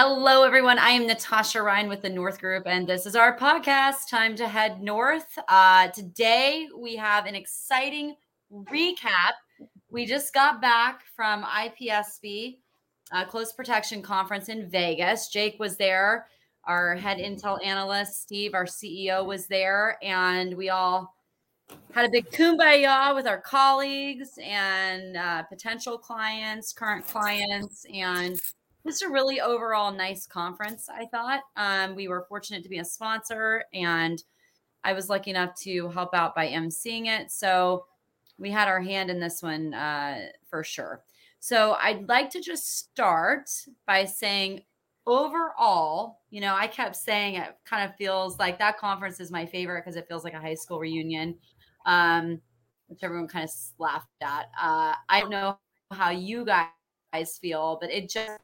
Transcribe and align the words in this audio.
Hello, 0.00 0.44
everyone. 0.44 0.78
I 0.78 0.90
am 0.90 1.08
Natasha 1.08 1.60
Ryan 1.60 1.88
with 1.88 2.02
the 2.02 2.08
North 2.08 2.38
Group, 2.38 2.68
and 2.68 2.86
this 2.86 3.04
is 3.04 3.16
our 3.16 3.36
podcast, 3.36 4.08
Time 4.08 4.36
to 4.36 4.46
Head 4.46 4.80
North. 4.80 5.36
Uh, 5.48 5.88
today, 5.88 6.68
we 6.78 6.94
have 6.94 7.26
an 7.26 7.34
exciting 7.34 8.14
recap. 8.52 9.32
We 9.90 10.06
just 10.06 10.32
got 10.32 10.62
back 10.62 11.02
from 11.16 11.42
IPSB, 11.42 12.58
uh, 13.10 13.24
Close 13.24 13.52
Protection 13.52 14.00
Conference 14.00 14.48
in 14.48 14.70
Vegas. 14.70 15.30
Jake 15.30 15.58
was 15.58 15.76
there, 15.76 16.28
our 16.62 16.94
head 16.94 17.18
intel 17.18 17.58
analyst, 17.66 18.22
Steve, 18.22 18.54
our 18.54 18.66
CEO, 18.66 19.26
was 19.26 19.48
there, 19.48 19.98
and 20.00 20.56
we 20.56 20.68
all 20.68 21.12
had 21.92 22.04
a 22.04 22.10
big 22.10 22.30
kumbaya 22.30 23.16
with 23.16 23.26
our 23.26 23.40
colleagues 23.40 24.38
and 24.40 25.16
uh, 25.16 25.42
potential 25.42 25.98
clients, 25.98 26.72
current 26.72 27.04
clients, 27.04 27.84
and 27.92 28.40
just 28.88 29.02
a 29.02 29.08
really 29.08 29.40
overall 29.40 29.92
nice 29.92 30.26
conference, 30.26 30.88
I 30.88 31.06
thought. 31.06 31.42
Um, 31.56 31.94
we 31.94 32.08
were 32.08 32.26
fortunate 32.28 32.62
to 32.62 32.68
be 32.68 32.78
a 32.78 32.84
sponsor, 32.84 33.64
and 33.74 34.22
I 34.82 34.94
was 34.94 35.10
lucky 35.10 35.30
enough 35.30 35.54
to 35.62 35.88
help 35.90 36.14
out 36.14 36.34
by 36.34 36.48
emceeing 36.48 37.06
it. 37.06 37.30
So 37.30 37.84
we 38.38 38.50
had 38.50 38.68
our 38.68 38.80
hand 38.80 39.10
in 39.10 39.20
this 39.20 39.42
one 39.42 39.74
uh, 39.74 40.28
for 40.48 40.64
sure. 40.64 41.02
So 41.40 41.76
I'd 41.80 42.08
like 42.08 42.30
to 42.30 42.40
just 42.40 42.78
start 42.78 43.50
by 43.86 44.06
saying, 44.06 44.62
overall, 45.06 46.20
you 46.30 46.40
know, 46.40 46.54
I 46.54 46.66
kept 46.66 46.96
saying 46.96 47.34
it 47.34 47.56
kind 47.64 47.88
of 47.88 47.96
feels 47.96 48.38
like 48.38 48.58
that 48.58 48.78
conference 48.78 49.20
is 49.20 49.30
my 49.30 49.44
favorite 49.44 49.84
because 49.84 49.96
it 49.96 50.08
feels 50.08 50.24
like 50.24 50.34
a 50.34 50.40
high 50.40 50.54
school 50.54 50.78
reunion, 50.78 51.36
um, 51.84 52.40
which 52.86 53.00
everyone 53.02 53.28
kind 53.28 53.44
of 53.44 53.50
laughed 53.78 54.08
at. 54.22 54.46
Uh, 54.60 54.94
I 55.08 55.20
don't 55.20 55.30
know 55.30 55.58
how 55.90 56.10
you 56.10 56.44
guys 56.44 57.38
feel, 57.38 57.78
but 57.80 57.90
it 57.90 58.08
just 58.08 58.40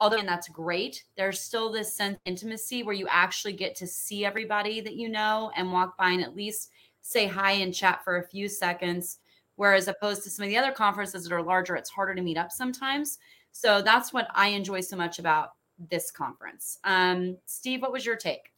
although 0.00 0.18
and 0.18 0.28
that's 0.28 0.48
great 0.48 1.04
there's 1.16 1.40
still 1.40 1.70
this 1.70 1.94
sense 1.94 2.16
of 2.16 2.20
intimacy 2.24 2.82
where 2.82 2.94
you 2.94 3.06
actually 3.08 3.52
get 3.52 3.74
to 3.76 3.86
see 3.86 4.24
everybody 4.24 4.80
that 4.80 4.96
you 4.96 5.08
know 5.08 5.50
and 5.56 5.72
walk 5.72 5.96
by 5.96 6.10
and 6.10 6.22
at 6.22 6.34
least 6.34 6.70
say 7.02 7.26
hi 7.26 7.52
and 7.52 7.74
chat 7.74 8.02
for 8.02 8.16
a 8.16 8.26
few 8.26 8.48
seconds. 8.48 9.18
Whereas 9.56 9.86
opposed 9.86 10.22
to 10.24 10.30
some 10.30 10.44
of 10.44 10.48
the 10.48 10.56
other 10.56 10.72
conferences 10.72 11.24
that 11.24 11.34
are 11.34 11.42
larger 11.42 11.76
it's 11.76 11.90
harder 11.90 12.14
to 12.14 12.22
meet 12.22 12.38
up 12.38 12.50
sometimes. 12.50 13.18
So 13.52 13.82
that's 13.82 14.12
what 14.12 14.28
i 14.34 14.48
enjoy 14.48 14.80
so 14.80 14.96
much 14.96 15.18
about 15.18 15.50
this 15.90 16.10
conference. 16.10 16.78
Um, 16.84 17.36
steve 17.44 17.82
what 17.82 17.92
was 17.92 18.06
your 18.06 18.16
take? 18.16 18.52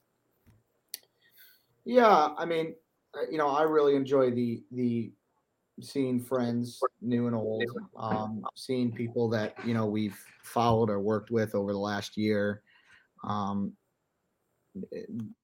Yeah 1.85 2.29
i 2.39 2.45
mean 2.45 2.75
uh, 3.15 3.27
you 3.31 3.39
know 3.39 3.49
i 3.49 3.63
really 3.63 3.97
enjoy 3.97 4.31
the 4.31 4.63
the 4.71 5.13
seeing 5.81 6.21
friends, 6.21 6.81
new 7.01 7.27
and 7.27 7.35
old, 7.35 7.65
um, 7.97 8.45
seeing 8.55 8.93
people 8.93 9.29
that 9.31 9.55
you 9.67 9.75
know 9.75 9.87
we've 9.87 10.19
followed 10.43 10.91
or 10.91 11.01
worked 11.01 11.31
with 11.31 11.55
over 11.55 11.73
the 11.73 11.79
last 11.79 12.17
year, 12.17 12.63
um, 13.25 13.73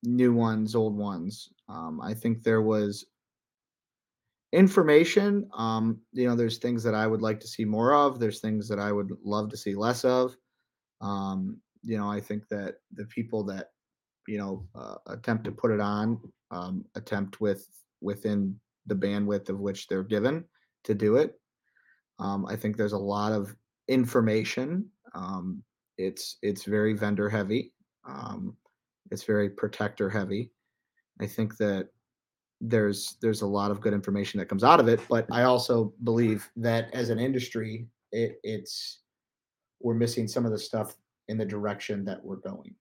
new 0.03 0.33
ones, 0.33 0.75
old 0.75 0.97
ones. 0.97 1.51
Um, 1.69 2.01
I 2.01 2.15
think 2.15 2.43
there 2.43 2.63
was 2.63 3.07
information. 4.53 5.49
Um, 5.57 6.01
you 6.13 6.27
know, 6.29 6.37
there's 6.37 6.59
things 6.59 6.83
that 6.83 6.95
I 6.95 7.07
would 7.07 7.23
like 7.23 7.41
to 7.41 7.49
see 7.49 7.65
more 7.65 7.95
of. 7.95 8.19
There's 8.19 8.41
things 8.41 8.69
that 8.69 8.79
I 8.79 8.93
would 8.93 9.11
love 9.25 9.51
to 9.51 9.57
see 9.57 9.75
less 9.75 10.05
of. 10.05 10.37
Um, 11.01 11.59
you 11.83 11.97
know, 11.97 12.11
I 12.11 12.21
think 12.21 12.49
that 12.49 12.77
the 12.95 13.07
people 13.07 13.43
that 13.45 13.71
you 14.29 14.39
know 14.39 14.67
uh, 14.75 14.97
attempt 15.07 15.45
to 15.45 15.53
put 15.53 15.71
it 15.71 15.81
on 15.81 16.21
um, 16.51 16.85
attempt 16.95 17.41
with 17.41 17.67
within 18.01 18.59
the 18.91 18.95
bandwidth 18.95 19.49
of 19.49 19.61
which 19.61 19.87
they're 19.87 20.03
given 20.03 20.45
to 20.85 20.95
do 20.95 21.17
it. 21.17 21.41
Um, 22.19 22.45
I 22.47 22.57
think 22.57 22.77
there's 22.77 22.93
a 22.93 22.99
lot 22.99 23.33
of 23.33 23.57
information. 23.89 24.87
Um, 25.15 25.63
it's 25.97 26.37
it's 26.43 26.65
very 26.65 26.93
vendor 26.93 27.31
heavy. 27.31 27.73
Um, 28.07 28.57
it's 29.11 29.25
very 29.25 29.49
protector 29.49 30.11
heavy. 30.11 30.51
I 31.21 31.27
think 31.27 31.57
that 31.59 31.89
there's 32.61 33.17
there's 33.23 33.43
a 33.43 33.47
lot 33.47 33.71
of 33.71 33.81
good 33.81 33.95
information 33.95 34.39
that 34.39 34.49
comes 34.49 34.65
out 34.65 34.81
of 34.81 34.89
it, 34.89 35.01
but 35.09 35.27
I 35.31 35.45
also 35.45 35.95
believe 36.05 36.51
that 36.57 36.93
as 36.93 37.09
an 37.09 37.19
industry, 37.19 37.87
it, 38.13 38.39
it's 38.43 39.01
we're 39.81 39.95
missing 39.95 40.29
some 40.29 40.45
of 40.45 40.53
the 40.53 40.59
stuff 40.59 40.97
in 41.29 41.39
the 41.39 41.45
direction 41.45 42.05
that 42.05 42.23
we're 42.23 42.37
going. 42.37 42.75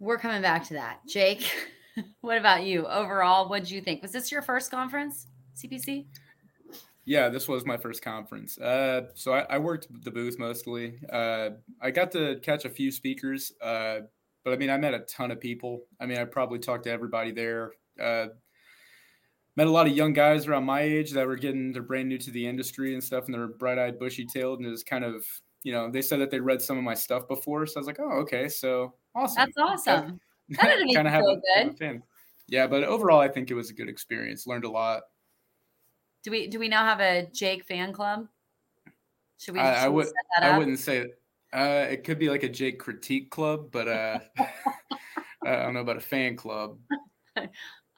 We're 0.00 0.18
coming 0.18 0.42
back 0.42 0.64
to 0.68 0.74
that, 0.74 1.00
Jake. 1.06 1.50
what 2.20 2.38
about 2.38 2.64
you 2.64 2.86
overall? 2.86 3.48
What 3.48 3.60
did 3.60 3.70
you 3.70 3.80
think? 3.80 4.02
Was 4.02 4.12
this 4.12 4.30
your 4.30 4.42
first 4.42 4.70
conference, 4.70 5.26
CPC? 5.56 6.06
Yeah, 7.04 7.30
this 7.30 7.48
was 7.48 7.64
my 7.64 7.78
first 7.78 8.02
conference. 8.02 8.58
Uh, 8.58 9.06
so 9.14 9.32
I, 9.32 9.46
I, 9.48 9.58
worked 9.58 9.88
the 10.04 10.10
booth 10.10 10.38
mostly. 10.38 10.98
Uh, 11.10 11.50
I 11.80 11.90
got 11.90 12.12
to 12.12 12.38
catch 12.42 12.66
a 12.66 12.68
few 12.68 12.90
speakers, 12.90 13.50
uh, 13.62 14.00
but 14.44 14.52
I 14.52 14.56
mean, 14.56 14.68
I 14.68 14.76
met 14.76 14.92
a 14.92 15.00
ton 15.00 15.30
of 15.30 15.40
people. 15.40 15.84
I 15.98 16.04
mean, 16.04 16.18
I 16.18 16.24
probably 16.26 16.58
talked 16.58 16.84
to 16.84 16.90
everybody 16.90 17.30
there. 17.30 17.72
Uh, 17.98 18.26
met 19.56 19.66
a 19.66 19.70
lot 19.70 19.86
of 19.86 19.96
young 19.96 20.12
guys 20.12 20.46
around 20.46 20.64
my 20.64 20.82
age 20.82 21.12
that 21.12 21.26
were 21.26 21.36
getting, 21.36 21.72
they're 21.72 21.82
brand 21.82 22.10
new 22.10 22.18
to 22.18 22.30
the 22.30 22.46
industry 22.46 22.92
and 22.92 23.02
stuff, 23.02 23.24
and 23.24 23.32
they're 23.32 23.48
bright 23.48 23.78
eyed, 23.78 23.98
bushy 23.98 24.26
tailed, 24.26 24.58
and 24.58 24.68
it 24.68 24.70
was 24.70 24.84
kind 24.84 25.02
of, 25.02 25.24
you 25.62 25.72
know, 25.72 25.90
they 25.90 26.02
said 26.02 26.20
that 26.20 26.30
they 26.30 26.40
read 26.40 26.60
some 26.60 26.76
of 26.76 26.84
my 26.84 26.94
stuff 26.94 27.26
before. 27.26 27.66
So 27.66 27.76
I 27.76 27.80
was 27.80 27.86
like, 27.86 28.00
oh, 28.00 28.18
okay. 28.20 28.50
So 28.50 28.92
awesome. 29.14 29.34
That's 29.56 29.56
awesome. 29.56 30.20
That 30.50 30.76
didn't 30.78 30.94
kind 30.94 31.06
of 31.06 31.12
have 31.12 31.24
a, 31.24 31.36
good. 31.64 31.78
Fan. 31.78 32.02
Yeah, 32.48 32.66
but 32.66 32.84
overall, 32.84 33.20
I 33.20 33.28
think 33.28 33.50
it 33.50 33.54
was 33.54 33.70
a 33.70 33.74
good 33.74 33.88
experience. 33.88 34.46
Learned 34.46 34.64
a 34.64 34.70
lot. 34.70 35.02
Do 36.24 36.30
we 36.30 36.46
do 36.48 36.58
we 36.58 36.68
now 36.68 36.84
have 36.84 37.00
a 37.00 37.28
Jake 37.32 37.64
fan 37.64 37.92
club? 37.92 38.26
Should 39.38 39.54
we? 39.54 39.60
I, 39.60 39.84
I 39.84 39.88
would. 39.88 40.08
I 40.40 40.58
wouldn't 40.58 40.78
say 40.78 40.98
it. 40.98 41.20
Uh, 41.52 41.86
it 41.90 42.04
could 42.04 42.18
be 42.18 42.28
like 42.28 42.42
a 42.42 42.48
Jake 42.48 42.78
critique 42.78 43.30
club, 43.30 43.70
but 43.70 43.88
uh, 43.88 44.18
I 45.44 45.56
don't 45.56 45.74
know 45.74 45.80
about 45.80 45.96
a 45.96 46.00
fan 46.00 46.36
club. 46.36 46.78
uh, 47.36 47.46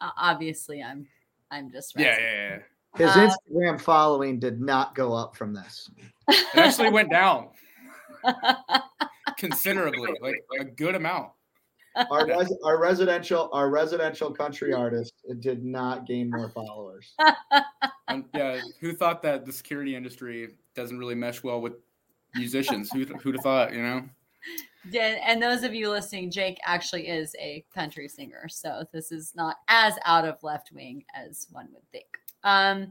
obviously, 0.00 0.82
I'm. 0.82 1.06
I'm 1.50 1.70
just. 1.70 1.94
Yeah, 1.98 2.16
yeah, 2.18 2.48
yeah. 2.48 2.58
His 2.96 3.16
uh, 3.16 3.30
Instagram 3.30 3.80
following 3.80 4.40
did 4.40 4.60
not 4.60 4.96
go 4.96 5.12
up 5.12 5.36
from 5.36 5.54
this. 5.54 5.88
It 6.28 6.44
actually 6.54 6.90
went 6.90 7.10
down 7.10 7.48
considerably, 9.38 10.12
like 10.20 10.42
a 10.58 10.64
good 10.64 10.96
amount 10.96 11.30
our, 11.96 12.26
res- 12.26 12.58
our 12.64 12.78
residential 12.78 13.48
our 13.52 13.68
residential 13.70 14.30
country 14.30 14.72
artist 14.72 15.14
did 15.40 15.64
not 15.64 16.06
gain 16.06 16.30
more 16.30 16.48
followers. 16.50 17.14
Um, 18.08 18.24
yeah, 18.34 18.60
who 18.80 18.92
thought 18.92 19.22
that 19.22 19.46
the 19.46 19.52
security 19.52 19.94
industry 19.94 20.48
doesn't 20.74 20.98
really 20.98 21.14
mesh 21.14 21.44
well 21.44 21.60
with 21.60 21.74
musicians? 22.34 22.90
who 22.90 23.04
who'd 23.04 23.36
have 23.36 23.44
thought? 23.44 23.72
You 23.72 23.82
know. 23.82 24.02
Yeah, 24.90 25.18
and 25.24 25.40
those 25.40 25.62
of 25.62 25.74
you 25.74 25.88
listening, 25.88 26.28
Jake 26.28 26.58
actually 26.64 27.06
is 27.06 27.36
a 27.38 27.64
country 27.72 28.08
singer, 28.08 28.48
so 28.48 28.84
this 28.92 29.12
is 29.12 29.32
not 29.36 29.58
as 29.68 29.94
out 30.06 30.24
of 30.24 30.42
left 30.42 30.72
wing 30.72 31.04
as 31.14 31.46
one 31.52 31.68
would 31.72 31.88
think. 31.92 32.06
Um, 32.42 32.90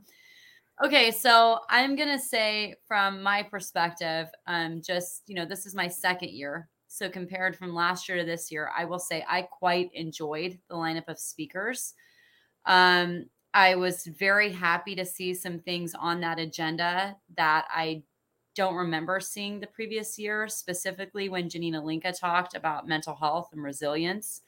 okay, 0.81 1.11
so 1.11 1.59
I'm 1.69 1.97
gonna 1.97 2.17
say 2.17 2.75
from 2.87 3.21
my 3.21 3.43
perspective, 3.43 4.27
um, 4.47 4.81
just 4.81 5.23
you 5.27 5.35
know, 5.35 5.45
this 5.45 5.65
is 5.65 5.75
my 5.75 5.89
second 5.89 6.29
year 6.29 6.69
so 6.89 7.07
compared 7.07 7.55
from 7.55 7.73
last 7.73 8.09
year 8.09 8.17
to 8.17 8.25
this 8.25 8.51
year, 8.51 8.71
I 8.75 8.83
will 8.83 8.99
say 8.99 9.23
I 9.29 9.43
quite 9.43 9.91
enjoyed 9.93 10.57
the 10.67 10.75
lineup 10.75 11.07
of 11.07 11.19
speakers. 11.19 11.93
Um, 12.65 13.27
I 13.53 13.75
was 13.75 14.05
very 14.05 14.51
happy 14.51 14.95
to 14.95 15.05
see 15.05 15.35
some 15.35 15.59
things 15.59 15.93
on 15.93 16.19
that 16.21 16.39
agenda 16.39 17.15
that 17.37 17.65
I 17.69 18.01
don't 18.55 18.75
remember 18.75 19.19
seeing 19.19 19.59
the 19.59 19.67
previous 19.67 20.17
year, 20.17 20.47
specifically 20.47 21.29
when 21.29 21.47
Janina 21.47 21.83
Linka 21.83 22.11
talked 22.11 22.55
about 22.55 22.87
mental 22.87 23.15
health 23.15 23.49
and 23.53 23.63
resilience. 23.63 24.41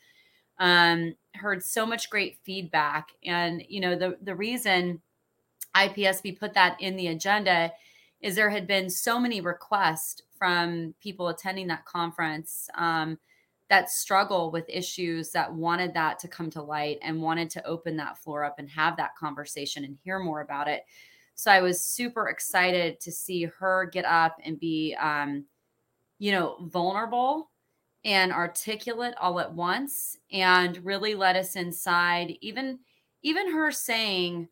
Um, 0.58 1.16
heard 1.36 1.64
so 1.64 1.86
much 1.86 2.10
great 2.10 2.38
feedback. 2.44 3.10
And, 3.24 3.64
you 3.70 3.82
know, 3.82 3.96
the, 3.96 4.18
the 4.22 4.36
reason 4.36 5.02
IPSB 5.76 6.40
put 6.40 6.56
that 6.56 6.82
in 6.82 6.96
the 6.96 7.08
agenda 7.08 7.72
is 8.22 8.36
there 8.36 8.50
had 8.50 8.68
been 8.68 8.90
so 8.90 9.20
many 9.20 9.42
requests 9.42 10.22
from 10.38 10.94
people 11.00 11.30
attending 11.30 11.68
that 11.68 11.86
conference 11.86 12.70
um, 12.76 13.18
that 13.70 13.90
struggle 13.90 14.52
with 14.52 14.66
issues 14.68 15.32
that 15.32 15.54
wanted 15.54 15.94
that 15.94 16.20
to 16.20 16.28
come 16.28 16.50
to 16.50 16.62
light 16.62 17.00
and 17.02 17.22
wanted 17.22 17.50
to 17.50 17.66
open 17.66 17.96
that 17.98 18.18
floor 18.18 18.44
up 18.44 18.60
and 18.60 18.70
have 18.70 18.98
that 18.98 19.16
conversation 19.16 19.86
and 19.86 19.98
hear 20.04 20.20
more 20.20 20.42
about 20.42 20.68
it. 20.68 20.84
So 21.36 21.50
I 21.50 21.62
was 21.62 21.82
super 21.82 22.28
excited 22.28 23.00
to 23.00 23.12
see 23.12 23.46
her 23.46 23.90
get 23.92 24.06
up 24.06 24.38
and 24.44 24.60
be, 24.60 24.96
um, 25.00 25.46
you 26.20 26.32
know, 26.32 26.58
vulnerable 26.70 27.50
and 28.04 28.32
articulate 28.32 29.14
all 29.20 29.40
at 29.40 29.54
once 29.54 30.18
and 30.32 30.84
really 30.84 31.16
let 31.16 31.36
us 31.36 31.56
inside. 31.56 32.36
Even, 32.42 32.80
even 33.22 33.52
her 33.52 33.72
saying, 33.72 34.50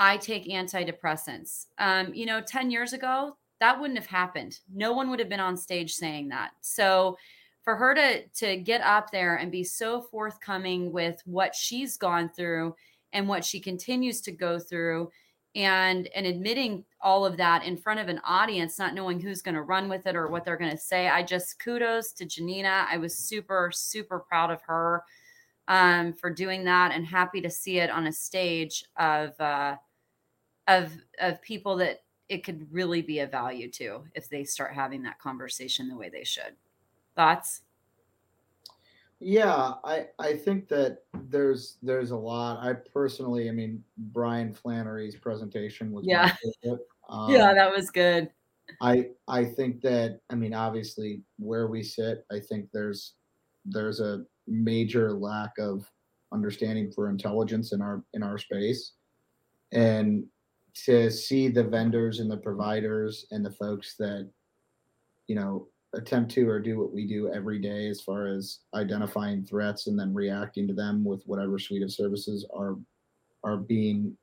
I 0.00 0.16
take 0.16 0.48
antidepressants. 0.48 1.66
Um, 1.78 2.14
you 2.14 2.24
know, 2.24 2.40
10 2.40 2.70
years 2.70 2.94
ago, 2.94 3.36
that 3.60 3.78
wouldn't 3.78 3.98
have 3.98 4.08
happened. 4.08 4.58
No 4.74 4.92
one 4.92 5.10
would 5.10 5.20
have 5.20 5.28
been 5.28 5.40
on 5.40 5.58
stage 5.58 5.92
saying 5.92 6.30
that. 6.30 6.52
So 6.62 7.18
for 7.62 7.76
her 7.76 7.94
to 7.94 8.26
to 8.26 8.56
get 8.56 8.80
up 8.80 9.10
there 9.10 9.36
and 9.36 9.52
be 9.52 9.62
so 9.62 10.00
forthcoming 10.00 10.90
with 10.90 11.20
what 11.26 11.54
she's 11.54 11.98
gone 11.98 12.30
through 12.30 12.74
and 13.12 13.28
what 13.28 13.44
she 13.44 13.60
continues 13.60 14.22
to 14.22 14.32
go 14.32 14.58
through 14.58 15.10
and 15.54 16.08
and 16.14 16.26
admitting 16.26 16.82
all 17.02 17.26
of 17.26 17.36
that 17.36 17.64
in 17.64 17.76
front 17.76 18.00
of 18.00 18.08
an 18.08 18.20
audience 18.24 18.78
not 18.78 18.94
knowing 18.94 19.20
who's 19.20 19.42
going 19.42 19.54
to 19.54 19.62
run 19.62 19.88
with 19.88 20.06
it 20.06 20.16
or 20.16 20.28
what 20.28 20.44
they're 20.44 20.56
going 20.56 20.70
to 20.70 20.76
say 20.76 21.08
i 21.08 21.22
just 21.22 21.58
kudos 21.58 22.12
to 22.12 22.24
janina 22.24 22.86
i 22.88 22.96
was 22.96 23.18
super 23.18 23.70
super 23.74 24.20
proud 24.20 24.52
of 24.52 24.62
her 24.62 25.02
um, 25.66 26.12
for 26.12 26.30
doing 26.30 26.64
that 26.64 26.92
and 26.92 27.04
happy 27.04 27.40
to 27.40 27.50
see 27.50 27.78
it 27.78 27.90
on 27.90 28.06
a 28.06 28.12
stage 28.12 28.84
of 28.96 29.38
uh, 29.40 29.76
of 30.70 30.92
of 31.18 31.42
people 31.42 31.76
that 31.76 32.02
it 32.28 32.44
could 32.44 32.72
really 32.72 33.02
be 33.02 33.18
a 33.18 33.26
value 33.26 33.68
to 33.72 34.04
if 34.14 34.28
they 34.28 34.44
start 34.44 34.72
having 34.72 35.02
that 35.02 35.18
conversation 35.18 35.88
the 35.88 35.96
way 35.96 36.08
they 36.08 36.24
should. 36.24 36.54
Thoughts? 37.16 37.62
Yeah, 39.18 39.74
I 39.84 40.06
I 40.18 40.34
think 40.34 40.68
that 40.68 40.98
there's 41.28 41.76
there's 41.82 42.12
a 42.12 42.16
lot. 42.16 42.64
I 42.64 42.72
personally, 42.72 43.48
I 43.48 43.52
mean, 43.52 43.84
Brian 43.98 44.54
Flannery's 44.54 45.16
presentation 45.16 45.92
was 45.92 46.06
Yeah. 46.06 46.32
Um, 47.08 47.28
yeah 47.28 47.52
that 47.52 47.72
was 47.74 47.90
good. 47.90 48.30
I 48.80 49.08
I 49.26 49.44
think 49.44 49.80
that 49.80 50.20
I 50.30 50.36
mean, 50.36 50.54
obviously, 50.54 51.22
where 51.40 51.66
we 51.66 51.82
sit, 51.82 52.24
I 52.30 52.38
think 52.38 52.68
there's 52.72 53.14
there's 53.64 53.98
a 53.98 54.24
major 54.46 55.12
lack 55.12 55.58
of 55.58 55.90
understanding 56.32 56.92
for 56.92 57.10
intelligence 57.10 57.72
in 57.72 57.82
our 57.82 58.04
in 58.14 58.22
our 58.22 58.38
space, 58.38 58.92
and 59.72 60.24
to 60.74 61.10
see 61.10 61.48
the 61.48 61.64
vendors 61.64 62.20
and 62.20 62.30
the 62.30 62.36
providers 62.36 63.26
and 63.30 63.44
the 63.44 63.50
folks 63.50 63.96
that 63.96 64.30
you 65.26 65.34
know 65.34 65.68
attempt 65.94 66.30
to 66.30 66.48
or 66.48 66.60
do 66.60 66.78
what 66.78 66.92
we 66.92 67.06
do 67.06 67.32
every 67.32 67.58
day 67.58 67.88
as 67.88 68.00
far 68.00 68.26
as 68.26 68.60
identifying 68.74 69.44
threats 69.44 69.86
and 69.86 69.98
then 69.98 70.14
reacting 70.14 70.68
to 70.68 70.74
them 70.74 71.04
with 71.04 71.22
whatever 71.26 71.58
suite 71.58 71.82
of 71.82 71.92
services 71.92 72.46
are 72.54 72.76
are 73.42 73.56
being 73.56 74.16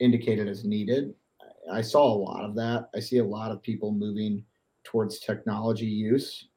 indicated 0.00 0.48
as 0.48 0.64
needed. 0.64 1.14
I 1.70 1.80
saw 1.80 2.12
a 2.12 2.16
lot 2.16 2.44
of 2.44 2.54
that. 2.56 2.88
I 2.94 3.00
see 3.00 3.18
a 3.18 3.24
lot 3.24 3.50
of 3.50 3.62
people 3.62 3.92
moving 3.92 4.44
towards 4.84 5.18
technology 5.18 5.86
use 5.86 6.48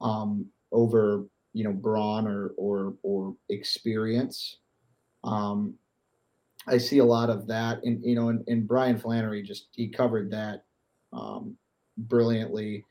um, 0.00 0.46
over 0.72 1.24
you 1.52 1.64
know 1.64 1.72
brawn 1.72 2.26
or 2.26 2.52
or 2.56 2.94
or 3.02 3.34
experience. 3.48 4.58
Um, 5.24 5.74
I 6.68 6.78
see 6.78 6.98
a 6.98 7.04
lot 7.04 7.30
of 7.30 7.46
that, 7.46 7.82
and 7.84 8.04
you 8.04 8.14
know, 8.14 8.28
and, 8.28 8.44
and 8.48 8.66
Brian 8.66 8.98
Flannery 8.98 9.42
just 9.42 9.68
he 9.72 9.88
covered 9.88 10.30
that 10.32 10.64
um, 11.12 11.56
brilliantly 11.96 12.84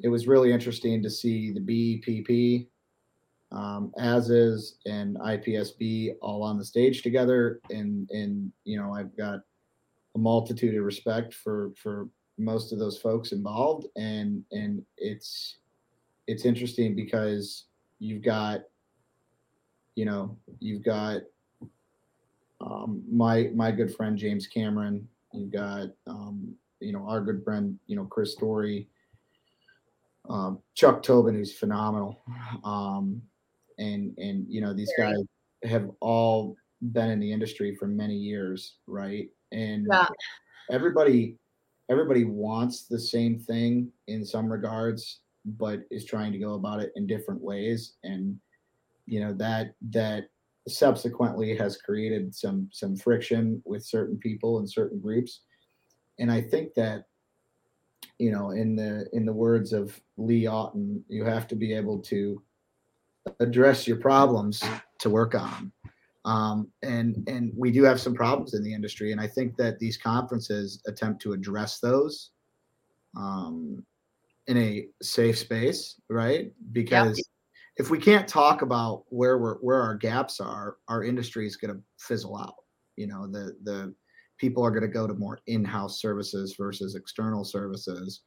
it 0.00 0.08
was 0.08 0.26
really 0.26 0.52
interesting 0.52 1.02
to 1.02 1.10
see 1.10 1.52
the 1.52 1.60
BPP 1.60 2.66
um, 3.52 3.92
ASIS, 3.98 4.76
and 4.86 5.16
IPSB 5.16 6.16
all 6.20 6.42
on 6.42 6.58
the 6.58 6.64
stage 6.64 7.02
together. 7.02 7.60
And 7.70 8.10
and 8.10 8.52
you 8.64 8.78
know, 8.78 8.92
I've 8.92 9.16
got 9.16 9.40
a 10.14 10.18
multitude 10.18 10.76
of 10.76 10.84
respect 10.84 11.32
for 11.34 11.72
for 11.76 12.08
most 12.38 12.72
of 12.72 12.78
those 12.78 12.98
folks 12.98 13.32
involved, 13.32 13.86
and 13.96 14.42
and 14.52 14.82
it's 14.98 15.58
it's 16.26 16.44
interesting 16.44 16.94
because 16.94 17.64
you've 17.98 18.22
got 18.22 18.62
you 19.94 20.04
know 20.04 20.36
you've 20.60 20.84
got 20.84 21.22
um, 22.66 23.02
my 23.10 23.50
my 23.54 23.70
good 23.70 23.94
friend 23.94 24.18
James 24.18 24.46
Cameron. 24.46 25.08
You've 25.32 25.52
got 25.52 25.88
um, 26.06 26.54
you 26.80 26.92
know 26.92 27.06
our 27.08 27.20
good 27.20 27.42
friend 27.44 27.78
you 27.86 27.96
know 27.96 28.04
Chris 28.04 28.32
Story 28.32 28.88
um, 30.28 30.58
Chuck 30.74 31.02
Tobin, 31.02 31.34
who's 31.34 31.56
phenomenal, 31.56 32.20
um, 32.64 33.22
and 33.78 34.16
and 34.18 34.46
you 34.48 34.60
know 34.60 34.72
these 34.72 34.92
guys 34.98 35.16
have 35.64 35.90
all 36.00 36.56
been 36.92 37.10
in 37.10 37.20
the 37.20 37.32
industry 37.32 37.76
for 37.78 37.86
many 37.86 38.14
years, 38.14 38.76
right? 38.86 39.28
And 39.52 39.86
Yeah. 39.90 40.08
everybody 40.70 41.36
everybody 41.88 42.24
wants 42.24 42.86
the 42.86 42.98
same 42.98 43.38
thing 43.38 43.92
in 44.08 44.24
some 44.24 44.50
regards, 44.50 45.20
but 45.44 45.80
is 45.90 46.04
trying 46.04 46.32
to 46.32 46.38
go 46.38 46.54
about 46.54 46.80
it 46.80 46.92
in 46.96 47.06
different 47.06 47.40
ways, 47.40 47.94
and 48.02 48.38
you 49.06 49.20
know 49.20 49.32
that 49.34 49.74
that 49.90 50.28
subsequently 50.68 51.56
has 51.56 51.76
created 51.76 52.34
some 52.34 52.68
some 52.72 52.96
friction 52.96 53.62
with 53.64 53.84
certain 53.84 54.18
people 54.18 54.58
and 54.58 54.70
certain 54.70 55.00
groups, 55.00 55.40
and 56.18 56.30
I 56.30 56.40
think 56.40 56.74
that 56.74 57.04
you 58.18 58.30
know, 58.30 58.50
in 58.50 58.76
the 58.76 59.08
in 59.12 59.26
the 59.26 59.32
words 59.32 59.72
of 59.72 60.00
Lee 60.16 60.46
Otten, 60.46 61.04
you 61.08 61.24
have 61.24 61.46
to 61.48 61.54
be 61.54 61.74
able 61.74 61.98
to 62.00 62.42
address 63.40 63.86
your 63.86 63.98
problems 63.98 64.62
to 65.00 65.10
work 65.10 65.34
on. 65.34 65.72
Um, 66.24 66.68
and 66.82 67.28
and 67.28 67.52
we 67.56 67.70
do 67.70 67.84
have 67.84 68.00
some 68.00 68.14
problems 68.14 68.54
in 68.54 68.62
the 68.62 68.72
industry, 68.72 69.12
and 69.12 69.20
I 69.20 69.26
think 69.26 69.56
that 69.56 69.78
these 69.78 69.96
conferences 69.96 70.82
attempt 70.86 71.22
to 71.22 71.32
address 71.32 71.78
those 71.78 72.30
um, 73.16 73.84
in 74.46 74.56
a 74.56 74.88
safe 75.02 75.38
space, 75.38 76.00
right? 76.08 76.52
Because 76.72 77.22
if 77.76 77.90
we 77.90 77.98
can't 77.98 78.26
talk 78.26 78.62
about 78.62 79.04
where 79.08 79.38
we're 79.38 79.56
where 79.56 79.82
our 79.82 79.94
gaps 79.94 80.40
are, 80.40 80.76
our 80.88 81.04
industry 81.04 81.46
is 81.46 81.56
going 81.56 81.74
to 81.74 81.80
fizzle 81.98 82.36
out. 82.38 82.54
You 82.96 83.06
know, 83.06 83.26
the 83.26 83.56
the 83.64 83.94
people 84.38 84.64
are 84.64 84.70
going 84.70 84.82
to 84.82 84.88
go 84.88 85.06
to 85.06 85.14
more 85.14 85.40
in-house 85.46 86.00
services 86.00 86.54
versus 86.58 86.94
external 86.94 87.44
services. 87.44 88.22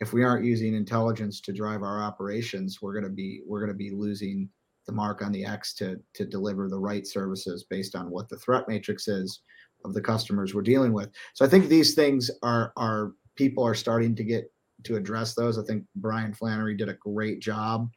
If 0.00 0.12
we 0.12 0.24
aren't 0.24 0.44
using 0.44 0.74
intelligence 0.74 1.40
to 1.42 1.52
drive 1.52 1.82
our 1.82 2.02
operations 2.02 2.78
we're 2.82 2.94
going 2.94 3.04
to 3.04 3.10
be 3.10 3.42
we're 3.46 3.60
going 3.60 3.72
to 3.72 3.78
be 3.78 3.90
losing 3.90 4.48
the 4.86 4.92
mark 4.92 5.22
on 5.22 5.32
the 5.32 5.44
x 5.44 5.74
to 5.74 5.98
to 6.14 6.26
deliver 6.26 6.68
the 6.68 6.78
right 6.78 7.06
services 7.06 7.64
based 7.64 7.94
on 7.94 8.10
what 8.10 8.28
the 8.28 8.36
threat 8.36 8.68
matrix 8.68 9.08
is 9.08 9.40
of 9.84 9.94
the 9.94 10.00
customers 10.00 10.54
we're 10.54 10.62
dealing 10.62 10.92
with. 10.92 11.10
So 11.34 11.44
i 11.44 11.48
think 11.48 11.68
these 11.68 11.94
things 11.94 12.30
are 12.42 12.72
are 12.76 13.12
people 13.36 13.64
are 13.64 13.74
starting 13.74 14.14
to 14.16 14.24
get 14.24 14.50
to 14.84 14.96
address 14.96 15.34
those. 15.34 15.58
I 15.58 15.62
think 15.62 15.84
brian 15.96 16.32
flannery 16.32 16.74
did 16.74 16.88
a 16.88 16.94
great 16.94 17.40
job 17.40 17.90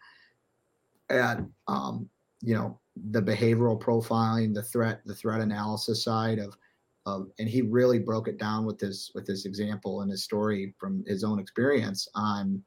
at 1.09 1.39
um, 1.67 2.09
you 2.41 2.53
know 2.55 2.79
the 3.11 3.21
behavioral 3.21 3.79
profiling 3.79 4.53
the 4.53 4.63
threat 4.63 5.01
the 5.05 5.15
threat 5.15 5.41
analysis 5.41 6.03
side 6.03 6.39
of 6.39 6.57
um, 7.05 7.31
and 7.39 7.47
he 7.47 7.61
really 7.61 7.99
broke 7.99 8.27
it 8.27 8.37
down 8.37 8.65
with 8.65 8.79
his 8.79 9.11
with 9.15 9.25
his 9.25 9.45
example 9.45 10.01
and 10.01 10.11
his 10.11 10.23
story 10.23 10.73
from 10.77 11.03
his 11.07 11.23
own 11.23 11.39
experience 11.39 12.07
on 12.15 12.61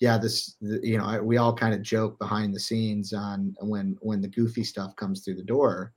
yeah 0.00 0.16
this 0.18 0.56
the, 0.60 0.80
you 0.82 0.98
know 0.98 1.20
we 1.22 1.36
all 1.36 1.52
kind 1.54 1.74
of 1.74 1.82
joke 1.82 2.18
behind 2.18 2.54
the 2.54 2.60
scenes 2.60 3.12
on 3.12 3.54
when 3.60 3.96
when 4.00 4.20
the 4.20 4.28
goofy 4.28 4.64
stuff 4.64 4.94
comes 4.96 5.22
through 5.22 5.34
the 5.34 5.42
door 5.42 5.92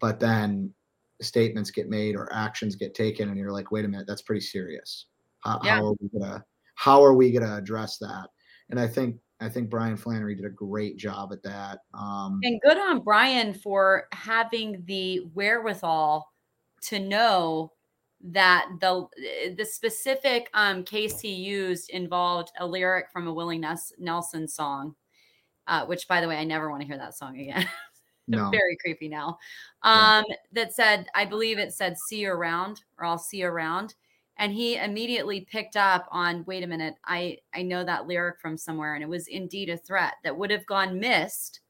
but 0.00 0.20
then 0.20 0.72
statements 1.20 1.70
get 1.70 1.88
made 1.88 2.16
or 2.16 2.32
actions 2.32 2.74
get 2.76 2.94
taken 2.94 3.28
and 3.28 3.38
you're 3.38 3.52
like 3.52 3.70
wait 3.70 3.84
a 3.84 3.88
minute 3.88 4.06
that's 4.06 4.22
pretty 4.22 4.40
serious 4.40 5.06
how, 5.40 5.60
Yeah. 5.64 5.76
how 5.76 5.86
are 5.86 5.94
we 6.00 6.08
gonna 6.18 6.44
how 6.74 7.04
are 7.04 7.14
we 7.14 7.30
gonna 7.30 7.56
address 7.56 7.98
that 7.98 8.28
and 8.70 8.78
i 8.80 8.86
think 8.86 9.16
i 9.40 9.48
think 9.48 9.70
brian 9.70 9.96
flannery 9.96 10.34
did 10.34 10.44
a 10.44 10.50
great 10.50 10.96
job 10.96 11.32
at 11.32 11.42
that 11.42 11.80
um 11.94 12.40
And 12.44 12.60
good 12.60 12.78
on 12.78 13.00
Brian 13.00 13.54
for 13.54 14.06
having 14.12 14.82
the 14.86 15.20
wherewithal 15.34 16.30
to 16.82 16.98
know 16.98 17.72
that 18.22 18.68
the 18.80 19.06
the 19.56 19.64
specific 19.64 20.50
um, 20.54 20.84
case 20.84 21.20
he 21.20 21.32
used 21.32 21.90
involved 21.90 22.50
a 22.58 22.66
lyric 22.66 23.10
from 23.10 23.26
a 23.26 23.32
Willie 23.32 23.62
Nelson 23.98 24.46
song, 24.48 24.94
uh, 25.66 25.86
which, 25.86 26.06
by 26.08 26.20
the 26.20 26.28
way, 26.28 26.36
I 26.36 26.44
never 26.44 26.70
want 26.70 26.82
to 26.82 26.86
hear 26.86 26.98
that 26.98 27.16
song 27.16 27.38
again. 27.38 27.66
no 28.28 28.50
Very 28.50 28.76
creepy 28.80 29.08
now. 29.08 29.38
Yeah. 29.84 30.18
Um, 30.18 30.24
That 30.52 30.72
said, 30.74 31.06
I 31.14 31.24
believe 31.24 31.58
it 31.58 31.72
said 31.72 31.96
"see 31.98 32.20
you 32.20 32.30
around" 32.30 32.82
or 32.98 33.06
"I'll 33.06 33.18
see 33.18 33.38
you 33.38 33.46
around," 33.46 33.94
and 34.36 34.52
he 34.52 34.76
immediately 34.76 35.42
picked 35.42 35.76
up 35.76 36.06
on. 36.10 36.44
Wait 36.46 36.62
a 36.62 36.66
minute, 36.66 36.94
I 37.04 37.38
I 37.54 37.62
know 37.62 37.84
that 37.84 38.06
lyric 38.06 38.40
from 38.40 38.56
somewhere, 38.56 38.94
and 38.94 39.02
it 39.02 39.08
was 39.08 39.26
indeed 39.26 39.68
a 39.68 39.76
threat 39.76 40.14
that 40.24 40.36
would 40.36 40.50
have 40.50 40.66
gone 40.66 40.98
missed 40.98 41.60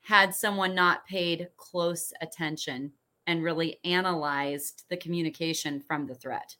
had 0.00 0.34
someone 0.34 0.74
not 0.74 1.06
paid 1.06 1.48
close 1.56 2.12
attention 2.20 2.92
and 3.26 3.42
really 3.42 3.78
analyzed 3.84 4.84
the 4.90 4.96
communication 4.96 5.80
from 5.80 6.06
the 6.06 6.14
threat. 6.14 6.54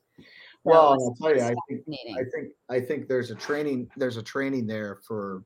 well 0.65 0.93
i'll 0.93 1.15
tell 1.21 1.37
you 1.37 1.43
i 1.43 1.55
think. 1.69 1.85
I 2.17 2.25
think 2.35 2.53
I 2.71 2.81
think 2.81 3.07
there's 3.07 3.31
a 3.31 3.35
training 3.35 3.91
there's 3.97 4.17
a 4.17 4.23
training 4.23 4.67
there 4.67 5.01
for 5.07 5.45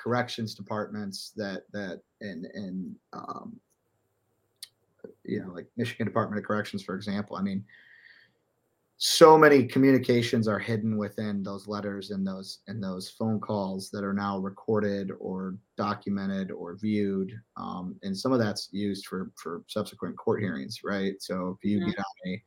corrections 0.00 0.54
departments 0.54 1.32
that 1.36 1.62
that 1.72 2.00
and 2.20 2.46
and 2.46 2.94
um, 3.12 3.58
you 5.24 5.42
know 5.42 5.52
like 5.52 5.66
Michigan 5.76 6.06
Department 6.06 6.38
of 6.38 6.46
Corrections 6.46 6.82
for 6.82 6.94
example. 6.94 7.36
I 7.36 7.42
mean, 7.42 7.64
so 9.02 9.38
many 9.38 9.66
communications 9.66 10.46
are 10.46 10.58
hidden 10.58 10.98
within 10.98 11.42
those 11.42 11.66
letters 11.66 12.10
and 12.10 12.26
those 12.26 12.60
and 12.68 12.82
those 12.84 13.10
phone 13.10 13.40
calls 13.40 13.90
that 13.90 14.04
are 14.04 14.12
now 14.12 14.38
recorded 14.38 15.10
or 15.18 15.56
documented 15.78 16.50
or 16.50 16.76
viewed, 16.76 17.32
um, 17.56 17.98
and 18.02 18.16
some 18.16 18.32
of 18.32 18.38
that's 18.38 18.68
used 18.72 19.06
for 19.06 19.32
for 19.42 19.64
subsequent 19.68 20.18
court 20.18 20.42
hearings, 20.42 20.80
right? 20.84 21.14
So 21.20 21.56
if 21.58 21.64
you 21.68 21.80
Mhm. 21.80 21.86
get 21.86 21.98
on 21.98 22.32
a 22.32 22.34
I 22.34 22.42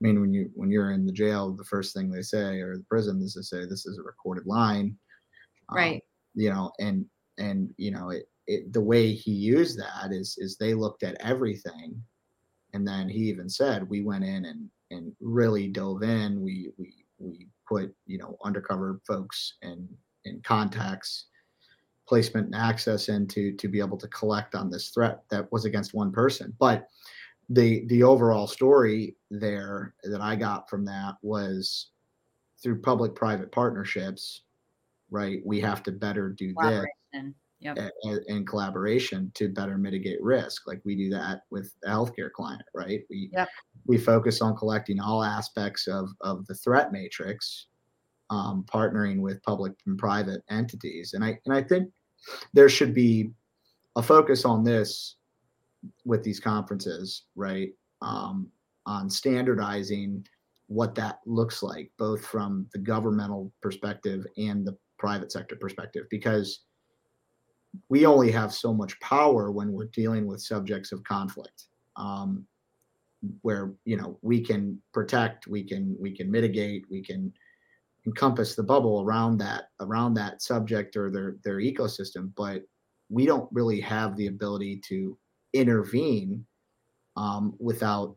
mean, 0.00 0.20
when 0.20 0.34
you 0.34 0.50
when 0.54 0.70
you're 0.70 0.92
in 0.92 1.06
the 1.06 1.12
jail, 1.12 1.52
the 1.54 1.64
first 1.64 1.94
thing 1.94 2.10
they 2.10 2.22
say, 2.22 2.60
or 2.60 2.76
the 2.78 2.84
prison, 2.84 3.22
is 3.22 3.34
to 3.34 3.44
say 3.44 3.66
this 3.66 3.86
is 3.86 3.98
a 3.98 4.02
recorded 4.02 4.46
line, 4.46 4.98
um, 5.68 5.76
Right. 5.76 6.02
You 6.34 6.50
know, 6.50 6.72
and 6.78 7.06
and 7.38 7.74
you 7.76 7.90
know 7.90 8.10
it, 8.10 8.26
it. 8.46 8.72
The 8.72 8.80
way 8.80 9.12
he 9.14 9.32
used 9.32 9.78
that 9.78 10.12
is 10.12 10.36
is 10.38 10.56
they 10.56 10.74
looked 10.74 11.02
at 11.02 11.20
everything, 11.20 12.02
and 12.74 12.86
then 12.86 13.08
he 13.08 13.20
even 13.30 13.48
said 13.48 13.88
we 13.88 14.02
went 14.02 14.24
in 14.24 14.44
and 14.46 14.70
and 14.92 15.12
really 15.20 15.68
dove 15.68 16.02
in. 16.02 16.40
We 16.42 16.70
we 16.78 16.94
we 17.18 17.48
put 17.68 17.94
you 18.06 18.18
know 18.18 18.36
undercover 18.44 19.00
folks 19.06 19.54
and 19.62 19.88
in 20.24 20.40
contacts 20.42 21.26
placement 22.08 22.46
and 22.46 22.54
access 22.54 23.08
into 23.08 23.52
to 23.56 23.68
be 23.68 23.78
able 23.78 23.96
to 23.96 24.08
collect 24.08 24.54
on 24.54 24.70
this 24.70 24.90
threat 24.90 25.22
that 25.30 25.50
was 25.52 25.64
against 25.64 25.94
one 25.94 26.12
person 26.12 26.52
but 26.58 26.88
the 27.48 27.84
the 27.86 28.02
overall 28.02 28.46
story 28.46 29.16
there 29.30 29.94
that 30.02 30.20
i 30.20 30.34
got 30.34 30.68
from 30.68 30.84
that 30.84 31.14
was 31.22 31.90
through 32.62 32.80
public 32.80 33.14
private 33.14 33.50
partnerships 33.52 34.42
right 35.10 35.40
we 35.44 35.60
have 35.60 35.82
to 35.82 35.92
better 35.92 36.28
do 36.30 36.52
this 36.62 36.84
yep. 37.60 37.78
in 38.26 38.44
collaboration 38.44 39.30
to 39.34 39.48
better 39.48 39.78
mitigate 39.78 40.22
risk 40.22 40.66
like 40.66 40.80
we 40.84 40.96
do 40.96 41.08
that 41.08 41.42
with 41.50 41.72
the 41.82 41.88
healthcare 41.88 42.32
client 42.32 42.62
right 42.74 43.02
we 43.10 43.30
yep. 43.32 43.48
We 43.86 43.98
focus 43.98 44.40
on 44.40 44.56
collecting 44.56 45.00
all 45.00 45.22
aspects 45.22 45.86
of 45.86 46.10
of 46.20 46.46
the 46.46 46.54
threat 46.54 46.92
matrix 46.92 47.66
um, 48.30 48.64
partnering 48.72 49.20
with 49.20 49.42
public 49.42 49.72
and 49.86 49.98
private 49.98 50.42
entities. 50.50 51.12
And 51.14 51.24
I 51.24 51.38
and 51.44 51.54
I 51.54 51.62
think 51.62 51.90
there 52.52 52.68
should 52.68 52.94
be 52.94 53.30
a 53.96 54.02
focus 54.02 54.44
on 54.44 54.64
this 54.64 55.16
with 56.04 56.22
these 56.22 56.40
conferences, 56.40 57.24
right? 57.36 57.70
Um, 58.00 58.48
on 58.86 59.10
standardizing 59.10 60.26
what 60.66 60.94
that 60.94 61.20
looks 61.26 61.62
like, 61.62 61.90
both 61.98 62.24
from 62.24 62.66
the 62.72 62.78
governmental 62.78 63.52
perspective 63.60 64.26
and 64.36 64.66
the 64.66 64.76
private 64.98 65.30
sector 65.30 65.56
perspective, 65.56 66.06
because 66.10 66.64
we 67.88 68.06
only 68.06 68.30
have 68.30 68.52
so 68.52 68.72
much 68.72 68.98
power 69.00 69.50
when 69.50 69.72
we're 69.72 69.90
dealing 69.92 70.26
with 70.26 70.40
subjects 70.40 70.92
of 70.92 71.04
conflict. 71.04 71.66
Um, 71.96 72.46
where 73.42 73.72
you 73.84 73.96
know 73.96 74.18
we 74.22 74.40
can 74.40 74.80
protect 74.92 75.46
we 75.46 75.62
can 75.62 75.96
we 76.00 76.14
can 76.14 76.30
mitigate 76.30 76.84
we 76.90 77.02
can 77.02 77.32
encompass 78.06 78.54
the 78.54 78.62
bubble 78.62 79.02
around 79.02 79.38
that 79.38 79.64
around 79.80 80.14
that 80.14 80.42
subject 80.42 80.96
or 80.96 81.10
their 81.10 81.36
their 81.44 81.58
ecosystem 81.58 82.32
but 82.36 82.62
we 83.08 83.26
don't 83.26 83.48
really 83.52 83.80
have 83.80 84.16
the 84.16 84.26
ability 84.26 84.80
to 84.88 85.16
intervene 85.52 86.44
um, 87.16 87.54
without 87.60 88.16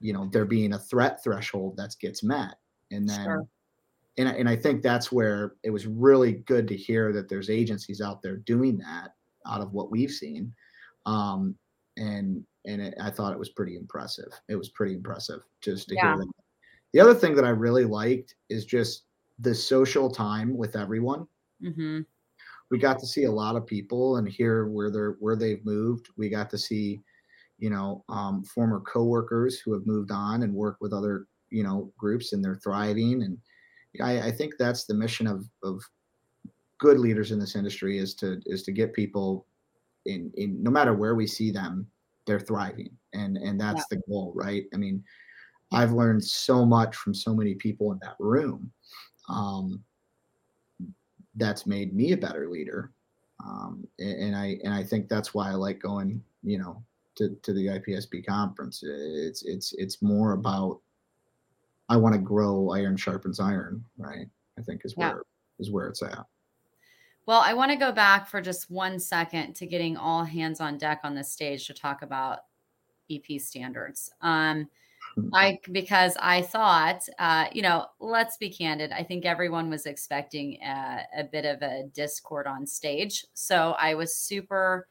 you 0.00 0.12
know 0.12 0.28
there 0.32 0.44
being 0.44 0.72
a 0.72 0.78
threat 0.78 1.22
threshold 1.22 1.76
that 1.76 1.94
gets 2.00 2.22
met 2.22 2.54
and 2.90 3.08
then 3.08 3.24
sure. 3.24 3.46
and, 4.16 4.28
and 4.28 4.48
i 4.48 4.56
think 4.56 4.82
that's 4.82 5.12
where 5.12 5.54
it 5.62 5.70
was 5.70 5.86
really 5.86 6.34
good 6.46 6.68
to 6.68 6.76
hear 6.76 7.12
that 7.12 7.28
there's 7.28 7.50
agencies 7.50 8.00
out 8.00 8.22
there 8.22 8.36
doing 8.36 8.78
that 8.78 9.10
out 9.46 9.60
of 9.60 9.72
what 9.72 9.90
we've 9.90 10.10
seen 10.10 10.52
um, 11.06 11.54
and 11.96 12.44
and 12.68 12.80
it, 12.80 12.94
i 13.02 13.10
thought 13.10 13.32
it 13.32 13.38
was 13.38 13.50
pretty 13.50 13.76
impressive 13.76 14.30
it 14.48 14.56
was 14.56 14.68
pretty 14.68 14.94
impressive 14.94 15.40
just 15.60 15.88
to 15.88 15.94
yeah. 15.94 16.14
hear 16.14 16.18
that 16.18 16.28
the 16.92 17.00
other 17.00 17.14
thing 17.14 17.34
that 17.34 17.44
i 17.44 17.50
really 17.50 17.84
liked 17.84 18.34
is 18.48 18.64
just 18.64 19.02
the 19.38 19.54
social 19.54 20.10
time 20.10 20.56
with 20.56 20.76
everyone. 20.76 21.26
Mm-hmm. 21.62 22.00
We 22.70 22.78
got 22.78 22.98
to 22.98 23.06
see 23.06 23.24
a 23.24 23.32
lot 23.32 23.56
of 23.56 23.66
people 23.66 24.16
and 24.16 24.28
hear 24.28 24.66
where 24.66 24.90
they're 24.90 25.16
where 25.20 25.36
they've 25.36 25.64
moved. 25.64 26.08
We 26.16 26.28
got 26.28 26.50
to 26.50 26.58
see, 26.58 27.00
you 27.58 27.70
know, 27.70 28.04
um, 28.08 28.44
former 28.44 28.80
coworkers 28.80 29.58
who 29.58 29.72
have 29.72 29.86
moved 29.86 30.10
on 30.10 30.42
and 30.42 30.52
work 30.52 30.76
with 30.80 30.92
other 30.92 31.26
you 31.50 31.62
know 31.62 31.90
groups 31.96 32.32
and 32.32 32.44
they're 32.44 32.60
thriving. 32.62 33.22
And 33.22 33.38
I, 34.02 34.28
I 34.28 34.30
think 34.30 34.54
that's 34.58 34.84
the 34.84 34.94
mission 34.94 35.26
of 35.26 35.48
of 35.62 35.82
good 36.78 36.98
leaders 36.98 37.32
in 37.32 37.40
this 37.40 37.56
industry 37.56 37.98
is 37.98 38.14
to 38.16 38.40
is 38.44 38.62
to 38.64 38.72
get 38.72 38.92
people 38.92 39.46
in 40.04 40.30
in 40.36 40.62
no 40.62 40.70
matter 40.70 40.92
where 40.92 41.14
we 41.14 41.26
see 41.26 41.50
them, 41.50 41.86
they're 42.28 42.38
thriving, 42.38 42.90
and 43.12 43.36
and 43.36 43.60
that's 43.60 43.84
yeah. 43.90 43.96
the 43.96 44.02
goal, 44.08 44.32
right? 44.36 44.66
I 44.72 44.76
mean, 44.76 45.02
I've 45.72 45.92
learned 45.92 46.24
so 46.24 46.64
much 46.64 46.94
from 46.94 47.14
so 47.14 47.34
many 47.34 47.54
people 47.54 47.90
in 47.92 47.98
that 48.02 48.16
room 48.20 48.70
um, 49.28 49.82
that's 51.34 51.66
made 51.66 51.94
me 51.94 52.12
a 52.12 52.16
better 52.16 52.48
leader. 52.48 52.92
Um, 53.44 53.86
and, 53.98 54.22
and, 54.22 54.36
I 54.36 54.58
and 54.64 54.74
I 54.74 54.82
think 54.82 55.08
that's 55.08 55.32
why 55.32 55.50
I 55.50 55.54
like 55.54 55.80
going, 55.80 56.22
you 56.42 56.58
know, 56.58 56.82
to, 57.16 57.36
to 57.42 57.52
the 57.52 57.66
IPSB 57.66 58.26
conference. 58.26 58.82
It's 58.82 59.42
it's 59.42 59.72
it's 59.74 60.02
more 60.02 60.32
about 60.32 60.80
I 61.88 61.96
want 61.96 62.14
to 62.14 62.20
grow 62.20 62.70
iron 62.70 62.96
sharpens 62.96 63.40
iron, 63.40 63.84
right? 63.96 64.28
I 64.58 64.62
think 64.62 64.82
is 64.84 64.96
where 64.96 65.08
yeah. 65.08 65.14
is 65.58 65.70
where 65.70 65.88
it's 65.88 66.02
at. 66.02 66.26
Well, 67.28 67.42
I 67.44 67.52
want 67.52 67.70
to 67.70 67.76
go 67.76 67.92
back 67.92 68.26
for 68.26 68.40
just 68.40 68.70
one 68.70 68.98
second 68.98 69.52
to 69.56 69.66
getting 69.66 69.98
all 69.98 70.24
hands 70.24 70.60
on 70.60 70.78
deck 70.78 71.00
on 71.04 71.14
this 71.14 71.30
stage 71.30 71.66
to 71.66 71.74
talk 71.74 72.00
about 72.00 72.38
EP 73.10 73.38
standards. 73.38 74.10
Um, 74.22 74.66
I 75.34 75.58
because 75.70 76.16
I 76.18 76.40
thought, 76.40 77.06
uh, 77.18 77.48
you 77.52 77.60
know, 77.60 77.84
let's 78.00 78.38
be 78.38 78.48
candid. 78.48 78.92
I 78.92 79.02
think 79.02 79.26
everyone 79.26 79.68
was 79.68 79.84
expecting 79.84 80.58
a, 80.62 81.02
a, 81.18 81.24
bit 81.24 81.44
of 81.44 81.60
a 81.60 81.90
discord 81.92 82.46
on 82.46 82.66
stage, 82.66 83.26
so 83.34 83.74
I 83.78 83.94
was 83.94 84.16
super 84.16 84.88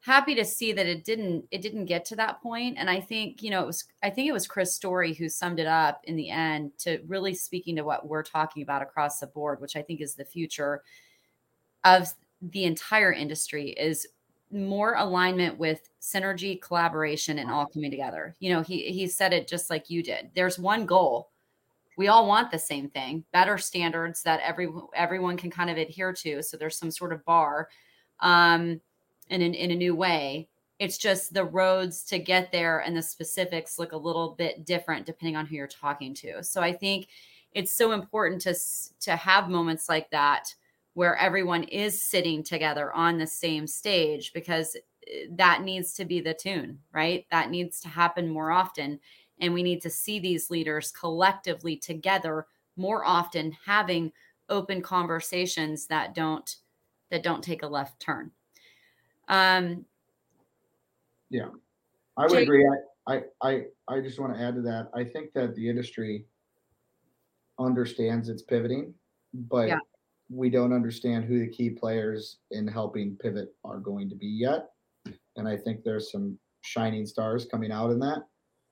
happy 0.00 0.34
to 0.34 0.44
see 0.44 0.72
that 0.72 0.86
it 0.86 1.04
didn't 1.04 1.44
it 1.52 1.62
didn't 1.62 1.84
get 1.84 2.04
to 2.06 2.16
that 2.16 2.42
point. 2.42 2.78
And 2.78 2.90
I 2.90 2.98
think 2.98 3.44
you 3.44 3.50
know 3.50 3.62
it 3.62 3.66
was 3.66 3.84
I 4.02 4.10
think 4.10 4.28
it 4.28 4.32
was 4.32 4.48
Chris 4.48 4.74
Story 4.74 5.14
who 5.14 5.28
summed 5.28 5.60
it 5.60 5.68
up 5.68 6.00
in 6.02 6.16
the 6.16 6.30
end 6.30 6.72
to 6.78 6.98
really 7.06 7.32
speaking 7.32 7.76
to 7.76 7.84
what 7.84 8.08
we're 8.08 8.24
talking 8.24 8.64
about 8.64 8.82
across 8.82 9.20
the 9.20 9.28
board, 9.28 9.60
which 9.60 9.76
I 9.76 9.82
think 9.82 10.00
is 10.00 10.16
the 10.16 10.24
future 10.24 10.82
of 11.84 12.08
the 12.40 12.64
entire 12.64 13.12
industry 13.12 13.70
is 13.70 14.06
more 14.52 14.94
alignment 14.94 15.58
with 15.58 15.90
synergy, 16.00 16.60
collaboration, 16.60 17.38
and 17.38 17.50
all 17.50 17.66
coming 17.66 17.90
together. 17.90 18.34
You 18.40 18.52
know, 18.52 18.62
he 18.62 18.90
he 18.90 19.06
said 19.06 19.32
it 19.32 19.46
just 19.46 19.70
like 19.70 19.90
you 19.90 20.02
did. 20.02 20.30
There's 20.34 20.58
one 20.58 20.86
goal. 20.86 21.30
We 21.96 22.08
all 22.08 22.26
want 22.26 22.50
the 22.50 22.58
same 22.58 22.88
thing, 22.88 23.24
better 23.32 23.58
standards 23.58 24.22
that 24.22 24.40
every 24.40 24.68
everyone 24.94 25.36
can 25.36 25.50
kind 25.50 25.70
of 25.70 25.76
adhere 25.76 26.12
to. 26.14 26.42
So 26.42 26.56
there's 26.56 26.76
some 26.76 26.90
sort 26.90 27.12
of 27.12 27.24
bar, 27.24 27.68
um, 28.20 28.80
and 29.28 29.42
in, 29.42 29.54
in 29.54 29.70
a 29.70 29.76
new 29.76 29.94
way. 29.94 30.48
It's 30.78 30.96
just 30.96 31.34
the 31.34 31.44
roads 31.44 32.04
to 32.04 32.18
get 32.18 32.50
there 32.52 32.78
and 32.78 32.96
the 32.96 33.02
specifics 33.02 33.78
look 33.78 33.92
a 33.92 33.98
little 33.98 34.30
bit 34.30 34.64
different 34.64 35.04
depending 35.04 35.36
on 35.36 35.44
who 35.44 35.56
you're 35.56 35.66
talking 35.66 36.14
to. 36.14 36.42
So 36.42 36.62
I 36.62 36.72
think 36.72 37.08
it's 37.52 37.72
so 37.72 37.92
important 37.92 38.40
to 38.42 38.54
to 39.00 39.16
have 39.16 39.50
moments 39.50 39.88
like 39.88 40.10
that 40.10 40.54
where 41.00 41.16
everyone 41.16 41.62
is 41.62 42.04
sitting 42.04 42.42
together 42.42 42.92
on 42.92 43.16
the 43.16 43.26
same 43.26 43.66
stage 43.66 44.34
because 44.34 44.76
eh, 45.08 45.28
that 45.30 45.62
needs 45.62 45.94
to 45.94 46.04
be 46.04 46.20
the 46.20 46.34
tune, 46.34 46.78
right? 46.92 47.24
That 47.30 47.48
needs 47.48 47.80
to 47.80 47.88
happen 47.88 48.28
more 48.28 48.50
often. 48.50 49.00
And 49.40 49.54
we 49.54 49.62
need 49.62 49.80
to 49.80 49.88
see 49.88 50.18
these 50.18 50.50
leaders 50.50 50.92
collectively 50.92 51.78
together 51.78 52.48
more 52.76 53.02
often 53.02 53.56
having 53.64 54.12
open 54.50 54.82
conversations 54.82 55.86
that 55.86 56.14
don't 56.14 56.56
that 57.10 57.22
don't 57.22 57.42
take 57.42 57.62
a 57.62 57.66
left 57.66 57.98
turn. 57.98 58.30
Um 59.26 59.86
yeah. 61.30 61.48
I 62.18 62.24
would 62.24 62.32
Jake, 62.32 62.42
agree. 62.42 62.68
I, 63.06 63.22
I 63.40 63.62
I 63.88 64.00
just 64.00 64.20
want 64.20 64.34
to 64.34 64.42
add 64.42 64.54
to 64.56 64.60
that. 64.60 64.90
I 64.94 65.04
think 65.04 65.32
that 65.32 65.54
the 65.54 65.66
industry 65.66 66.26
understands 67.58 68.28
its 68.28 68.42
pivoting, 68.42 68.92
but 69.32 69.68
yeah 69.68 69.78
we 70.30 70.48
don't 70.48 70.72
understand 70.72 71.24
who 71.24 71.40
the 71.40 71.48
key 71.48 71.70
players 71.70 72.38
in 72.52 72.66
helping 72.66 73.16
pivot 73.16 73.48
are 73.64 73.78
going 73.78 74.08
to 74.08 74.14
be 74.14 74.28
yet. 74.28 74.68
And 75.36 75.48
I 75.48 75.56
think 75.56 75.82
there's 75.82 76.12
some 76.12 76.38
shining 76.62 77.04
stars 77.04 77.46
coming 77.50 77.72
out 77.72 77.90
in 77.90 77.98
that. 78.00 78.22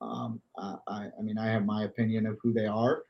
Um, 0.00 0.40
I, 0.56 0.76
I 1.18 1.22
mean, 1.22 1.36
I 1.36 1.48
have 1.48 1.66
my 1.66 1.84
opinion 1.84 2.26
of 2.26 2.38
who 2.42 2.52
they 2.52 2.66
are. 2.66 3.02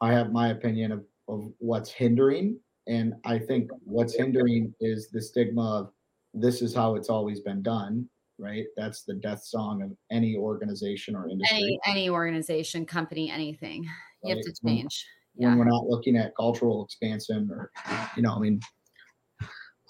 I 0.00 0.12
have 0.12 0.32
my 0.32 0.50
opinion 0.50 0.92
of, 0.92 1.04
of 1.28 1.50
what's 1.58 1.90
hindering. 1.90 2.58
And 2.86 3.14
I 3.24 3.38
think 3.38 3.70
what's 3.82 4.14
hindering 4.14 4.72
is 4.80 5.08
the 5.10 5.20
stigma 5.20 5.80
of 5.80 5.90
this 6.32 6.62
is 6.62 6.74
how 6.74 6.94
it's 6.94 7.08
always 7.08 7.40
been 7.40 7.62
done, 7.62 8.08
right? 8.38 8.66
That's 8.76 9.02
the 9.02 9.14
death 9.14 9.42
song 9.42 9.82
of 9.82 9.90
any 10.12 10.36
organization 10.36 11.16
or 11.16 11.28
industry. 11.28 11.56
Any, 11.56 11.80
any 11.86 12.08
organization, 12.08 12.86
company, 12.86 13.30
anything. 13.30 13.84
You 14.22 14.34
right? 14.34 14.36
have 14.36 14.44
to 14.44 14.66
change 14.66 15.04
when 15.34 15.50
yeah. 15.50 15.56
we're 15.56 15.64
not 15.64 15.86
looking 15.86 16.16
at 16.16 16.36
cultural 16.36 16.84
expansion 16.84 17.48
or 17.50 17.70
you 18.16 18.22
know 18.22 18.34
i 18.34 18.38
mean 18.38 18.60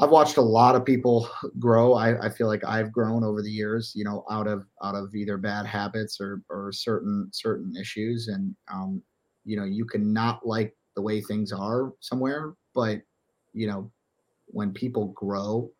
i've 0.00 0.10
watched 0.10 0.36
a 0.36 0.42
lot 0.42 0.74
of 0.74 0.84
people 0.84 1.28
grow 1.58 1.94
I, 1.94 2.26
I 2.26 2.30
feel 2.30 2.46
like 2.46 2.64
i've 2.64 2.92
grown 2.92 3.22
over 3.24 3.42
the 3.42 3.50
years 3.50 3.92
you 3.94 4.04
know 4.04 4.24
out 4.30 4.46
of 4.46 4.66
out 4.82 4.94
of 4.94 5.14
either 5.14 5.36
bad 5.36 5.66
habits 5.66 6.20
or 6.20 6.42
or 6.48 6.72
certain 6.72 7.28
certain 7.32 7.76
issues 7.76 8.28
and 8.28 8.54
um 8.72 9.02
you 9.44 9.56
know 9.56 9.64
you 9.64 9.84
can 9.84 10.12
not 10.12 10.46
like 10.46 10.74
the 10.96 11.02
way 11.02 11.20
things 11.20 11.52
are 11.52 11.92
somewhere 12.00 12.54
but 12.74 13.00
you 13.52 13.66
know 13.66 13.90
when 14.46 14.72
people 14.72 15.08
grow 15.08 15.70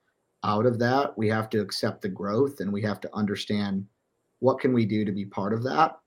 out 0.45 0.67
of 0.67 0.79
that 0.79 1.17
we 1.17 1.29
have 1.29 1.49
to 1.49 1.61
accept 1.61 2.03
the 2.03 2.09
growth 2.09 2.61
and 2.61 2.73
we 2.73 2.83
have 2.83 3.01
to 3.01 3.09
understand 3.15 3.87
what 4.41 4.61
can 4.61 4.73
we 4.73 4.85
do 4.85 5.05
to 5.05 5.13
be 5.13 5.25
part 5.25 5.55
of 5.55 5.63
that 5.63 5.99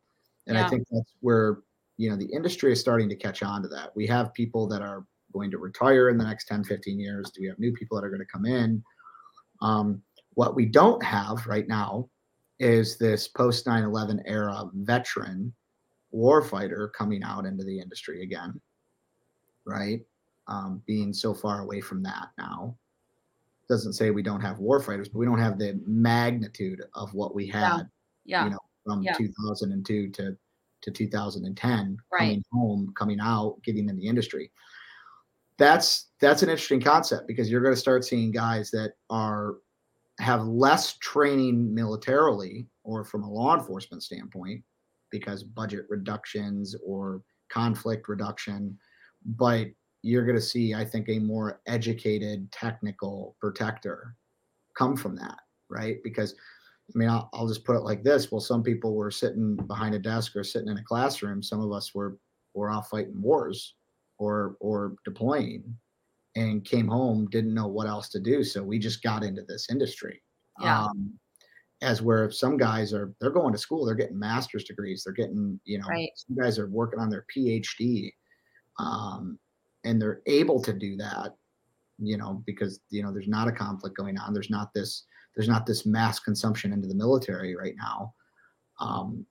and 0.45 0.55
yeah. 0.55 0.65
i 0.65 0.69
think 0.69 0.85
that's 0.91 1.13
where 1.21 1.59
you 1.97 2.09
know 2.09 2.15
the 2.15 2.31
industry 2.31 2.71
is 2.71 2.79
starting 2.79 3.09
to 3.09 3.15
catch 3.15 3.43
on 3.43 3.61
to 3.61 3.67
that 3.67 3.91
we 3.95 4.07
have 4.07 4.33
people 4.33 4.67
that 4.67 4.81
are 4.81 5.05
going 5.33 5.51
to 5.51 5.57
retire 5.57 6.09
in 6.09 6.17
the 6.17 6.23
next 6.23 6.45
10 6.47 6.63
15 6.63 6.99
years 6.99 7.31
do 7.31 7.41
we 7.41 7.47
have 7.47 7.59
new 7.59 7.73
people 7.73 7.97
that 7.97 8.05
are 8.05 8.09
going 8.09 8.21
to 8.21 8.25
come 8.31 8.45
in 8.45 8.83
um, 9.61 10.01
what 10.35 10.55
we 10.55 10.65
don't 10.65 11.03
have 11.03 11.45
right 11.47 11.67
now 11.67 12.07
is 12.59 12.97
this 12.97 13.27
post 13.27 13.65
9-11 13.65 14.21
era 14.25 14.69
veteran 14.73 15.53
warfighter 16.13 16.91
coming 16.93 17.23
out 17.23 17.45
into 17.45 17.63
the 17.63 17.79
industry 17.79 18.23
again, 18.23 18.59
right? 19.65 20.01
Um, 20.47 20.81
being 20.85 21.13
so 21.13 21.33
far 21.33 21.61
away 21.61 21.81
from 21.81 22.01
that 22.03 22.29
now 22.37 22.77
doesn't 23.67 23.93
say 23.93 24.11
we 24.11 24.23
don't 24.23 24.41
have 24.41 24.57
warfighters, 24.57 25.11
but 25.11 25.19
we 25.19 25.25
don't 25.25 25.39
have 25.39 25.59
the 25.59 25.79
magnitude 25.85 26.81
of 26.93 27.13
what 27.13 27.35
we 27.35 27.47
had, 27.47 27.89
yeah, 28.23 28.43
yeah. 28.43 28.43
you 28.45 28.49
know, 28.51 28.59
from 28.85 29.03
Yeah. 29.03 29.13
2002 29.13 30.09
to 30.11 30.37
to 30.87 30.91
2010, 30.91 31.97
Right. 32.11 32.19
coming 32.19 32.43
home, 32.51 32.93
coming 32.97 33.19
out, 33.21 33.57
getting 33.63 33.89
in 33.89 33.97
the 33.97 34.07
industry. 34.07 34.51
That's 35.57 36.11
that's 36.21 36.43
an 36.43 36.49
interesting 36.49 36.81
concept 36.81 37.27
because 37.27 37.49
you're 37.49 37.61
going 37.61 37.73
to 37.73 37.79
start 37.79 38.05
seeing 38.05 38.31
guys 38.31 38.71
that 38.71 38.93
are 39.09 39.55
have 40.19 40.45
less 40.45 40.97
training 40.97 41.73
militarily 41.73 42.67
or 42.83 43.03
from 43.03 43.23
a 43.23 43.29
law 43.29 43.55
enforcement 43.55 44.01
standpoint 44.03 44.63
because 45.11 45.43
budget 45.43 45.85
reductions 45.89 46.75
or 46.85 47.21
conflict 47.49 48.07
reduction, 48.07 48.77
but 49.25 49.67
you're 50.03 50.25
going 50.25 50.35
to 50.35 50.41
see, 50.41 50.73
I 50.73 50.85
think, 50.85 51.09
a 51.09 51.19
more 51.19 51.61
educated 51.67 52.51
technical 52.51 53.35
protector 53.39 54.15
come 54.75 54.95
from 54.95 55.15
that, 55.17 55.39
right? 55.69 55.97
Because 56.03 56.35
I 56.93 56.97
mean, 56.97 57.09
I'll, 57.09 57.29
I'll 57.33 57.47
just 57.47 57.65
put 57.65 57.75
it 57.75 57.81
like 57.83 58.03
this: 58.03 58.31
well, 58.31 58.41
some 58.41 58.63
people 58.63 58.95
were 58.95 59.11
sitting 59.11 59.55
behind 59.55 59.95
a 59.95 59.99
desk 59.99 60.35
or 60.35 60.43
sitting 60.43 60.69
in 60.69 60.77
a 60.77 60.83
classroom. 60.83 61.43
Some 61.43 61.61
of 61.61 61.71
us 61.71 61.93
were 61.93 62.17
were 62.53 62.69
off 62.69 62.89
fighting 62.89 63.21
wars 63.21 63.75
or 64.17 64.55
or 64.59 64.95
deploying, 65.05 65.63
and 66.35 66.63
came 66.63 66.87
home 66.87 67.27
didn't 67.29 67.53
know 67.53 67.67
what 67.67 67.87
else 67.87 68.09
to 68.09 68.19
do. 68.19 68.43
So 68.43 68.63
we 68.63 68.79
just 68.79 69.03
got 69.03 69.23
into 69.23 69.43
this 69.43 69.69
industry. 69.69 70.21
Yeah. 70.61 70.85
Um, 70.85 71.19
as 71.81 72.01
where 72.01 72.31
some 72.31 72.57
guys 72.57 72.93
are, 72.93 73.13
they're 73.19 73.29
going 73.29 73.51
to 73.53 73.57
school, 73.59 73.85
they're 73.85 73.95
getting 73.95 74.17
master's 74.17 74.63
degrees, 74.63 75.03
they're 75.03 75.13
getting, 75.13 75.59
you 75.63 75.77
know, 75.77 75.87
Right. 75.87 76.09
some 76.15 76.35
guys 76.35 76.57
are 76.57 76.67
working 76.67 76.99
on 76.99 77.09
their 77.09 77.25
PhD, 77.35 78.11
um, 78.79 79.37
and 79.83 80.01
they're 80.01 80.21
able 80.25 80.59
to 80.63 80.73
do 80.73 80.97
that, 80.97 81.35
you 81.99 82.17
know, 82.17 82.41
because 82.45 82.79
you 82.89 83.03
know 83.03 83.11
there's 83.11 83.27
not 83.27 83.47
a 83.47 83.51
conflict 83.51 83.95
going 83.95 84.17
on. 84.17 84.33
There's 84.33 84.49
not 84.49 84.73
this 84.73 85.05
there's 85.37 85.47
not 85.47 85.67
this 85.67 85.85
mass 85.85 86.19
consumption 86.19 86.73
into 86.73 86.87
the 86.87 86.95
military 86.95 87.55
right 87.55 87.75
now. 87.77 88.11
Um, 88.79 89.23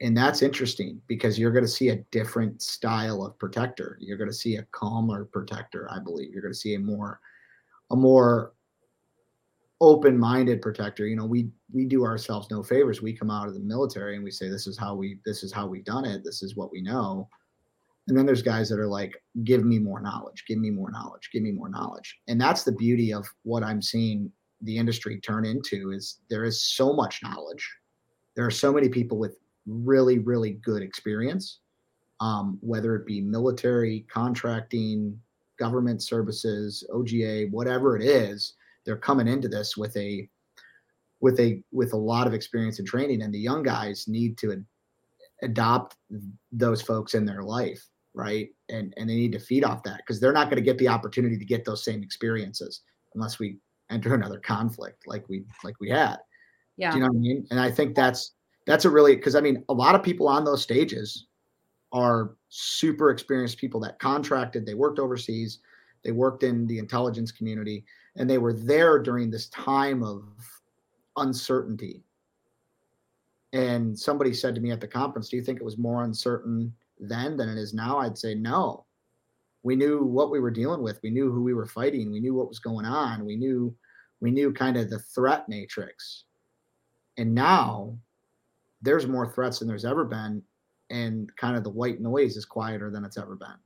and 0.00 0.16
that's 0.16 0.40
interesting 0.40 1.02
because 1.06 1.38
you're 1.38 1.52
going 1.52 1.64
to 1.64 1.70
see 1.70 1.90
a 1.90 1.96
different 2.10 2.62
style 2.62 3.22
of 3.22 3.38
protector. 3.38 3.98
You're 4.00 4.16
going 4.16 4.30
to 4.30 4.34
see 4.34 4.56
a 4.56 4.62
calmer 4.72 5.26
protector, 5.26 5.86
I 5.92 5.98
believe. 5.98 6.32
You're 6.32 6.40
going 6.40 6.54
to 6.54 6.58
see 6.58 6.74
a 6.76 6.78
more, 6.78 7.20
a 7.90 7.96
more 7.96 8.54
open-minded 9.82 10.62
protector. 10.62 11.06
You 11.06 11.16
know, 11.16 11.26
we 11.26 11.50
we 11.74 11.84
do 11.84 12.06
ourselves 12.06 12.50
no 12.50 12.62
favors. 12.62 13.02
We 13.02 13.12
come 13.12 13.30
out 13.30 13.48
of 13.48 13.54
the 13.54 13.60
military 13.60 14.14
and 14.14 14.24
we 14.24 14.30
say, 14.30 14.48
"This 14.48 14.66
is 14.66 14.78
how 14.78 14.94
we 14.94 15.18
this 15.26 15.42
is 15.42 15.52
how 15.52 15.66
we've 15.66 15.84
done 15.84 16.06
it. 16.06 16.24
This 16.24 16.42
is 16.42 16.56
what 16.56 16.72
we 16.72 16.80
know." 16.80 17.28
And 18.06 18.16
then 18.16 18.24
there's 18.24 18.40
guys 18.40 18.70
that 18.70 18.78
are 18.78 18.86
like, 18.86 19.22
"Give 19.44 19.62
me 19.62 19.78
more 19.78 20.00
knowledge. 20.00 20.44
Give 20.48 20.58
me 20.58 20.70
more 20.70 20.90
knowledge. 20.90 21.28
Give 21.32 21.42
me 21.42 21.52
more 21.52 21.68
knowledge." 21.68 22.18
And 22.28 22.40
that's 22.40 22.62
the 22.62 22.72
beauty 22.72 23.12
of 23.12 23.28
what 23.42 23.62
I'm 23.62 23.82
seeing 23.82 24.32
the 24.62 24.76
industry 24.76 25.20
turn 25.20 25.44
into 25.44 25.92
is 25.92 26.18
there 26.28 26.44
is 26.44 26.62
so 26.62 26.92
much 26.92 27.20
knowledge. 27.22 27.68
There 28.34 28.46
are 28.46 28.50
so 28.50 28.72
many 28.72 28.88
people 28.88 29.18
with 29.18 29.38
really, 29.66 30.18
really 30.18 30.52
good 30.52 30.82
experience, 30.82 31.60
um, 32.20 32.58
whether 32.60 32.96
it 32.96 33.06
be 33.06 33.20
military, 33.20 34.06
contracting, 34.12 35.18
government 35.58 36.02
services, 36.02 36.84
OGA, 36.92 37.50
whatever 37.50 37.96
it 37.96 38.02
is, 38.02 38.54
they're 38.84 38.96
coming 38.96 39.28
into 39.28 39.48
this 39.48 39.76
with 39.76 39.96
a 39.96 40.28
with 41.20 41.38
a 41.40 41.62
with 41.72 41.92
a 41.92 41.96
lot 41.96 42.26
of 42.26 42.34
experience 42.34 42.78
and 42.78 42.88
training. 42.88 43.22
And 43.22 43.34
the 43.34 43.38
young 43.38 43.62
guys 43.62 44.06
need 44.08 44.38
to 44.38 44.52
ad- 44.52 44.64
adopt 45.42 45.96
those 46.52 46.80
folks 46.80 47.14
in 47.14 47.26
their 47.26 47.42
life, 47.42 47.84
right? 48.14 48.48
And 48.68 48.94
and 48.96 49.10
they 49.10 49.14
need 49.14 49.32
to 49.32 49.40
feed 49.40 49.64
off 49.64 49.82
that 49.82 49.98
because 49.98 50.20
they're 50.20 50.32
not 50.32 50.46
going 50.46 50.56
to 50.56 50.62
get 50.62 50.78
the 50.78 50.88
opportunity 50.88 51.36
to 51.36 51.44
get 51.44 51.64
those 51.64 51.84
same 51.84 52.02
experiences 52.02 52.82
unless 53.14 53.38
we 53.38 53.58
enter 53.90 54.14
another 54.14 54.38
conflict 54.40 55.06
like 55.06 55.28
we 55.28 55.44
like 55.64 55.78
we 55.80 55.88
had. 55.88 56.16
Yeah. 56.76 56.92
Do 56.92 56.98
you 56.98 57.02
know 57.02 57.08
what 57.08 57.16
I 57.16 57.20
mean? 57.20 57.46
And 57.50 57.60
I 57.60 57.70
think 57.70 57.94
that's 57.94 58.32
that's 58.66 58.84
a 58.84 58.90
really 58.90 59.16
because 59.16 59.34
I 59.34 59.40
mean 59.40 59.64
a 59.68 59.74
lot 59.74 59.94
of 59.94 60.02
people 60.02 60.28
on 60.28 60.44
those 60.44 60.62
stages 60.62 61.26
are 61.92 62.36
super 62.48 63.10
experienced 63.10 63.58
people 63.58 63.80
that 63.80 63.98
contracted, 63.98 64.66
they 64.66 64.74
worked 64.74 64.98
overseas, 64.98 65.60
they 66.04 66.12
worked 66.12 66.42
in 66.42 66.66
the 66.66 66.78
intelligence 66.78 67.32
community, 67.32 67.84
and 68.16 68.28
they 68.28 68.38
were 68.38 68.52
there 68.52 68.98
during 68.98 69.30
this 69.30 69.48
time 69.48 70.02
of 70.02 70.24
uncertainty. 71.16 72.02
And 73.52 73.98
somebody 73.98 74.34
said 74.34 74.54
to 74.54 74.60
me 74.60 74.70
at 74.70 74.80
the 74.80 74.88
conference, 74.88 75.30
Do 75.30 75.36
you 75.36 75.42
think 75.42 75.60
it 75.60 75.64
was 75.64 75.78
more 75.78 76.04
uncertain 76.04 76.72
then 76.98 77.36
than 77.36 77.48
it 77.48 77.56
is 77.56 77.72
now? 77.72 77.98
I'd 77.98 78.18
say 78.18 78.34
no. 78.34 78.84
We 79.62 79.76
knew 79.76 80.02
what 80.02 80.30
we 80.30 80.40
were 80.40 80.50
dealing 80.50 80.82
with. 80.82 81.00
We 81.02 81.10
knew 81.10 81.30
who 81.30 81.42
we 81.42 81.54
were 81.54 81.66
fighting. 81.66 82.12
We 82.12 82.20
knew 82.20 82.34
what 82.34 82.48
was 82.48 82.58
going 82.58 82.86
on. 82.86 83.24
We 83.24 83.36
knew 83.36 83.74
we 84.20 84.30
knew 84.30 84.52
kind 84.52 84.76
of 84.76 84.90
the 84.90 84.98
threat 84.98 85.48
matrix. 85.48 86.24
And 87.16 87.34
now 87.34 87.96
there's 88.82 89.06
more 89.06 89.32
threats 89.32 89.58
than 89.58 89.68
there's 89.68 89.84
ever 89.84 90.04
been. 90.04 90.42
And 90.90 91.34
kind 91.36 91.56
of 91.56 91.64
the 91.64 91.70
white 91.70 92.00
noise 92.00 92.36
is 92.36 92.44
quieter 92.44 92.90
than 92.90 93.04
it's 93.04 93.18
ever 93.18 93.36
been. 93.36 93.58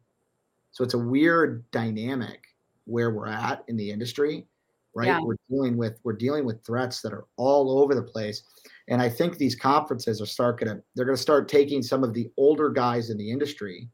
So 0.73 0.83
it's 0.83 0.95
a 0.95 0.99
weird 0.99 1.65
dynamic 1.71 2.41
where 2.85 3.11
we're 3.11 3.29
at 3.29 3.63
in 3.69 3.77
the 3.77 3.91
industry, 3.91 4.47
right? 4.95 5.09
Yeah. 5.09 5.21
We're 5.23 5.37
dealing 5.49 5.77
with 5.77 5.99
we're 6.03 6.15
dealing 6.15 6.45
with 6.45 6.65
threats 6.65 7.01
that 7.03 7.13
are 7.13 7.27
all 7.37 7.79
over 7.79 7.95
the 7.95 8.03
place. 8.03 8.43
And 8.89 9.01
I 9.01 9.09
think 9.09 9.37
these 9.37 9.55
conferences 9.55 10.21
are 10.21 10.27
start 10.27 10.59
gonna 10.59 10.81
they're 10.95 11.05
gonna 11.05 11.17
start 11.17 11.49
taking 11.49 11.83
some 11.83 12.03
of 12.03 12.15
the 12.15 12.31
older 12.37 12.71
guys 12.71 13.11
in 13.11 13.19
the 13.19 13.31
industry, 13.31 13.89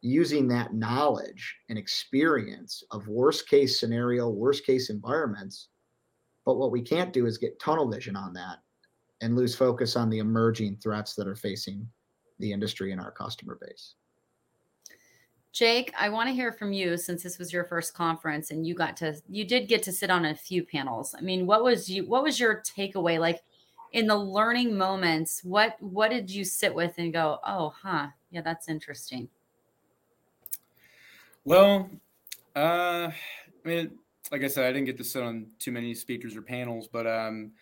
using 0.00 0.46
that 0.48 0.74
knowledge 0.74 1.56
and 1.68 1.78
experience 1.78 2.82
of 2.90 3.08
worst 3.08 3.48
case 3.48 3.80
scenario, 3.80 4.28
worst 4.28 4.64
case 4.64 4.90
environments. 4.90 5.68
But 6.44 6.56
what 6.56 6.70
we 6.70 6.82
can't 6.82 7.12
do 7.12 7.26
is 7.26 7.38
get 7.38 7.60
tunnel 7.60 7.90
vision 7.90 8.16
on 8.16 8.32
that 8.34 8.58
and 9.20 9.36
lose 9.36 9.56
focus 9.56 9.96
on 9.96 10.08
the 10.08 10.18
emerging 10.18 10.78
threats 10.82 11.14
that 11.14 11.26
are 11.26 11.36
facing 11.36 11.88
the 12.38 12.52
industry 12.52 12.92
and 12.92 13.00
our 13.00 13.10
customer 13.10 13.58
base. 13.60 13.94
Jake, 15.52 15.92
I 15.98 16.08
want 16.08 16.28
to 16.28 16.34
hear 16.34 16.52
from 16.52 16.72
you 16.72 16.96
since 16.96 17.22
this 17.22 17.38
was 17.38 17.52
your 17.52 17.64
first 17.64 17.94
conference 17.94 18.50
and 18.50 18.66
you 18.66 18.74
got 18.74 18.96
to 18.98 19.20
you 19.28 19.44
did 19.44 19.66
get 19.66 19.82
to 19.84 19.92
sit 19.92 20.10
on 20.10 20.26
a 20.26 20.34
few 20.34 20.62
panels. 20.62 21.14
I 21.18 21.20
mean, 21.20 21.46
what 21.46 21.64
was 21.64 21.88
you 21.88 22.06
what 22.06 22.22
was 22.22 22.38
your 22.38 22.62
takeaway 22.62 23.18
like 23.18 23.42
in 23.92 24.06
the 24.06 24.16
learning 24.16 24.76
moments? 24.76 25.42
What 25.42 25.76
what 25.80 26.10
did 26.10 26.30
you 26.30 26.44
sit 26.44 26.72
with 26.74 26.94
and 26.98 27.12
go, 27.12 27.38
"Oh, 27.44 27.70
huh. 27.70 28.08
Yeah, 28.30 28.42
that's 28.42 28.68
interesting." 28.68 29.28
Well, 31.48 31.88
uh, 32.54 33.10
I 33.10 33.14
mean, 33.64 33.98
like 34.30 34.42
I 34.42 34.48
said, 34.48 34.66
I 34.66 34.68
didn't 34.70 34.84
get 34.84 34.98
to 34.98 35.04
sit 35.04 35.22
on 35.22 35.46
too 35.58 35.72
many 35.72 35.94
speakers 35.94 36.36
or 36.36 36.42
panels, 36.42 36.88
but 36.92 37.06
um, 37.06 37.52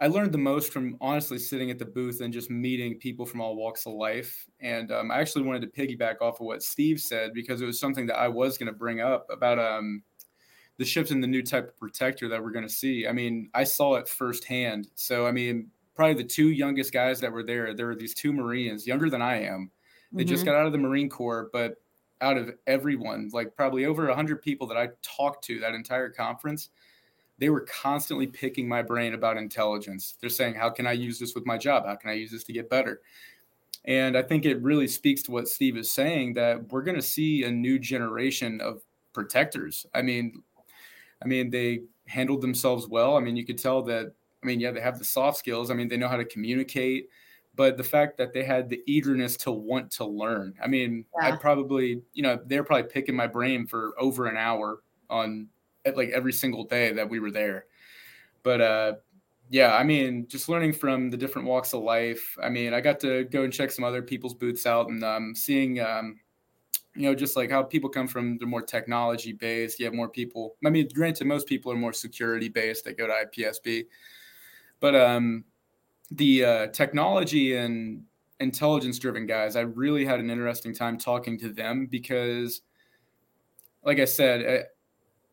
I 0.00 0.08
learned 0.08 0.32
the 0.32 0.38
most 0.38 0.72
from 0.72 0.96
honestly 1.00 1.38
sitting 1.38 1.70
at 1.70 1.78
the 1.78 1.84
booth 1.84 2.22
and 2.22 2.34
just 2.34 2.50
meeting 2.50 2.98
people 2.98 3.24
from 3.24 3.40
all 3.40 3.54
walks 3.54 3.86
of 3.86 3.92
life. 3.92 4.48
And 4.58 4.90
um, 4.90 5.12
I 5.12 5.20
actually 5.20 5.44
wanted 5.44 5.60
to 5.62 5.68
piggyback 5.68 6.16
off 6.22 6.40
of 6.40 6.46
what 6.46 6.64
Steve 6.64 7.00
said 7.00 7.34
because 7.34 7.62
it 7.62 7.66
was 7.66 7.78
something 7.78 8.04
that 8.08 8.18
I 8.18 8.26
was 8.26 8.58
going 8.58 8.66
to 8.66 8.76
bring 8.76 9.00
up 9.00 9.28
about 9.30 9.60
um, 9.60 10.02
the 10.78 10.84
shift 10.84 11.12
in 11.12 11.20
the 11.20 11.28
new 11.28 11.44
type 11.44 11.68
of 11.68 11.76
protector 11.78 12.28
that 12.30 12.42
we're 12.42 12.50
going 12.50 12.66
to 12.66 12.74
see. 12.74 13.06
I 13.06 13.12
mean, 13.12 13.48
I 13.54 13.62
saw 13.62 13.94
it 13.94 14.08
firsthand. 14.08 14.88
So, 14.96 15.24
I 15.24 15.30
mean, 15.30 15.70
probably 15.94 16.20
the 16.20 16.28
two 16.28 16.50
youngest 16.50 16.92
guys 16.92 17.20
that 17.20 17.30
were 17.30 17.44
there, 17.44 17.74
there 17.74 17.86
were 17.86 17.94
these 17.94 18.14
two 18.14 18.32
Marines, 18.32 18.88
younger 18.88 19.08
than 19.08 19.22
I 19.22 19.42
am. 19.42 19.70
They 20.16 20.24
just 20.24 20.42
Mhm. 20.42 20.46
got 20.46 20.56
out 20.56 20.66
of 20.66 20.72
the 20.72 20.78
Marine 20.78 21.08
Corps, 21.08 21.48
but 21.52 21.83
out 22.20 22.36
of 22.36 22.52
everyone, 22.66 23.30
like 23.32 23.56
probably 23.56 23.86
over 23.86 24.06
100 24.06 24.42
people 24.42 24.66
that 24.68 24.76
I 24.76 24.88
talked 25.02 25.44
to 25.44 25.60
that 25.60 25.74
entire 25.74 26.10
conference, 26.10 26.70
they 27.38 27.50
were 27.50 27.62
constantly 27.62 28.26
picking 28.26 28.68
my 28.68 28.82
brain 28.82 29.14
about 29.14 29.36
intelligence. 29.36 30.16
They're 30.20 30.30
saying, 30.30 30.54
How 30.54 30.70
can 30.70 30.86
I 30.86 30.92
use 30.92 31.18
this 31.18 31.34
with 31.34 31.46
my 31.46 31.58
job? 31.58 31.86
How 31.86 31.96
can 31.96 32.10
I 32.10 32.14
use 32.14 32.30
this 32.30 32.44
to 32.44 32.52
get 32.52 32.70
better? 32.70 33.00
And 33.84 34.16
I 34.16 34.22
think 34.22 34.46
it 34.46 34.62
really 34.62 34.88
speaks 34.88 35.22
to 35.24 35.30
what 35.30 35.48
Steve 35.48 35.76
is 35.76 35.92
saying 35.92 36.34
that 36.34 36.72
we're 36.72 36.82
going 36.82 36.96
to 36.96 37.02
see 37.02 37.44
a 37.44 37.50
new 37.50 37.78
generation 37.78 38.60
of 38.60 38.82
protectors. 39.12 39.84
I 39.94 40.02
mean, 40.02 40.42
I 41.22 41.26
mean, 41.26 41.50
they 41.50 41.82
handled 42.06 42.40
themselves 42.40 42.88
well. 42.88 43.16
I 43.16 43.20
mean, 43.20 43.36
you 43.36 43.44
could 43.44 43.58
tell 43.58 43.82
that. 43.82 44.12
I 44.42 44.46
mean, 44.46 44.60
yeah, 44.60 44.70
they 44.70 44.80
have 44.80 44.98
the 44.98 45.04
soft 45.04 45.38
skills. 45.38 45.70
I 45.70 45.74
mean, 45.74 45.88
they 45.88 45.96
know 45.96 46.08
how 46.08 46.16
to 46.16 46.24
communicate, 46.24 47.08
but 47.56 47.76
the 47.76 47.84
fact 47.84 48.18
that 48.18 48.32
they 48.32 48.44
had 48.44 48.68
the 48.68 48.82
eagerness 48.86 49.36
to 49.38 49.52
want 49.52 49.90
to 49.92 50.04
learn. 50.04 50.54
I 50.62 50.66
mean, 50.66 51.04
I 51.20 51.32
probably, 51.32 52.02
you 52.12 52.22
know, 52.22 52.38
they're 52.46 52.64
probably 52.64 52.90
picking 52.90 53.14
my 53.14 53.26
brain 53.26 53.66
for 53.66 53.94
over 53.98 54.26
an 54.26 54.36
hour 54.36 54.80
on 55.08 55.48
at 55.84 55.96
like 55.96 56.10
every 56.10 56.32
single 56.32 56.64
day 56.64 56.92
that 56.92 57.08
we 57.08 57.20
were 57.20 57.30
there. 57.30 57.66
But 58.42 58.60
uh 58.60 58.92
yeah, 59.50 59.74
I 59.74 59.84
mean, 59.84 60.26
just 60.26 60.48
learning 60.48 60.72
from 60.72 61.10
the 61.10 61.16
different 61.16 61.46
walks 61.46 61.74
of 61.74 61.82
life. 61.82 62.36
I 62.42 62.48
mean, 62.48 62.72
I 62.72 62.80
got 62.80 62.98
to 63.00 63.24
go 63.24 63.42
and 63.42 63.52
check 63.52 63.70
some 63.70 63.84
other 63.84 64.02
people's 64.02 64.34
booths 64.34 64.66
out 64.66 64.88
and 64.88 65.04
um, 65.04 65.34
seeing, 65.34 65.80
um, 65.80 66.18
you 66.94 67.02
know, 67.02 67.14
just 67.14 67.36
like 67.36 67.50
how 67.50 67.62
people 67.62 67.90
come 67.90 68.08
from 68.08 68.38
the 68.38 68.46
more 68.46 68.62
technology 68.62 69.32
based. 69.32 69.78
You 69.78 69.84
have 69.84 69.94
more 69.94 70.08
people. 70.08 70.56
I 70.64 70.70
mean, 70.70 70.88
granted, 70.94 71.26
most 71.26 71.46
people 71.46 71.70
are 71.70 71.76
more 71.76 71.92
security 71.92 72.48
based 72.48 72.84
that 72.84 72.96
go 72.96 73.06
to 73.06 73.12
IPSB, 73.12 73.86
but 74.80 74.94
um, 74.94 75.44
the 76.10 76.44
uh, 76.44 76.66
technology 76.68 77.56
and 77.56 78.02
intelligence 78.40 78.98
driven 78.98 79.26
guys, 79.26 79.56
I 79.56 79.60
really 79.60 80.04
had 80.04 80.20
an 80.20 80.30
interesting 80.30 80.74
time 80.74 80.98
talking 80.98 81.38
to 81.38 81.52
them 81.52 81.86
because, 81.86 82.62
like 83.84 83.98
I 83.98 84.04
said, 84.04 84.40
it, 84.40 84.68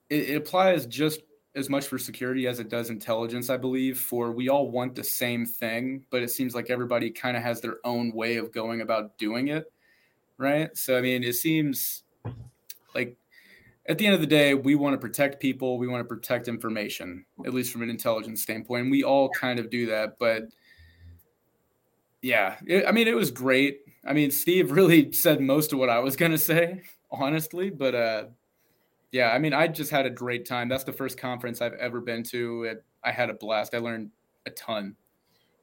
it 0.09 0.35
applies 0.35 0.85
just 0.85 1.21
as 1.55 1.69
much 1.69 1.87
for 1.87 1.97
security 1.97 2.47
as 2.47 2.59
it 2.59 2.69
does 2.69 2.89
intelligence, 2.89 3.49
I 3.49 3.57
believe. 3.57 3.99
For 3.99 4.31
we 4.31 4.49
all 4.49 4.71
want 4.71 4.95
the 4.95 5.03
same 5.03 5.45
thing, 5.45 6.05
but 6.09 6.21
it 6.21 6.29
seems 6.29 6.55
like 6.55 6.69
everybody 6.69 7.09
kind 7.09 7.35
of 7.35 7.43
has 7.43 7.61
their 7.61 7.77
own 7.83 8.11
way 8.13 8.37
of 8.37 8.51
going 8.51 8.81
about 8.81 9.17
doing 9.17 9.49
it. 9.49 9.71
Right. 10.37 10.75
So, 10.75 10.97
I 10.97 11.01
mean, 11.01 11.23
it 11.23 11.33
seems 11.33 12.03
like 12.95 13.15
at 13.87 13.97
the 13.97 14.05
end 14.05 14.15
of 14.15 14.21
the 14.21 14.27
day, 14.27 14.53
we 14.53 14.75
want 14.75 14.93
to 14.93 14.97
protect 14.97 15.39
people, 15.39 15.77
we 15.77 15.87
want 15.87 16.01
to 16.01 16.15
protect 16.15 16.47
information, 16.47 17.25
at 17.45 17.53
least 17.53 17.71
from 17.71 17.83
an 17.83 17.89
intelligence 17.89 18.41
standpoint. 18.41 18.83
And 18.83 18.91
we 18.91 19.03
all 19.03 19.29
kind 19.29 19.59
of 19.59 19.69
do 19.69 19.85
that. 19.87 20.17
But 20.19 20.43
yeah, 22.21 22.55
it, 22.65 22.85
I 22.87 22.91
mean, 22.91 23.07
it 23.07 23.15
was 23.15 23.31
great. 23.31 23.81
I 24.05 24.13
mean, 24.13 24.31
Steve 24.31 24.71
really 24.71 25.11
said 25.13 25.41
most 25.41 25.73
of 25.73 25.79
what 25.79 25.89
I 25.89 25.99
was 25.99 26.15
to 26.15 26.37
say, 26.37 26.81
honestly. 27.11 27.69
But 27.69 27.95
uh, 27.95 28.23
yeah, 29.11 29.31
I 29.31 29.39
mean, 29.39 29.53
I 29.53 29.67
just 29.67 29.91
had 29.91 30.05
a 30.05 30.09
great 30.09 30.45
time. 30.45 30.69
That's 30.69 30.83
the 30.83 30.93
first 30.93 31.17
conference 31.17 31.61
I've 31.61 31.73
ever 31.73 31.99
been 31.99 32.23
to. 32.25 32.63
It, 32.63 32.85
I 33.03 33.11
had 33.11 33.29
a 33.29 33.33
blast. 33.33 33.73
I 33.73 33.79
learned 33.79 34.11
a 34.45 34.51
ton. 34.51 34.95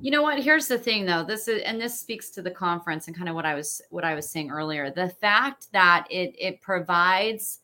You 0.01 0.13
know 0.13 0.23
what? 0.23 0.41
Here's 0.41 0.69
the 0.69 0.79
thing 0.79 1.07
though. 1.07 1.25
This 1.25 1.49
is 1.49 1.61
and 1.63 1.81
this 1.81 1.99
speaks 1.99 2.31
to 2.31 2.43
the 2.43 2.51
conference 2.51 3.09
and 3.09 3.17
kind 3.17 3.29
of 3.29 3.35
what 3.35 3.45
I 3.45 3.55
was 3.55 3.83
what 3.91 4.05
I 4.05 4.15
was 4.15 4.31
saying 4.31 4.51
earlier. 4.51 4.91
The 4.91 5.09
fact 5.09 5.67
that 5.73 6.07
it 6.09 6.37
it 6.39 6.61
provides 6.61 7.61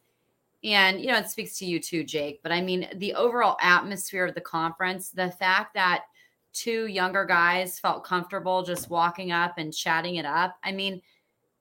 and 0.65 1.01
you 1.01 1.09
know 1.09 1.19
it 1.19 1.29
speaks 1.29 1.57
to 1.59 1.65
you 1.65 1.79
too, 1.79 2.03
Jake, 2.03 2.41
but 2.43 2.51
I 2.51 2.61
mean 2.61 2.89
the 2.97 3.15
overall 3.15 3.57
atmosphere 3.61 4.27
of 4.27 4.35
the 4.35 4.41
conference, 4.41 5.11
the 5.11 5.31
fact 5.31 5.75
that 5.75 6.07
two 6.55 6.87
younger 6.87 7.25
guys 7.25 7.79
felt 7.79 8.05
comfortable 8.05 8.63
just 8.63 8.89
walking 8.89 9.33
up 9.33 9.59
and 9.59 9.75
chatting 9.75 10.17
it 10.17 10.25
up. 10.25 10.57
I 10.63 10.73
mean, 10.73 11.03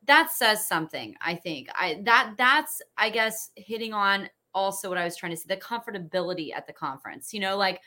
that 0.06 0.32
says 0.32 0.68
something, 0.68 1.16
I 1.20 1.36
think. 1.36 1.68
I 1.74 2.02
that 2.06 2.36
that's 2.38 2.82
I 2.98 3.10
guess 3.10 3.50
hitting 3.56 3.94
on 3.94 4.30
also 4.54 4.88
what 4.88 4.98
I 4.98 5.04
was 5.04 5.18
trying 5.18 5.32
to 5.32 5.38
say, 5.38 5.46
the 5.48 5.58
comfortability 5.58 6.56
at 6.56 6.68
the 6.68 6.74
conference. 6.74 7.34
You 7.34 7.40
know, 7.40 7.58
like 7.58 7.82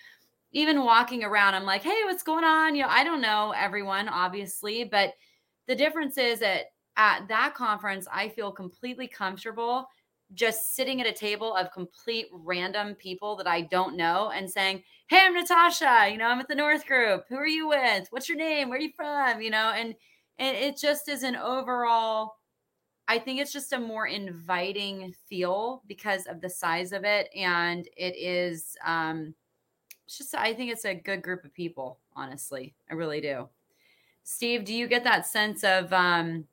even 0.53 0.85
walking 0.85 1.25
around, 1.25 1.55
I'm 1.55 1.65
like, 1.65 1.83
hey, 1.83 2.01
what's 2.05 2.23
going 2.23 2.45
on? 2.45 2.75
You 2.75 2.83
know, 2.83 2.89
I 2.89 3.05
don't 3.05 3.21
know 3.21 3.53
everyone, 3.57 4.09
obviously, 4.09 4.85
but 4.85 5.15
the 5.67 5.75
difference 5.75 6.19
is 6.19 6.41
that 6.41 6.73
at 6.97 7.29
that 7.29 7.55
conference, 7.55 8.07
I 8.11 8.29
feel 8.29 8.51
completely 8.51 9.07
comfortable 9.07 9.87
just 10.35 10.75
sitting 10.75 11.01
at 11.01 11.07
a 11.07 11.13
table 11.13 11.55
of 11.55 11.73
complete 11.73 12.27
random 12.33 12.95
people 12.95 13.37
that 13.37 13.47
I 13.47 13.63
don't 13.63 13.97
know 13.97 14.31
and 14.31 14.51
saying, 14.51 14.83
Hey, 15.09 15.21
I'm 15.23 15.35
Natasha, 15.35 16.09
you 16.11 16.19
know, 16.19 16.27
I'm 16.27 16.41
at 16.41 16.49
the 16.49 16.55
North 16.55 16.87
Group. 16.87 17.25
Who 17.29 17.37
are 17.37 17.47
you 17.47 17.69
with? 17.69 18.09
What's 18.11 18.29
your 18.29 18.39
name? 18.39 18.69
Where 18.69 18.79
are 18.79 18.83
you 18.83 18.93
from? 18.97 19.41
You 19.41 19.51
know, 19.51 19.73
and 19.75 19.95
and 20.39 20.57
it 20.57 20.77
just 20.77 21.09
is 21.09 21.23
an 21.23 21.37
overall, 21.37 22.35
I 23.09 23.19
think 23.19 23.41
it's 23.41 23.53
just 23.53 23.73
a 23.73 23.79
more 23.79 24.07
inviting 24.07 25.15
feel 25.29 25.83
because 25.87 26.27
of 26.27 26.41
the 26.41 26.51
size 26.51 26.93
of 26.93 27.05
it. 27.05 27.31
And 27.35 27.89
it 27.97 28.17
is 28.17 28.77
um 28.85 29.35
it's 30.07 30.19
just 30.19 30.35
I 30.35 30.55
think 30.55 30.73
it's 30.73 30.85
a 30.85 30.95
good 30.95 31.23
group 31.23 31.45
of 31.45 31.55
people, 31.55 32.01
honestly. 32.15 32.75
I 32.91 32.95
really 32.95 33.21
do. 33.21 33.49
Steve, 34.25 34.65
do 34.65 34.75
you 34.75 34.89
get 34.89 35.05
that 35.05 35.27
sense 35.27 35.63
of 35.63 35.93
um 35.93 36.47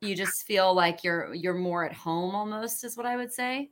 you 0.00 0.14
just 0.14 0.46
feel 0.46 0.74
like 0.74 1.02
you're 1.02 1.34
you're 1.34 1.54
more 1.54 1.84
at 1.84 1.92
home 1.92 2.34
almost 2.34 2.84
is 2.84 2.96
what 2.96 3.06
I 3.06 3.16
would 3.16 3.32
say 3.32 3.70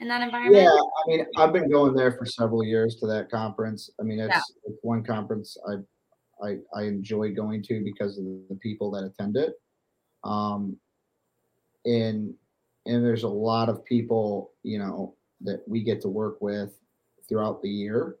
in 0.00 0.08
that 0.08 0.22
environment. 0.22 0.64
Yeah, 0.64 0.70
I 0.70 1.02
mean, 1.06 1.26
I've 1.36 1.52
been 1.52 1.70
going 1.70 1.94
there 1.94 2.12
for 2.12 2.24
several 2.26 2.64
years 2.64 2.96
to 2.96 3.06
that 3.06 3.30
conference. 3.30 3.90
I 4.00 4.02
mean, 4.02 4.18
it's, 4.18 4.34
yeah. 4.34 4.40
it's 4.66 4.78
one 4.82 5.04
conference 5.04 5.56
I, 5.68 6.46
I 6.46 6.56
I 6.74 6.82
enjoy 6.84 7.34
going 7.34 7.62
to 7.64 7.82
because 7.84 8.18
of 8.18 8.24
the 8.24 8.58
people 8.60 8.90
that 8.92 9.04
attend 9.04 9.36
it. 9.36 9.60
Um, 10.24 10.76
and 11.84 12.34
and 12.86 13.04
there's 13.04 13.24
a 13.24 13.28
lot 13.28 13.68
of 13.68 13.84
people, 13.84 14.52
you 14.62 14.78
know, 14.78 15.14
that 15.42 15.62
we 15.66 15.82
get 15.82 16.00
to 16.02 16.08
work 16.08 16.40
with 16.40 16.72
throughout 17.28 17.62
the 17.62 17.68
year 17.68 18.16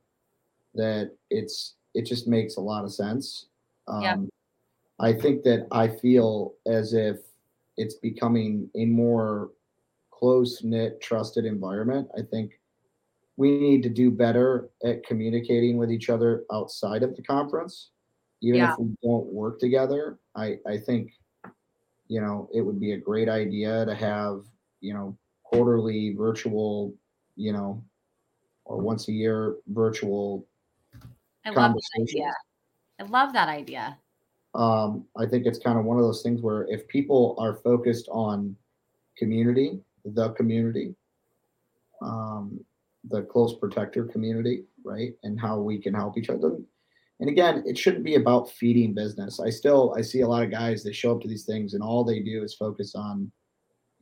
that 0.74 1.10
it's 1.30 1.74
it 1.94 2.06
just 2.06 2.28
makes 2.28 2.56
a 2.56 2.60
lot 2.60 2.84
of 2.84 2.92
sense. 2.92 3.46
Um, 3.88 4.02
yeah. 4.02 4.16
I 5.00 5.12
think 5.12 5.42
that 5.44 5.66
I 5.72 5.88
feel 5.88 6.54
as 6.66 6.92
if 6.92 7.16
it's 7.80 7.94
becoming 7.94 8.68
a 8.76 8.84
more 8.84 9.52
close 10.10 10.62
knit, 10.62 11.00
trusted 11.00 11.46
environment. 11.46 12.06
I 12.16 12.20
think 12.30 12.60
we 13.38 13.58
need 13.58 13.82
to 13.84 13.88
do 13.88 14.10
better 14.10 14.68
at 14.84 15.06
communicating 15.06 15.78
with 15.78 15.90
each 15.90 16.10
other 16.10 16.44
outside 16.52 17.02
of 17.02 17.16
the 17.16 17.22
conference, 17.22 17.92
even 18.42 18.60
yeah. 18.60 18.72
if 18.72 18.78
we 18.78 18.94
don't 19.02 19.32
work 19.32 19.58
together. 19.58 20.18
I, 20.36 20.58
I 20.66 20.76
think, 20.76 21.12
you 22.06 22.20
know, 22.20 22.50
it 22.52 22.60
would 22.60 22.78
be 22.78 22.92
a 22.92 22.98
great 22.98 23.30
idea 23.30 23.86
to 23.86 23.94
have, 23.94 24.42
you 24.82 24.92
know, 24.92 25.16
quarterly 25.42 26.14
virtual, 26.14 26.94
you 27.36 27.54
know, 27.54 27.82
or 28.66 28.76
once 28.76 29.08
a 29.08 29.12
year 29.12 29.56
virtual 29.68 30.46
I 31.46 31.50
love 31.50 31.72
that 31.72 32.02
idea. 32.02 32.34
I 33.00 33.04
love 33.04 33.32
that 33.32 33.48
idea 33.48 33.96
um, 34.54 35.06
I 35.16 35.26
think 35.26 35.46
it's 35.46 35.58
kind 35.58 35.78
of 35.78 35.84
one 35.84 35.96
of 35.96 36.02
those 36.02 36.22
things 36.22 36.42
where 36.42 36.66
if 36.68 36.86
people 36.88 37.36
are 37.38 37.54
focused 37.54 38.08
on 38.10 38.56
community, 39.16 39.80
the 40.04 40.30
community, 40.30 40.94
um, 42.02 42.64
the 43.08 43.22
close 43.22 43.56
protector 43.56 44.04
community, 44.04 44.64
right, 44.84 45.12
and 45.22 45.40
how 45.40 45.58
we 45.58 45.78
can 45.78 45.94
help 45.94 46.18
each 46.18 46.30
other. 46.30 46.58
And 47.20 47.28
again, 47.28 47.62
it 47.66 47.76
shouldn't 47.76 48.04
be 48.04 48.14
about 48.14 48.50
feeding 48.50 48.94
business. 48.94 49.40
I 49.40 49.50
still 49.50 49.94
I 49.96 50.00
see 50.00 50.22
a 50.22 50.28
lot 50.28 50.42
of 50.42 50.50
guys 50.50 50.82
that 50.82 50.94
show 50.94 51.14
up 51.14 51.20
to 51.22 51.28
these 51.28 51.44
things 51.44 51.74
and 51.74 51.82
all 51.82 52.02
they 52.02 52.20
do 52.20 52.42
is 52.42 52.54
focus 52.54 52.94
on, 52.94 53.30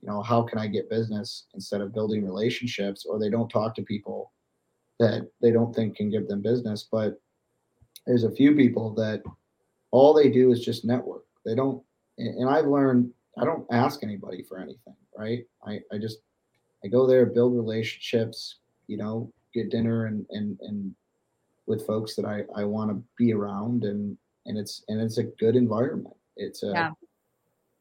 you 0.00 0.08
know, 0.08 0.22
how 0.22 0.42
can 0.42 0.58
I 0.58 0.68
get 0.68 0.88
business 0.88 1.46
instead 1.54 1.80
of 1.80 1.92
building 1.92 2.24
relationships, 2.24 3.04
or 3.04 3.18
they 3.18 3.28
don't 3.28 3.48
talk 3.48 3.74
to 3.74 3.82
people 3.82 4.32
that 5.00 5.28
they 5.42 5.50
don't 5.50 5.74
think 5.74 5.96
can 5.96 6.10
give 6.10 6.28
them 6.28 6.42
business. 6.42 6.88
But 6.90 7.20
there's 8.06 8.24
a 8.24 8.30
few 8.30 8.54
people 8.54 8.94
that 8.94 9.22
all 9.90 10.14
they 10.14 10.28
do 10.28 10.52
is 10.52 10.64
just 10.64 10.84
network. 10.84 11.24
They 11.44 11.54
don't, 11.54 11.82
and 12.18 12.48
I've 12.48 12.66
learned 12.66 13.12
I 13.38 13.44
don't 13.44 13.66
ask 13.70 14.02
anybody 14.02 14.42
for 14.42 14.58
anything, 14.58 14.96
right? 15.16 15.44
I, 15.64 15.80
I 15.92 15.98
just 15.98 16.18
I 16.84 16.88
go 16.88 17.06
there, 17.06 17.26
build 17.26 17.54
relationships, 17.54 18.56
you 18.86 18.96
know, 18.96 19.32
get 19.54 19.70
dinner 19.70 20.06
and 20.06 20.26
and 20.30 20.58
and 20.60 20.94
with 21.66 21.86
folks 21.86 22.14
that 22.16 22.24
I 22.24 22.44
I 22.54 22.64
want 22.64 22.90
to 22.90 23.02
be 23.16 23.32
around, 23.32 23.84
and 23.84 24.16
and 24.46 24.58
it's 24.58 24.84
and 24.88 25.00
it's 25.00 25.18
a 25.18 25.24
good 25.24 25.56
environment. 25.56 26.16
It's 26.36 26.62
a 26.62 26.70
yeah. 26.72 26.90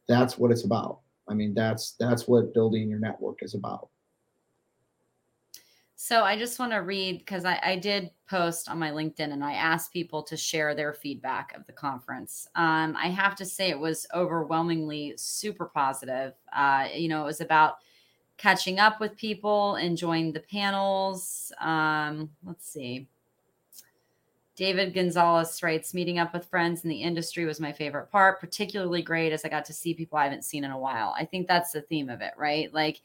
that's 0.08 0.38
what 0.38 0.52
it's 0.52 0.66
about. 0.66 1.00
I 1.30 1.34
mean, 1.34 1.54
that's 1.54 1.96
that's 2.00 2.28
what 2.28 2.54
building 2.54 2.90
your 2.90 3.00
network 3.00 3.40
is 3.42 3.54
about. 3.54 3.90
So 6.00 6.24
I 6.24 6.38
just 6.38 6.60
want 6.60 6.74
to 6.74 6.78
read 6.78 7.18
because 7.18 7.44
I, 7.44 7.60
I, 7.64 7.76
did 7.76 8.12
post 8.30 8.70
on 8.70 8.78
my 8.78 8.92
LinkedIn 8.92 9.34
and 9.34 9.44
I 9.44 9.54
asked 9.54 9.92
people 9.92 10.22
to 10.26 10.38
share 10.38 10.76
their 10.76 10.94
feedback 10.94 11.58
of 11.58 11.66
the 11.66 11.74
conference. 11.74 12.48
Um, 12.54 12.96
I 12.96 13.08
have 13.08 13.36
to 13.38 13.46
say 13.46 13.72
it 13.72 13.80
was 13.80 14.06
overwhelmingly 14.14 15.16
super 15.18 15.66
positive. 15.66 16.34
Uh, 16.56 16.88
you 16.94 17.08
know, 17.08 17.24
it 17.24 17.26
was 17.26 17.42
about 17.42 17.78
catching 18.38 18.78
up 18.78 19.00
with 19.00 19.18
people, 19.18 19.78
enjoying 19.78 20.34
the 20.34 20.40
panels. 20.40 21.52
Um, 21.60 22.30
let's 22.46 22.72
see. 22.72 23.08
David 24.56 24.94
Gonzalez 24.94 25.64
writes, 25.64 25.96
meeting 25.96 26.20
up 26.20 26.32
with 26.32 26.46
friends 26.46 26.84
in 26.84 26.92
the 26.92 27.02
industry 27.02 27.46
was 27.46 27.60
my 27.60 27.72
favorite 27.72 28.12
part, 28.12 28.40
particularly 28.40 29.02
great 29.02 29.34
as 29.34 29.44
I 29.44 29.50
got 29.50 29.66
to 29.66 29.74
see 29.74 29.96
people 29.96 30.20
I 30.20 30.26
haven't 30.26 30.46
seen 30.46 30.64
in 30.64 30.70
a 30.70 30.80
while. 30.80 31.16
I 31.18 31.26
think 31.26 31.48
that's 31.48 31.72
the 31.72 31.82
theme 31.82 32.08
of 32.08 32.22
it, 32.22 32.34
right? 32.38 32.72
Like, 32.72 33.02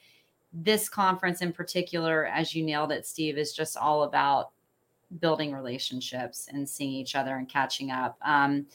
this 0.52 0.88
conference 0.88 1.42
in 1.42 1.52
particular, 1.52 2.26
as 2.26 2.54
you 2.54 2.64
nailed 2.64 2.92
it, 2.92 3.06
Steve, 3.06 3.38
is 3.38 3.52
just 3.52 3.76
all 3.76 4.04
about 4.04 4.50
building 5.20 5.52
relationships 5.52 6.48
and 6.52 6.68
seeing 6.68 6.92
each 6.92 7.14
other 7.14 7.36
and 7.36 7.48
catching 7.48 7.90
up. 7.90 8.18
Um, 8.22 8.66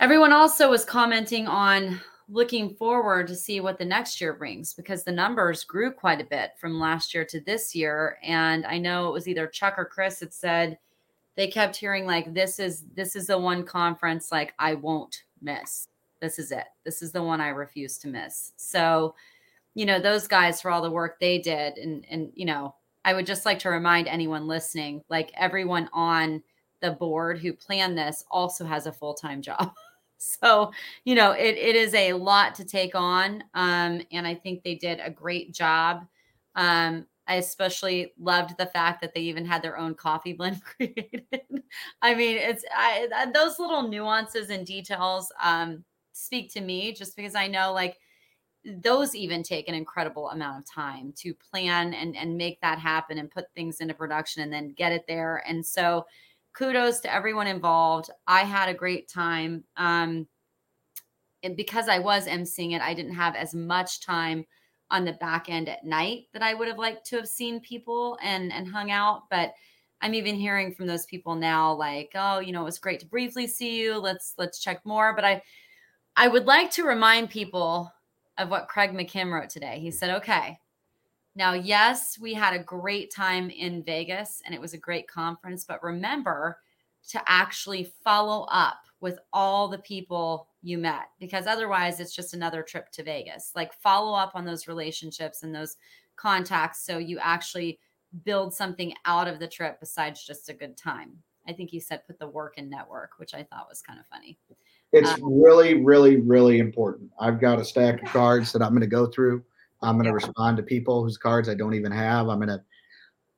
everyone 0.00 0.32
also 0.32 0.70
was 0.70 0.84
commenting 0.84 1.46
on 1.46 2.00
looking 2.28 2.74
forward 2.74 3.26
to 3.26 3.34
see 3.34 3.60
what 3.60 3.78
the 3.78 3.84
next 3.84 4.20
year 4.20 4.34
brings 4.34 4.74
because 4.74 5.02
the 5.02 5.12
numbers 5.12 5.64
grew 5.64 5.90
quite 5.90 6.20
a 6.20 6.26
bit 6.26 6.52
from 6.58 6.78
last 6.78 7.14
year 7.14 7.24
to 7.24 7.40
this 7.40 7.74
year. 7.74 8.18
And 8.22 8.66
I 8.66 8.78
know 8.78 9.08
it 9.08 9.12
was 9.12 9.26
either 9.26 9.46
Chuck 9.46 9.74
or 9.78 9.86
Chris 9.86 10.18
that 10.18 10.34
said 10.34 10.78
they 11.36 11.46
kept 11.46 11.76
hearing 11.76 12.04
like 12.04 12.34
this 12.34 12.58
is 12.58 12.84
this 12.94 13.16
is 13.16 13.28
the 13.28 13.38
one 13.38 13.64
conference 13.64 14.30
like 14.30 14.54
I 14.58 14.74
won't 14.74 15.22
miss. 15.40 15.88
This 16.20 16.38
is 16.38 16.52
it. 16.52 16.64
This 16.84 17.00
is 17.00 17.12
the 17.12 17.22
one 17.22 17.40
I 17.40 17.48
refuse 17.48 17.96
to 17.98 18.08
miss. 18.08 18.52
So 18.56 19.14
you 19.78 19.86
know 19.86 20.00
those 20.00 20.26
guys 20.26 20.60
for 20.60 20.72
all 20.72 20.82
the 20.82 20.90
work 20.90 21.20
they 21.20 21.38
did 21.38 21.78
and 21.78 22.04
and 22.10 22.32
you 22.34 22.44
know 22.44 22.74
i 23.04 23.14
would 23.14 23.24
just 23.24 23.46
like 23.46 23.60
to 23.60 23.70
remind 23.70 24.08
anyone 24.08 24.48
listening 24.48 25.00
like 25.08 25.30
everyone 25.36 25.88
on 25.92 26.42
the 26.82 26.90
board 26.90 27.38
who 27.38 27.52
planned 27.52 27.96
this 27.96 28.24
also 28.28 28.64
has 28.64 28.86
a 28.86 28.92
full-time 28.92 29.40
job 29.40 29.72
so 30.18 30.72
you 31.04 31.14
know 31.14 31.30
it, 31.30 31.56
it 31.56 31.76
is 31.76 31.94
a 31.94 32.12
lot 32.12 32.56
to 32.56 32.64
take 32.64 32.96
on 32.96 33.44
um, 33.54 34.02
and 34.10 34.26
i 34.26 34.34
think 34.34 34.64
they 34.64 34.74
did 34.74 34.98
a 35.00 35.10
great 35.10 35.54
job 35.54 36.04
um, 36.56 37.06
I 37.28 37.34
especially 37.36 38.14
loved 38.18 38.56
the 38.58 38.66
fact 38.66 39.00
that 39.02 39.14
they 39.14 39.20
even 39.20 39.44
had 39.44 39.62
their 39.62 39.78
own 39.78 39.94
coffee 39.94 40.32
blend 40.32 40.60
created. 40.64 41.22
I 42.00 42.14
mean, 42.14 42.36
it's 42.38 42.64
I, 42.74 43.30
those 43.32 43.58
little 43.58 43.86
nuances 43.86 44.48
and 44.48 44.66
details 44.66 45.30
um, 45.40 45.84
speak 46.12 46.50
to 46.54 46.62
me 46.62 46.92
just 46.92 47.14
because 47.14 47.34
I 47.34 47.46
know 47.46 47.72
like 47.72 47.98
those 48.82 49.14
even 49.14 49.42
take 49.42 49.68
an 49.68 49.74
incredible 49.74 50.30
amount 50.30 50.58
of 50.58 50.70
time 50.70 51.12
to 51.16 51.34
plan 51.34 51.94
and 51.94 52.16
and 52.16 52.36
make 52.36 52.60
that 52.60 52.78
happen 52.78 53.18
and 53.18 53.30
put 53.30 53.52
things 53.54 53.80
into 53.80 53.94
production 53.94 54.42
and 54.42 54.52
then 54.52 54.72
get 54.72 54.92
it 54.92 55.04
there. 55.06 55.42
And 55.46 55.64
so 55.64 56.06
kudos 56.52 57.00
to 57.00 57.14
everyone 57.14 57.46
involved. 57.46 58.10
I 58.26 58.42
had 58.42 58.68
a 58.68 58.74
great 58.74 59.08
time. 59.08 59.64
Um, 59.76 60.26
and 61.42 61.56
because 61.56 61.88
I 61.88 62.00
was 62.00 62.26
emceeing 62.26 62.74
it, 62.74 62.82
I 62.82 62.94
didn't 62.94 63.14
have 63.14 63.36
as 63.36 63.54
much 63.54 64.00
time 64.00 64.44
on 64.90 65.04
the 65.04 65.12
back 65.14 65.48
end 65.48 65.68
at 65.68 65.84
night 65.84 66.26
that 66.32 66.42
I 66.42 66.54
would 66.54 66.66
have 66.66 66.78
liked 66.78 67.06
to 67.06 67.16
have 67.16 67.28
seen 67.28 67.60
people 67.60 68.18
and 68.22 68.52
and 68.52 68.66
hung 68.66 68.90
out. 68.90 69.24
But 69.30 69.54
I'm 70.00 70.14
even 70.14 70.34
hearing 70.34 70.74
from 70.74 70.86
those 70.86 71.06
people 71.06 71.34
now, 71.34 71.72
like, 71.72 72.12
oh, 72.14 72.38
you 72.38 72.52
know, 72.52 72.62
it 72.62 72.64
was 72.64 72.78
great 72.78 73.00
to 73.00 73.06
briefly 73.06 73.46
see 73.46 73.80
you. 73.80 73.98
Let's 73.98 74.34
let's 74.38 74.60
check 74.60 74.84
more. 74.84 75.14
But 75.14 75.24
I 75.24 75.42
I 76.16 76.28
would 76.28 76.46
like 76.46 76.70
to 76.72 76.84
remind 76.84 77.30
people 77.30 77.92
of 78.38 78.48
what 78.48 78.68
Craig 78.68 78.92
McKim 78.92 79.32
wrote 79.32 79.50
today. 79.50 79.78
He 79.80 79.88
mm. 79.88 79.94
said, 79.94 80.10
okay, 80.16 80.58
now, 81.38 81.52
yes, 81.52 82.18
we 82.18 82.34
had 82.34 82.54
a 82.54 82.58
great 82.58 83.12
time 83.12 83.48
in 83.50 83.84
Vegas 83.84 84.42
and 84.44 84.54
it 84.54 84.60
was 84.60 84.74
a 84.74 84.78
great 84.78 85.06
conference, 85.06 85.64
but 85.64 85.82
remember 85.84 86.58
to 87.10 87.22
actually 87.26 87.92
follow 88.02 88.44
up 88.50 88.78
with 89.00 89.20
all 89.32 89.68
the 89.68 89.78
people 89.78 90.48
you 90.62 90.78
met 90.78 91.10
because 91.20 91.46
otherwise 91.46 92.00
it's 92.00 92.14
just 92.14 92.34
another 92.34 92.64
trip 92.64 92.90
to 92.90 93.04
Vegas. 93.04 93.52
Like 93.54 93.72
follow 93.72 94.18
up 94.18 94.32
on 94.34 94.44
those 94.44 94.66
relationships 94.66 95.44
and 95.44 95.54
those 95.54 95.76
contacts 96.16 96.84
so 96.84 96.98
you 96.98 97.20
actually 97.20 97.78
build 98.24 98.52
something 98.52 98.92
out 99.04 99.28
of 99.28 99.38
the 99.38 99.46
trip 99.46 99.78
besides 99.78 100.26
just 100.26 100.48
a 100.48 100.54
good 100.54 100.76
time. 100.76 101.18
I 101.46 101.52
think 101.52 101.70
he 101.70 101.78
said 101.78 102.04
put 102.04 102.18
the 102.18 102.26
work 102.26 102.58
in 102.58 102.68
network, 102.68 103.12
which 103.18 103.32
I 103.32 103.44
thought 103.44 103.68
was 103.68 103.80
kind 103.80 104.00
of 104.00 104.06
funny. 104.06 104.38
It's 104.92 105.10
um, 105.10 105.20
really, 105.42 105.84
really, 105.84 106.16
really 106.16 106.58
important. 106.58 107.10
I've 107.20 107.40
got 107.40 107.60
a 107.60 107.64
stack 107.64 108.02
of 108.02 108.08
cards 108.08 108.52
that 108.52 108.62
I'm 108.62 108.70
going 108.70 108.80
to 108.80 108.86
go 108.86 109.06
through. 109.06 109.44
I'm 109.82 109.96
going 109.96 110.04
to 110.04 110.10
yeah. 110.10 110.26
respond 110.26 110.56
to 110.56 110.62
people 110.62 111.02
whose 111.02 111.18
cards 111.18 111.48
I 111.48 111.54
don't 111.54 111.74
even 111.74 111.92
have. 111.92 112.28
I'm 112.28 112.38
going 112.38 112.48
to, 112.48 112.62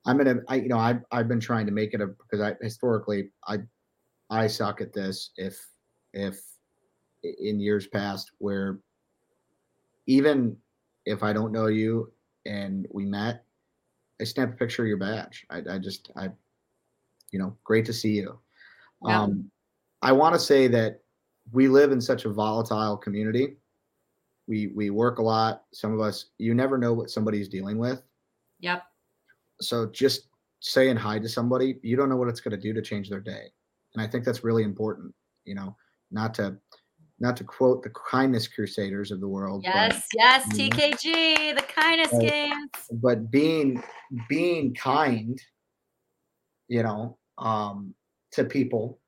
I'm 0.06 0.16
going 0.16 0.36
to, 0.36 0.42
I, 0.48 0.54
you 0.56 0.68
know, 0.68 0.78
I've, 0.78 1.02
I've 1.10 1.28
been 1.28 1.40
trying 1.40 1.66
to 1.66 1.72
make 1.72 1.92
it 1.92 2.00
a, 2.00 2.06
because 2.06 2.40
I 2.40 2.54
historically, 2.62 3.30
I, 3.46 3.58
I 4.30 4.46
suck 4.46 4.80
at 4.80 4.92
this. 4.92 5.30
If, 5.36 5.68
if 6.14 6.40
in 7.22 7.60
years 7.60 7.86
past 7.88 8.30
where 8.38 8.78
even 10.06 10.56
if 11.04 11.22
I 11.22 11.32
don't 11.32 11.52
know 11.52 11.66
you 11.66 12.12
and 12.46 12.86
we 12.90 13.04
met, 13.04 13.44
I 14.20 14.24
snap 14.24 14.50
a 14.50 14.56
picture 14.56 14.82
of 14.82 14.88
your 14.88 14.98
badge. 14.98 15.46
I, 15.50 15.62
I 15.68 15.78
just, 15.78 16.10
I, 16.16 16.30
you 17.32 17.38
know, 17.38 17.56
great 17.64 17.84
to 17.86 17.92
see 17.92 18.12
you. 18.12 18.38
Yeah. 19.04 19.22
Um, 19.22 19.50
I 20.02 20.12
want 20.12 20.34
to 20.34 20.40
say 20.40 20.68
that 20.68 21.00
we 21.52 21.68
live 21.68 21.92
in 21.92 22.00
such 22.00 22.24
a 22.24 22.30
volatile 22.30 22.96
community. 22.96 23.56
We 24.46 24.68
we 24.68 24.90
work 24.90 25.18
a 25.18 25.22
lot. 25.22 25.64
Some 25.72 25.92
of 25.92 26.00
us, 26.00 26.26
you 26.38 26.54
never 26.54 26.78
know 26.78 26.92
what 26.92 27.10
somebody's 27.10 27.48
dealing 27.48 27.78
with. 27.78 28.02
Yep. 28.60 28.82
So 29.60 29.86
just 29.86 30.28
saying 30.60 30.96
hi 30.96 31.18
to 31.18 31.28
somebody, 31.28 31.78
you 31.82 31.96
don't 31.96 32.08
know 32.08 32.16
what 32.16 32.28
it's 32.28 32.40
going 32.40 32.52
to 32.52 32.60
do 32.60 32.72
to 32.72 32.82
change 32.82 33.08
their 33.08 33.20
day, 33.20 33.52
and 33.94 34.02
I 34.02 34.06
think 34.06 34.24
that's 34.24 34.44
really 34.44 34.62
important. 34.62 35.14
You 35.44 35.54
know, 35.54 35.76
not 36.10 36.34
to 36.34 36.56
not 37.20 37.36
to 37.36 37.44
quote 37.44 37.82
the 37.82 37.90
kindness 37.90 38.48
crusaders 38.48 39.10
of 39.10 39.20
the 39.20 39.28
world. 39.28 39.62
Yes, 39.62 39.94
but, 39.94 40.18
yes, 40.18 40.48
TKG, 40.48 41.54
the 41.54 41.62
kindness 41.62 42.10
but, 42.10 42.20
games. 42.20 42.70
But 42.92 43.30
being 43.30 43.82
being 44.28 44.74
kind, 44.74 45.40
you 46.68 46.82
know, 46.82 47.18
um, 47.38 47.94
to 48.32 48.44
people. 48.44 48.99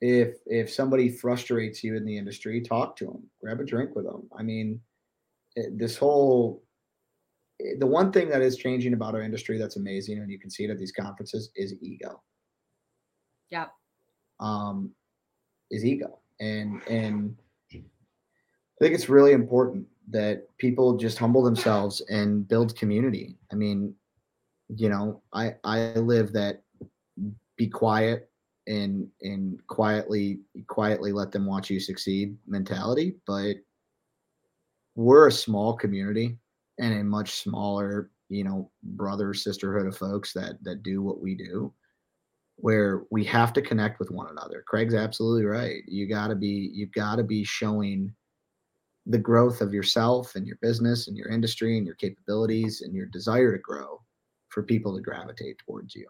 If 0.00 0.36
if 0.46 0.70
somebody 0.70 1.08
frustrates 1.08 1.82
you 1.82 1.96
in 1.96 2.04
the 2.04 2.16
industry, 2.16 2.60
talk 2.60 2.96
to 2.96 3.06
them. 3.06 3.30
Grab 3.40 3.60
a 3.60 3.64
drink 3.64 3.94
with 3.94 4.04
them. 4.04 4.28
I 4.38 4.42
mean, 4.42 4.80
eh, 5.56 5.70
this 5.72 5.96
whole 5.96 6.62
eh, 7.60 7.74
the 7.78 7.86
one 7.86 8.12
thing 8.12 8.28
that 8.28 8.42
is 8.42 8.56
changing 8.56 8.92
about 8.92 9.14
our 9.14 9.22
industry 9.22 9.58
that's 9.58 9.76
amazing, 9.76 10.18
and 10.18 10.30
you 10.30 10.38
can 10.38 10.50
see 10.50 10.64
it 10.64 10.70
at 10.70 10.78
these 10.78 10.92
conferences, 10.92 11.50
is 11.56 11.74
ego. 11.80 12.22
Yeah. 13.50 13.66
Um, 14.38 14.92
is 15.70 15.84
ego 15.84 16.20
and 16.40 16.80
and 16.88 17.36
I 17.72 18.84
think 18.84 18.94
it's 18.94 19.08
really 19.08 19.32
important 19.32 19.86
that 20.10 20.46
people 20.58 20.96
just 20.96 21.18
humble 21.18 21.42
themselves 21.42 22.02
and 22.10 22.46
build 22.46 22.76
community. 22.76 23.36
I 23.50 23.54
mean, 23.54 23.94
you 24.68 24.88
know, 24.88 25.22
I 25.32 25.54
I 25.64 25.94
live 25.94 26.32
that 26.32 26.62
be 27.56 27.68
quiet 27.68 28.30
and 28.66 29.08
and 29.22 29.64
quietly 29.66 30.40
quietly 30.66 31.12
let 31.12 31.30
them 31.32 31.46
watch 31.46 31.70
you 31.70 31.80
succeed 31.80 32.36
mentality, 32.46 33.16
but 33.26 33.56
we're 34.94 35.28
a 35.28 35.32
small 35.32 35.74
community 35.74 36.38
and 36.78 37.00
a 37.00 37.04
much 37.04 37.34
smaller, 37.34 38.10
you 38.28 38.44
know, 38.44 38.70
brother 38.82 39.34
sisterhood 39.34 39.86
of 39.86 39.96
folks 39.96 40.32
that 40.32 40.62
that 40.62 40.82
do 40.82 41.02
what 41.02 41.20
we 41.20 41.34
do 41.34 41.72
where 42.56 43.02
we 43.10 43.22
have 43.22 43.52
to 43.52 43.60
connect 43.62 43.98
with 43.98 44.10
one 44.10 44.28
another. 44.30 44.64
Craig's 44.66 44.94
absolutely 44.94 45.44
right. 45.44 45.82
You 45.86 46.08
got 46.08 46.28
to 46.28 46.34
be 46.34 46.70
you've 46.72 46.92
got 46.92 47.16
to 47.16 47.22
be 47.22 47.44
showing 47.44 48.14
the 49.06 49.18
growth 49.18 49.60
of 49.60 49.72
yourself 49.72 50.34
and 50.34 50.46
your 50.46 50.58
business 50.60 51.06
and 51.06 51.16
your 51.16 51.28
industry 51.28 51.78
and 51.78 51.86
your 51.86 51.94
capabilities 51.96 52.80
and 52.80 52.94
your 52.94 53.06
desire 53.06 53.52
to 53.52 53.58
grow 53.58 54.00
for 54.48 54.62
people 54.62 54.96
to 54.96 55.02
gravitate 55.02 55.58
towards 55.58 55.94
you. 55.94 56.06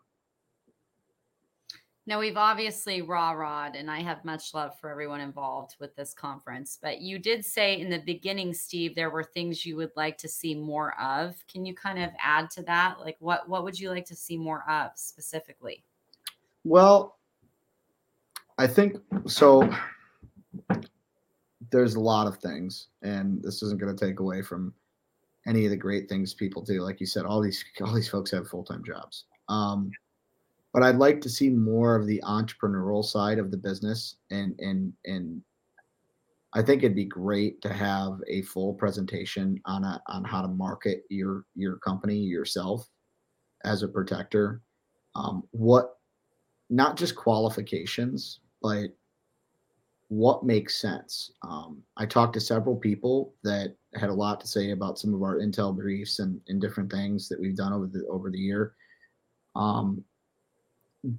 Now 2.09 2.21
we've 2.21 2.37
obviously 2.37 3.03
raw 3.03 3.33
rod, 3.33 3.75
and 3.75 3.90
I 3.90 4.01
have 4.01 4.25
much 4.25 4.55
love 4.55 4.79
for 4.79 4.90
everyone 4.90 5.21
involved 5.21 5.75
with 5.81 5.97
this 5.97 6.14
conference. 6.14 6.79
But 6.81 7.01
you 7.01 7.19
did 7.19 7.45
say 7.45 7.81
in 7.81 7.90
the 7.90 7.99
beginning, 7.99 8.55
Steve, 8.55 8.95
there 8.95 9.11
were 9.11 9.25
things 9.25 9.66
you 9.66 9.75
would 9.77 9.90
like 9.97 10.16
to 10.19 10.29
see 10.29 10.55
more 10.55 10.99
of. 11.01 11.35
Can 11.49 11.66
you 11.66 11.75
kind 11.75 12.01
of 12.01 12.11
add 12.23 12.49
to 12.51 12.62
that? 12.62 13.01
Like 13.01 13.16
what 13.19 13.49
what 13.49 13.64
would 13.64 13.79
you 13.79 13.90
like 13.90 14.07
to 14.07 14.14
see 14.14 14.37
more 14.37 14.64
of 14.71 14.92
specifically? 14.95 15.83
Well, 16.62 17.19
I 18.59 18.69
think 18.69 18.97
so. 19.27 19.69
There's 21.73 21.97
a 21.97 22.01
lot 22.01 22.29
of 22.29 22.38
things, 22.38 22.87
and 23.03 23.42
this 23.42 23.62
isn't 23.64 23.81
going 23.81 23.95
to 23.95 24.07
take 24.07 24.21
away 24.21 24.42
from 24.42 24.73
any 25.49 25.64
of 25.64 25.71
the 25.71 25.77
great 25.77 26.09
things 26.09 26.35
people 26.35 26.62
do. 26.62 26.83
Like 26.83 27.01
you 27.01 27.07
said, 27.07 27.25
all 27.25 27.40
these 27.40 27.64
all 27.81 27.92
these 27.92 28.09
folks 28.09 28.31
have 28.31 28.47
full 28.47 28.62
time 28.62 28.85
jobs. 28.85 29.25
Um, 29.49 29.90
but 30.77 30.83
I'd 30.83 30.99
like 30.99 31.23
to 31.23 31.31
see 31.31 31.49
more 31.49 31.97
of 31.97 32.07
the 32.07 32.21
entrepreneurial 32.27 33.03
side 33.03 33.39
of 33.39 33.51
the 33.51 33.57
business, 33.57 34.17
and 34.31 34.55
and 34.61 34.93
and 35.07 35.41
I 36.53 36.61
think 36.61 36.83
it'd 36.83 36.95
be 36.95 37.07
great 37.07 37.62
to 37.62 37.73
have 37.73 38.19
a 38.29 38.43
full 38.43 38.75
presentation 38.75 39.59
on 39.65 39.85
a, 39.85 40.03
on 40.09 40.23
how 40.23 40.43
to 40.43 40.49
market 40.49 41.05
your 41.09 41.47
your 41.55 41.79
company 41.79 42.19
yourself 42.19 42.87
as 43.65 43.83
a 43.83 43.89
protector. 43.89 44.61
Um, 45.15 45.45
what 45.53 45.95
not 46.69 46.99
just 46.99 47.17
qualifications, 47.17 48.41
but 48.61 48.89
what 50.09 50.45
makes 50.45 50.79
sense. 50.79 51.33
Um, 51.43 51.83
I 51.97 52.05
talked 52.05 52.35
to 52.35 52.41
several 52.41 52.77
people 52.77 53.33
that 53.45 53.75
had 53.95 54.11
a 54.11 54.15
lot 54.15 54.43
to 54.43 54.47
say 54.47 54.73
about 54.73 54.99
some 54.99 55.15
of 55.15 55.23
our 55.23 55.39
intel 55.39 55.75
briefs 55.75 56.19
and, 56.19 56.39
and 56.49 56.61
different 56.61 56.93
things 56.93 57.31
that 57.31 57.41
we've 57.41 57.57
done 57.57 57.73
over 57.73 57.87
the 57.87 58.07
over 58.11 58.31
the 58.31 58.39
year. 58.39 58.75
Um, 59.55 60.05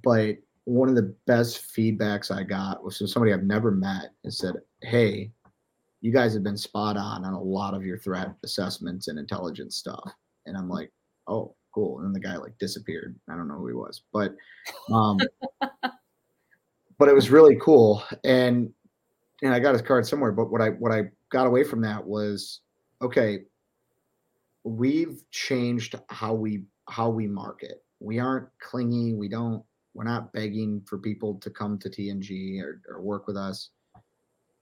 but 0.02 0.36
one 0.64 0.88
of 0.88 0.94
the 0.94 1.14
best 1.26 1.74
feedbacks 1.74 2.30
I 2.30 2.42
got 2.42 2.84
was 2.84 2.98
from 2.98 3.06
somebody 3.06 3.32
I've 3.32 3.42
never 3.42 3.70
met 3.70 4.12
and 4.24 4.32
said, 4.32 4.54
"Hey, 4.82 5.32
you 6.00 6.12
guys 6.12 6.34
have 6.34 6.42
been 6.42 6.56
spot 6.56 6.96
on 6.96 7.24
on 7.24 7.32
a 7.32 7.42
lot 7.42 7.74
of 7.74 7.84
your 7.84 7.98
threat 7.98 8.34
assessments 8.44 9.08
and 9.08 9.18
intelligence 9.18 9.76
stuff." 9.76 10.12
And 10.46 10.56
I'm 10.56 10.68
like, 10.68 10.92
"Oh, 11.26 11.54
cool. 11.78 12.00
And 12.00 12.14
the 12.14 12.20
guy 12.20 12.36
like 12.36 12.58
disappeared. 12.58 13.18
I 13.28 13.36
don't 13.36 13.48
know 13.48 13.54
who 13.54 13.68
he 13.68 13.74
was, 13.74 14.02
but 14.12 14.34
um, 14.92 15.18
but 16.98 17.08
it 17.08 17.14
was 17.14 17.30
really 17.30 17.56
cool. 17.60 18.02
And 18.24 18.72
and 19.42 19.54
I 19.54 19.60
got 19.60 19.72
his 19.72 19.82
card 19.82 20.06
somewhere. 20.06 20.32
But 20.32 20.50
what 20.50 20.60
I 20.60 20.70
what 20.70 20.92
I 20.92 21.04
got 21.30 21.46
away 21.46 21.64
from 21.64 21.80
that 21.82 22.04
was 22.04 22.60
okay. 23.02 23.40
We've 24.64 25.22
changed 25.30 25.94
how 26.10 26.34
we 26.34 26.64
how 26.88 27.08
we 27.10 27.26
market. 27.26 27.84
We 28.00 28.18
aren't 28.18 28.48
clingy. 28.60 29.14
We 29.14 29.28
don't. 29.28 29.62
We're 29.98 30.04
not 30.04 30.32
begging 30.32 30.80
for 30.86 30.96
people 30.96 31.34
to 31.40 31.50
come 31.50 31.76
to 31.80 31.90
TNG 31.90 32.62
or, 32.62 32.80
or 32.88 33.02
work 33.02 33.26
with 33.26 33.36
us. 33.36 33.70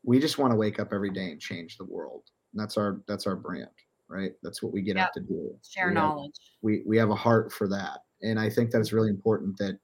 We 0.03 0.18
just 0.18 0.38
want 0.38 0.51
to 0.53 0.57
wake 0.57 0.81
up 0.81 0.94
every 0.94 1.11
day 1.11 1.31
and 1.31 1.38
change 1.38 1.77
the 1.77 1.85
world. 1.85 2.22
And 2.53 2.62
that's 2.62 2.79
our 2.79 3.03
that's 3.07 3.27
our 3.27 3.37
brand 3.37 3.68
right? 4.09 4.33
That's 4.42 4.62
what 4.62 4.72
we 4.72 4.83
get 4.83 4.96
yep. 4.96 5.09
up 5.09 5.12
to 5.14 5.20
do. 5.20 5.55
Share 5.68 5.88
we 5.88 5.94
knowledge. 5.94 6.35
Have, 6.38 6.59
we 6.62 6.83
we 6.87 6.96
have 6.96 7.11
a 7.11 7.14
heart 7.14 7.53
for 7.53 7.68
that, 7.68 8.01
and 8.22 8.38
I 8.38 8.49
think 8.49 8.70
that 8.70 8.81
it's 8.81 8.92
really 8.92 9.11
important 9.11 9.59
that 9.59 9.79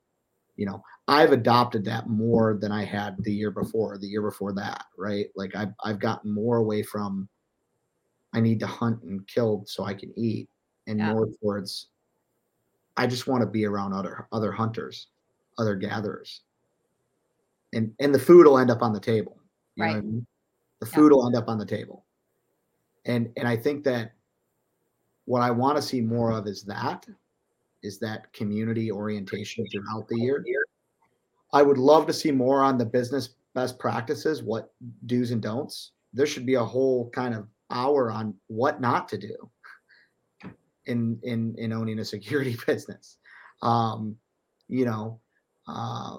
you 0.57 0.67
know 0.67 0.83
I've 1.09 1.33
adopted 1.33 1.85
that 1.87 2.09
more 2.09 2.59
than 2.61 2.73
I 2.73 2.85
had 2.85 3.17
the 3.25 3.33
year 3.33 3.51
before, 3.51 3.99
the 3.99 4.07
year 4.07 4.23
before 4.23 4.53
that, 4.55 4.85
right? 4.97 5.27
Like 5.37 5.55
I've 5.55 5.73
I've 5.85 5.99
gotten 5.99 6.33
more 6.33 6.57
away 6.57 6.83
from 6.83 7.29
I 8.33 8.41
need 8.41 8.61
to 8.61 8.67
hunt 8.67 9.03
and 9.03 9.27
kill 9.27 9.65
so 9.67 9.85
I 9.85 9.95
can 9.95 10.13
eat, 10.17 10.49
and 10.87 10.99
Yeah. 10.99 11.13
more 11.13 11.29
towards 11.41 11.89
I 12.97 13.07
just 13.07 13.27
want 13.27 13.43
to 13.43 13.47
be 13.47 13.65
around 13.65 13.93
other 13.93 14.29
other 14.33 14.53
hunters, 14.53 15.09
other 15.59 15.77
gatherers. 15.77 16.43
And 17.73 17.95
and 18.01 18.15
the 18.15 18.19
food 18.19 18.47
will 18.47 18.59
end 18.59 18.71
up 18.71 18.83
on 18.83 18.93
the 18.93 19.01
table. 19.01 19.39
You 19.77 19.85
know 19.85 19.89
what 19.89 19.93
I 19.93 19.97
Right. 19.97 20.05
mean? 20.05 20.27
The 20.81 20.87
Yeah. 20.87 20.95
food 20.95 21.13
will 21.13 21.27
end 21.27 21.37
up 21.37 21.49
on 21.49 21.59
the 21.59 21.67
table. 21.67 22.07
And 23.05 23.33
and 23.37 23.49
I 23.49 23.57
think 23.57 23.85
that 23.85 24.13
what 25.25 25.43
I 25.43 25.51
want 25.51 25.77
to 25.77 25.83
see 25.83 26.01
more 26.01 26.33
of 26.33 26.47
is 26.47 26.65
that 26.65 27.07
is 27.83 27.99
that 27.99 28.33
community 28.33 28.93
orientation 28.93 29.67
throughout 29.69 30.07
the 30.09 30.19
year. 30.19 30.45
I 31.53 31.63
would 31.63 31.79
love 31.79 32.07
to 32.07 32.13
see 32.13 32.31
more 32.31 32.63
on 32.63 32.79
the 32.79 32.87
business 32.87 33.35
best 33.55 33.79
practices, 33.79 34.43
what 34.43 34.73
do's 35.07 35.31
and 35.31 35.43
don'ts. 35.43 35.93
There 36.13 36.27
should 36.27 36.47
be 36.47 36.55
a 36.55 36.65
whole 36.65 37.11
kind 37.11 37.35
of 37.35 37.49
hour 37.71 38.11
on 38.11 38.35
what 38.47 38.81
not 38.81 39.09
to 39.09 39.19
do 39.19 39.51
in 40.87 41.19
in 41.23 41.55
in 41.59 41.73
owning 41.73 41.99
a 41.99 42.05
security 42.05 42.57
business. 42.67 43.19
Um, 43.63 44.17
you 44.69 44.85
know, 44.85 45.21
uh, 45.69 46.19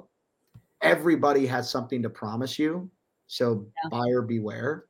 everybody 0.82 1.46
has 1.48 1.70
something 1.70 2.02
to 2.04 2.10
promise 2.10 2.60
you, 2.60 2.90
so 3.28 3.68
Yeah. 3.84 3.90
buyer 3.90 4.22
beware. 4.22 4.88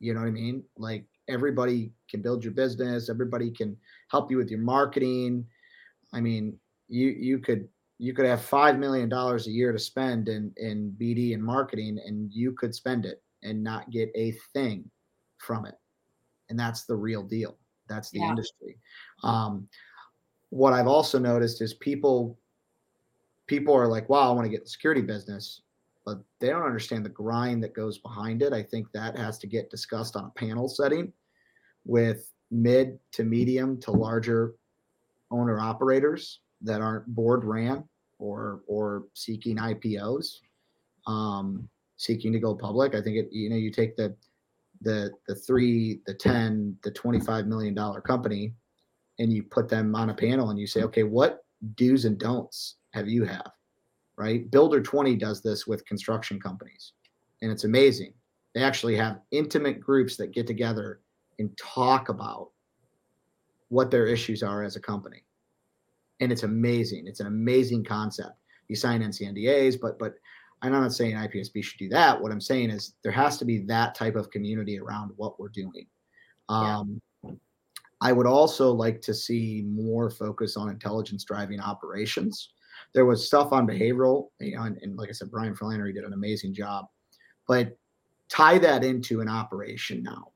You 0.00 0.14
know 0.14 0.20
what 0.20 0.28
I 0.28 0.32
mean? 0.32 0.64
Like 0.76 1.06
everybody 1.28 1.92
can 2.10 2.22
build 2.22 2.44
your 2.44 2.52
business, 2.52 3.08
everybody 3.08 3.50
can 3.50 3.76
help 4.10 4.30
you 4.30 4.36
with 4.36 4.50
your 4.50 4.60
marketing. 4.60 5.46
I 6.12 6.20
mean, 6.20 6.58
you 6.88 7.08
you 7.08 7.38
could 7.38 7.68
you 7.98 8.12
could 8.14 8.26
have 8.26 8.42
five 8.42 8.78
million 8.78 9.08
dollars 9.08 9.46
a 9.46 9.50
year 9.50 9.72
to 9.72 9.78
spend 9.78 10.28
in 10.28 10.52
in 10.56 10.92
BD 11.00 11.34
and 11.34 11.42
marketing, 11.42 11.98
and 12.04 12.32
you 12.32 12.52
could 12.52 12.74
spend 12.74 13.06
it 13.06 13.22
and 13.42 13.62
not 13.62 13.90
get 13.90 14.10
a 14.14 14.32
thing 14.52 14.90
from 15.38 15.66
it. 15.66 15.74
And 16.50 16.58
that's 16.58 16.84
the 16.84 16.96
real 16.96 17.22
deal. 17.22 17.58
That's 17.88 18.10
the 18.10 18.20
Yeah. 18.20 18.30
industry. 18.30 18.78
Um, 19.22 19.68
what 20.50 20.72
I've 20.72 20.86
also 20.86 21.18
noticed 21.18 21.60
is 21.62 21.74
people 21.74 22.38
people 23.46 23.74
are 23.74 23.88
like, 23.88 24.08
"Wow, 24.08 24.30
I 24.30 24.34
want 24.34 24.44
to 24.44 24.50
get 24.50 24.60
in 24.60 24.64
the 24.64 24.70
security 24.70 25.02
business," 25.02 25.62
but 26.04 26.18
they 26.40 26.48
don't 26.48 26.62
understand 26.62 27.04
the 27.04 27.10
grind 27.10 27.62
that 27.62 27.74
goes 27.74 27.98
behind 27.98 28.42
it. 28.42 28.52
I 28.52 28.62
think 28.62 28.90
that 28.92 29.16
has 29.16 29.38
to 29.38 29.46
get 29.46 29.70
discussed 29.70 30.16
on 30.16 30.24
a 30.24 30.38
panel 30.38 30.68
setting 30.68 31.12
with 31.84 32.30
mid 32.50 32.98
to 33.12 33.24
medium 33.24 33.80
to 33.80 33.90
larger 33.90 34.54
owner 35.30 35.58
operators 35.58 36.40
that 36.62 36.80
aren't 36.80 37.06
board 37.06 37.44
ran 37.44 37.84
or 38.18 38.62
or 38.66 39.04
seeking 39.14 39.56
IPOs, 39.56 40.40
um, 41.06 41.68
seeking 41.96 42.32
to 42.32 42.38
go 42.38 42.54
public. 42.54 42.94
I 42.94 43.02
think 43.02 43.16
it 43.16 43.28
you 43.32 43.50
know 43.50 43.56
you 43.56 43.70
take 43.70 43.96
the 43.96 44.16
the 44.80 45.12
the 45.26 45.34
three, 45.34 46.00
the 46.06 46.14
ten, 46.14 46.76
the 46.82 46.90
twenty 46.90 47.20
five 47.20 47.46
million 47.46 47.74
dollar 47.74 48.00
company, 48.00 48.54
and 49.18 49.32
you 49.32 49.42
put 49.42 49.68
them 49.68 49.94
on 49.94 50.10
a 50.10 50.14
panel 50.14 50.50
and 50.50 50.58
you 50.58 50.66
say, 50.66 50.82
okay, 50.82 51.02
what 51.02 51.43
do's 51.74 52.04
and 52.04 52.18
don'ts 52.18 52.76
have 52.92 53.08
you 53.08 53.24
have, 53.24 53.50
right? 54.16 54.50
Builder 54.50 54.82
twenty 54.82 55.16
does 55.16 55.42
this 55.42 55.66
with 55.66 55.86
construction 55.86 56.40
companies, 56.40 56.92
and 57.42 57.50
it's 57.50 57.64
amazing. 57.64 58.14
They 58.54 58.62
actually 58.62 58.96
have 58.96 59.20
intimate 59.30 59.80
groups 59.80 60.16
that 60.16 60.32
get 60.32 60.46
together 60.46 61.00
and 61.38 61.56
talk 61.58 62.08
about 62.08 62.50
what 63.68 63.90
their 63.90 64.06
issues 64.06 64.42
are 64.42 64.62
as 64.62 64.76
a 64.76 64.80
company 64.80 65.24
and 66.20 66.32
it's 66.32 66.42
amazing. 66.42 67.06
It's 67.06 67.20
an 67.20 67.26
amazing 67.26 67.84
concept. 67.84 68.32
You 68.68 68.76
sign 68.76 69.02
NCNDAs, 69.02 69.80
but 69.80 69.98
but 69.98 70.14
I'm 70.62 70.72
not 70.72 70.92
saying 70.92 71.16
IPSB 71.16 71.62
should 71.62 71.78
do 71.78 71.88
that. 71.90 72.20
What 72.20 72.32
I'm 72.32 72.40
saying 72.40 72.70
is 72.70 72.94
there 73.02 73.12
has 73.12 73.36
to 73.38 73.44
be 73.44 73.58
that 73.66 73.94
type 73.94 74.16
of 74.16 74.30
community 74.30 74.78
around 74.78 75.10
what 75.16 75.38
we're 75.38 75.48
doing. 75.48 75.86
Yeah. 76.48 76.78
Um, 76.78 77.00
I 78.04 78.12
would 78.12 78.26
also 78.26 78.70
like 78.70 79.00
to 79.00 79.14
see 79.14 79.64
more 79.66 80.10
focus 80.10 80.58
on 80.58 80.68
intelligence 80.68 81.24
driving 81.24 81.58
operations. 81.58 82.50
There 82.92 83.06
was 83.06 83.26
stuff 83.26 83.50
on 83.50 83.66
behavioral, 83.66 84.28
and, 84.40 84.78
and 84.82 84.94
like 84.98 85.08
I 85.08 85.12
said, 85.12 85.30
Brian 85.30 85.56
Flannery 85.56 85.94
did 85.94 86.04
an 86.04 86.12
amazing 86.12 86.52
job, 86.52 86.84
but 87.48 87.78
tie 88.28 88.58
that 88.58 88.84
into 88.84 89.22
an 89.22 89.28
operation 89.28 90.02
now. 90.02 90.32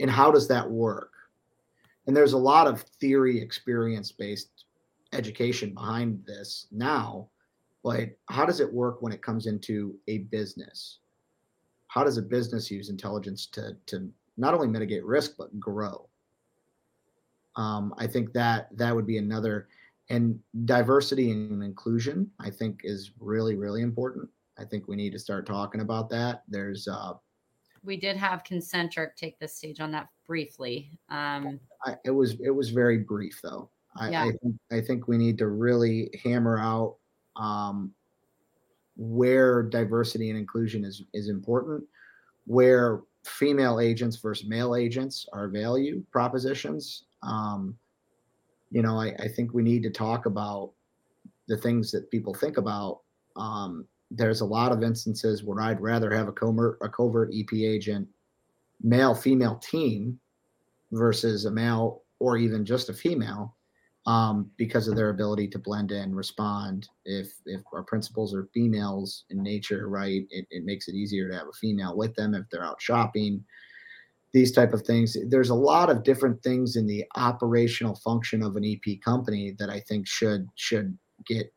And 0.00 0.10
how 0.10 0.32
does 0.32 0.48
that 0.48 0.68
work? 0.68 1.12
And 2.08 2.16
there's 2.16 2.32
a 2.32 2.38
lot 2.38 2.66
of 2.66 2.82
theory 3.00 3.40
experience 3.40 4.10
based 4.10 4.64
education 5.12 5.74
behind 5.74 6.24
this 6.26 6.66
now, 6.72 7.28
but 7.84 8.08
how 8.30 8.44
does 8.44 8.58
it 8.58 8.72
work 8.72 9.00
when 9.00 9.12
it 9.12 9.22
comes 9.22 9.46
into 9.46 9.94
a 10.08 10.18
business? 10.18 10.98
How 11.86 12.02
does 12.02 12.16
a 12.16 12.22
business 12.22 12.68
use 12.68 12.90
intelligence 12.90 13.46
to, 13.52 13.76
to 13.86 14.10
not 14.36 14.54
only 14.54 14.66
mitigate 14.66 15.04
risk, 15.04 15.36
but 15.38 15.58
grow? 15.60 16.08
Um, 17.58 17.92
I 17.98 18.06
think 18.06 18.32
that 18.32 18.68
that 18.78 18.94
would 18.94 19.06
be 19.06 19.18
another, 19.18 19.68
and 20.10 20.38
diversity 20.64 21.32
and 21.32 21.62
inclusion, 21.62 22.30
I 22.38 22.50
think 22.50 22.80
is 22.84 23.10
really, 23.18 23.56
really 23.56 23.82
important. 23.82 24.30
I 24.58 24.64
think 24.64 24.86
we 24.86 24.96
need 24.96 25.12
to 25.12 25.18
start 25.18 25.44
talking 25.44 25.80
about 25.80 26.08
that. 26.10 26.44
There's, 26.48 26.86
uh, 26.86 27.14
We 27.82 27.96
did 27.96 28.16
have 28.16 28.44
Concentric 28.44 29.16
take 29.16 29.38
the 29.40 29.48
stage 29.48 29.80
on 29.80 29.90
that 29.90 30.08
briefly. 30.26 30.90
Um, 31.10 31.58
I, 31.84 31.96
it 32.04 32.10
was 32.12 32.36
it 32.40 32.50
was 32.50 32.70
very 32.70 32.98
brief 32.98 33.40
though. 33.42 33.70
I, 33.96 34.10
Yeah. 34.10 34.24
I 34.24 34.32
think 34.40 34.54
I 34.72 34.80
think 34.80 35.08
we 35.08 35.18
need 35.18 35.38
to 35.38 35.48
really 35.48 36.10
hammer 36.22 36.58
out 36.58 36.96
um, 37.36 37.92
where 38.96 39.62
diversity 39.62 40.30
and 40.30 40.38
inclusion 40.38 40.84
is 40.84 41.02
is 41.12 41.28
important, 41.28 41.84
where 42.46 43.02
female 43.24 43.80
agents 43.80 44.16
versus 44.16 44.48
male 44.48 44.74
agents 44.74 45.26
are 45.32 45.48
value 45.48 46.04
propositions. 46.12 47.04
Um, 47.22 47.76
you 48.70 48.82
know, 48.82 48.98
I, 49.00 49.14
I 49.18 49.28
think 49.28 49.54
we 49.54 49.62
need 49.62 49.82
to 49.84 49.90
talk 49.90 50.26
about 50.26 50.72
the 51.46 51.56
things 51.56 51.90
that 51.92 52.10
people 52.10 52.34
think 52.34 52.58
about. 52.58 53.00
Um, 53.36 53.86
there's 54.10 54.40
a 54.40 54.46
lot 54.46 54.72
of 54.72 54.82
instances 54.82 55.42
where 55.44 55.60
I'd 55.60 55.80
rather 55.80 56.14
have 56.14 56.28
a 56.28 56.32
covert 56.32 56.78
a 56.80 56.88
covert 56.88 57.30
EP 57.34 57.52
agent, 57.54 58.08
male 58.82 59.14
female 59.14 59.56
team 59.56 60.18
versus 60.92 61.44
a 61.44 61.50
male 61.50 62.02
or 62.20 62.36
even 62.36 62.64
just 62.64 62.88
a 62.88 62.94
female 62.94 63.54
um, 64.06 64.50
because 64.56 64.88
of 64.88 64.96
their 64.96 65.10
ability 65.10 65.48
to 65.48 65.58
blend 65.58 65.92
in, 65.92 66.14
respond. 66.14 66.88
If 67.04 67.32
if 67.46 67.60
our 67.72 67.82
principals 67.82 68.34
are 68.34 68.48
females 68.54 69.24
in 69.30 69.42
nature, 69.42 69.88
right, 69.88 70.26
it, 70.30 70.46
it 70.50 70.64
makes 70.64 70.88
it 70.88 70.94
easier 70.94 71.28
to 71.28 71.36
have 71.36 71.48
a 71.48 71.52
female 71.52 71.96
with 71.96 72.14
them 72.14 72.34
if 72.34 72.44
they're 72.50 72.64
out 72.64 72.80
shopping. 72.80 73.44
These 74.32 74.52
type 74.52 74.74
of 74.74 74.82
things. 74.82 75.16
There's 75.28 75.50
a 75.50 75.54
lot 75.54 75.88
of 75.88 76.04
different 76.04 76.42
things 76.42 76.76
in 76.76 76.86
the 76.86 77.04
operational 77.16 77.94
function 77.96 78.42
of 78.42 78.56
an 78.56 78.64
EP 78.64 79.00
company 79.02 79.54
that 79.58 79.70
I 79.70 79.80
think 79.80 80.06
should 80.06 80.46
should 80.54 80.96
get 81.26 81.52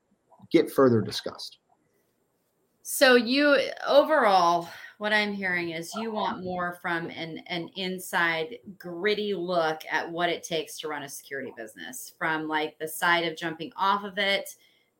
get 0.52 0.72
further 0.72 1.02
discussed. 1.02 1.58
So 2.84 3.16
you 3.16 3.58
overall, 3.88 4.70
what 4.98 5.14
I'm 5.14 5.34
hearing 5.34 5.72
is 5.72 5.94
you 5.96 6.12
want 6.12 6.44
more 6.44 6.78
from 6.82 7.10
an 7.10 7.42
an 7.48 7.70
inside 7.76 8.58
gritty 8.78 9.34
look 9.34 9.82
at 9.90 10.12
what 10.12 10.30
it 10.30 10.44
takes 10.44 10.80
to 10.80 10.88
run 10.88 11.04
a 11.04 11.10
security 11.10 11.54
business, 11.56 12.14
from 12.18 12.48
like 12.48 12.78
the 12.80 12.88
side 12.88 13.26
of 13.26 13.38
jumping 13.38 13.72
off 13.76 14.04
of 14.04 14.18
it 14.18 14.50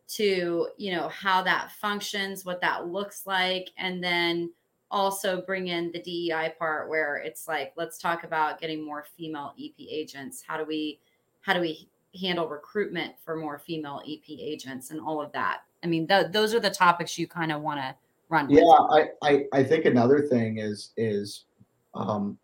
to 0.10 0.70
you 0.78 0.92
know 0.92 1.10
how 1.10 1.42
that 1.44 1.72
functions, 1.80 2.46
what 2.46 2.62
that 2.62 2.88
looks 2.88 3.26
like, 3.26 3.70
and 3.78 4.04
then 4.04 4.52
also 4.92 5.42
bring 5.42 5.68
in 5.68 5.92
the 5.92 6.00
DEI 6.00 6.54
part 6.60 6.90
where 6.90 7.18
it's 7.18 7.48
like 7.48 7.74
let's 7.76 7.98
talk 7.98 8.24
about 8.24 8.60
getting 8.60 8.86
more 8.86 9.06
female 9.18 9.54
EP 9.60 9.74
agents. 9.80 10.44
How 10.46 10.58
do 10.58 10.66
we 10.66 11.00
how 11.42 11.54
do 11.54 11.62
we 11.62 11.90
handle 12.20 12.48
recruitment 12.48 13.14
for 13.24 13.36
more 13.36 13.58
female 13.58 14.02
EP 14.08 14.30
agents 14.30 14.92
and 14.92 15.00
all 15.00 15.22
of 15.22 15.32
that? 15.32 15.62
I 15.84 15.88
mean, 15.88 16.08
th- 16.08 16.32
those 16.32 16.54
are 16.54 16.60
the 16.60 16.70
topics 16.70 17.18
you 17.18 17.28
kind 17.28 17.52
of 17.52 17.62
want 17.62 17.80
to 17.80 17.96
run. 18.30 18.50
Yeah, 18.50 18.64
I, 18.64 19.08
I, 19.22 19.46
I 19.54 19.64
think 19.64 19.86
another 19.86 20.22
thing 20.22 20.60
is 20.60 20.92
is 20.98 21.46
um, 21.96 22.38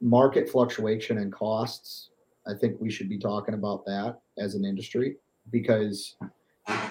market 0.00 0.48
fluctuation 0.48 1.18
and 1.18 1.32
costs. 1.32 2.10
I 2.46 2.54
think 2.54 2.80
we 2.80 2.90
should 2.90 3.08
be 3.08 3.18
talking 3.18 3.54
about 3.54 3.84
that 3.86 4.18
as 4.38 4.54
an 4.56 4.64
industry 4.64 5.16
because, 5.50 6.16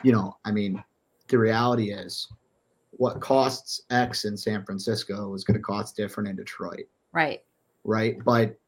you 0.01 0.13
know, 0.13 0.37
I 0.45 0.51
mean, 0.51 0.81
the 1.27 1.37
reality 1.37 1.91
is 1.91 2.29
what 3.01 3.19
costs 3.19 3.81
X 3.89 4.25
in 4.25 4.37
San 4.37 4.63
Francisco 4.63 5.33
is 5.33 5.43
going 5.43 5.57
to 5.57 5.63
cost 5.63 5.95
different 5.97 6.29
in 6.29 6.35
Detroit, 6.35 6.85
Right. 7.13 7.39
right? 7.83 8.23
But 8.23 8.59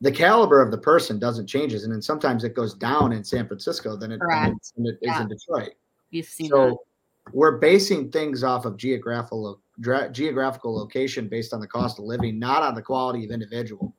the 0.00 0.10
caliber 0.10 0.62
of 0.62 0.70
the 0.70 0.78
person 0.78 1.18
doesn't 1.18 1.46
changes, 1.46 1.84
and 1.84 1.92
then 1.92 2.00
sometimes 2.00 2.42
it 2.42 2.54
goes 2.54 2.72
down 2.72 3.12
in 3.12 3.22
San 3.22 3.46
Francisco 3.46 3.96
than 3.98 4.12
it, 4.12 4.20
than 4.30 4.52
it, 4.52 4.72
than 4.76 4.86
it 4.86 4.94
is 4.94 4.98
Yeah. 5.02 5.20
in 5.20 5.28
Detroit 5.28 5.74
You've 6.08 6.24
seen 6.24 6.48
so 6.48 6.70
that. 6.70 7.34
we're 7.34 7.58
basing 7.58 8.10
things 8.10 8.42
off 8.42 8.64
of 8.64 8.78
geographical 8.78 9.60
dra- 9.80 10.08
geographical 10.10 10.74
location 10.74 11.28
based 11.28 11.52
on 11.52 11.60
the 11.60 11.68
cost 11.68 11.98
of 11.98 12.06
living, 12.06 12.38
not 12.38 12.62
on 12.62 12.74
the 12.74 12.80
quality 12.80 13.26
of 13.26 13.30
individual. 13.30 13.94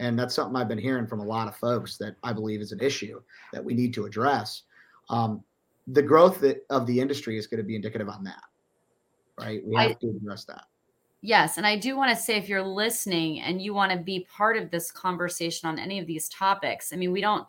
And 0.00 0.18
that's 0.18 0.34
something 0.34 0.56
I've 0.56 0.66
been 0.66 0.78
hearing 0.78 1.06
from 1.06 1.20
a 1.20 1.24
lot 1.24 1.46
of 1.46 1.54
folks 1.54 1.96
that 1.98 2.16
I 2.24 2.32
believe 2.32 2.60
is 2.60 2.72
an 2.72 2.80
issue 2.80 3.22
that 3.52 3.64
we 3.64 3.72
need 3.72 3.94
to 3.94 4.04
address. 4.04 4.64
Um, 5.10 5.44
the 5.88 6.02
growth 6.02 6.40
that, 6.40 6.64
of 6.70 6.86
the 6.86 7.00
industry 7.00 7.38
is 7.38 7.46
going 7.46 7.58
to 7.58 7.64
be 7.64 7.76
indicative 7.76 8.08
on 8.08 8.24
that, 8.24 8.42
right? 9.40 9.60
We 9.64 9.76
I- 9.76 9.88
have 9.88 9.98
to 10.00 10.08
address 10.08 10.44
that. 10.44 10.64
Yes. 11.20 11.56
And 11.56 11.66
I 11.66 11.76
do 11.76 11.96
want 11.96 12.16
to 12.16 12.22
say 12.22 12.36
if 12.36 12.48
you're 12.48 12.62
listening 12.62 13.40
and 13.40 13.60
you 13.60 13.74
want 13.74 13.90
to 13.90 13.98
be 13.98 14.28
part 14.30 14.56
of 14.56 14.70
this 14.70 14.92
conversation 14.92 15.68
on 15.68 15.76
any 15.76 15.98
of 15.98 16.06
these 16.06 16.28
topics, 16.28 16.92
I 16.92 16.96
mean, 16.96 17.10
we 17.10 17.20
don't 17.20 17.44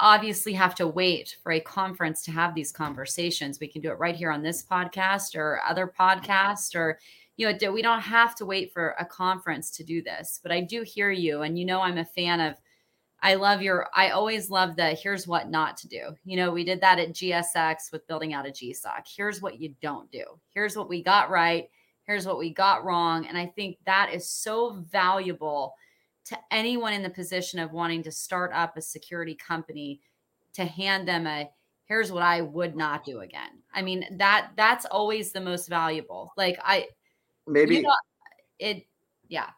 obviously 0.00 0.52
have 0.52 0.76
to 0.76 0.86
wait 0.86 1.36
for 1.42 1.52
a 1.52 1.60
conference 1.60 2.22
to 2.22 2.30
have 2.30 2.54
these 2.54 2.70
conversations. 2.70 3.58
We 3.58 3.66
can 3.66 3.82
do 3.82 3.90
it 3.90 3.98
right 3.98 4.14
here 4.14 4.30
on 4.30 4.42
this 4.42 4.64
podcast 4.64 5.36
or 5.36 5.60
other 5.68 5.92
podcast 5.98 6.76
or 6.76 7.00
you 7.36 7.52
know, 7.52 7.72
we 7.72 7.82
don't 7.82 8.00
have 8.00 8.34
to 8.36 8.44
wait 8.44 8.72
for 8.72 8.96
a 8.98 9.04
conference 9.04 9.70
to 9.70 9.84
do 9.84 10.02
this. 10.02 10.40
But 10.42 10.50
I 10.50 10.60
do 10.60 10.82
hear 10.82 11.10
you 11.10 11.42
and 11.42 11.58
you 11.58 11.64
know 11.64 11.80
I'm 11.80 11.98
a 11.98 12.04
fan 12.04 12.40
of 12.40 12.56
I 13.20 13.34
love 13.34 13.62
your 13.62 13.88
I 13.94 14.10
always 14.10 14.48
love 14.48 14.76
the 14.76 14.90
here's 14.90 15.26
what 15.26 15.50
not 15.50 15.76
to 15.78 15.88
do. 15.88 16.10
You 16.24 16.36
know, 16.36 16.50
we 16.50 16.64
did 16.64 16.80
that 16.80 16.98
at 16.98 17.12
GSX 17.12 17.90
with 17.92 18.06
building 18.06 18.32
out 18.32 18.46
a 18.46 18.50
GSOC. 18.50 19.02
Here's 19.16 19.42
what 19.42 19.58
you 19.60 19.74
don't 19.82 20.10
do. 20.10 20.24
Here's 20.50 20.76
what 20.76 20.88
we 20.88 21.02
got 21.02 21.30
right. 21.30 21.68
Here's 22.04 22.26
what 22.26 22.38
we 22.38 22.54
got 22.54 22.84
wrong. 22.84 23.26
And 23.26 23.36
I 23.36 23.46
think 23.46 23.78
that 23.84 24.10
is 24.14 24.30
so 24.30 24.84
valuable 24.90 25.74
to 26.26 26.38
anyone 26.50 26.92
in 26.92 27.02
the 27.02 27.10
position 27.10 27.58
of 27.58 27.72
wanting 27.72 28.02
to 28.04 28.12
start 28.12 28.52
up 28.54 28.76
a 28.76 28.82
security 28.82 29.34
company 29.34 30.00
to 30.54 30.64
hand 30.64 31.08
them 31.08 31.26
a 31.26 31.50
here's 31.86 32.12
what 32.12 32.22
I 32.22 32.42
would 32.42 32.76
not 32.76 33.04
do 33.04 33.20
again. 33.20 33.62
I 33.74 33.82
mean, 33.82 34.04
that 34.18 34.50
that's 34.56 34.84
always 34.86 35.32
the 35.32 35.40
most 35.40 35.68
valuable. 35.68 36.32
Like 36.36 36.58
I 36.62 36.86
maybe 37.46 37.76
you 37.76 37.82
know, 37.82 37.92
it 38.58 38.86
yeah. 39.28 39.50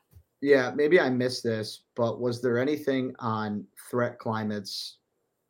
Yeah, 0.42 0.72
maybe 0.74 0.98
I 0.98 1.10
missed 1.10 1.42
this, 1.42 1.82
but 1.96 2.20
was 2.20 2.40
there 2.40 2.58
anything 2.58 3.14
on 3.18 3.66
threat 3.90 4.18
climates 4.18 4.98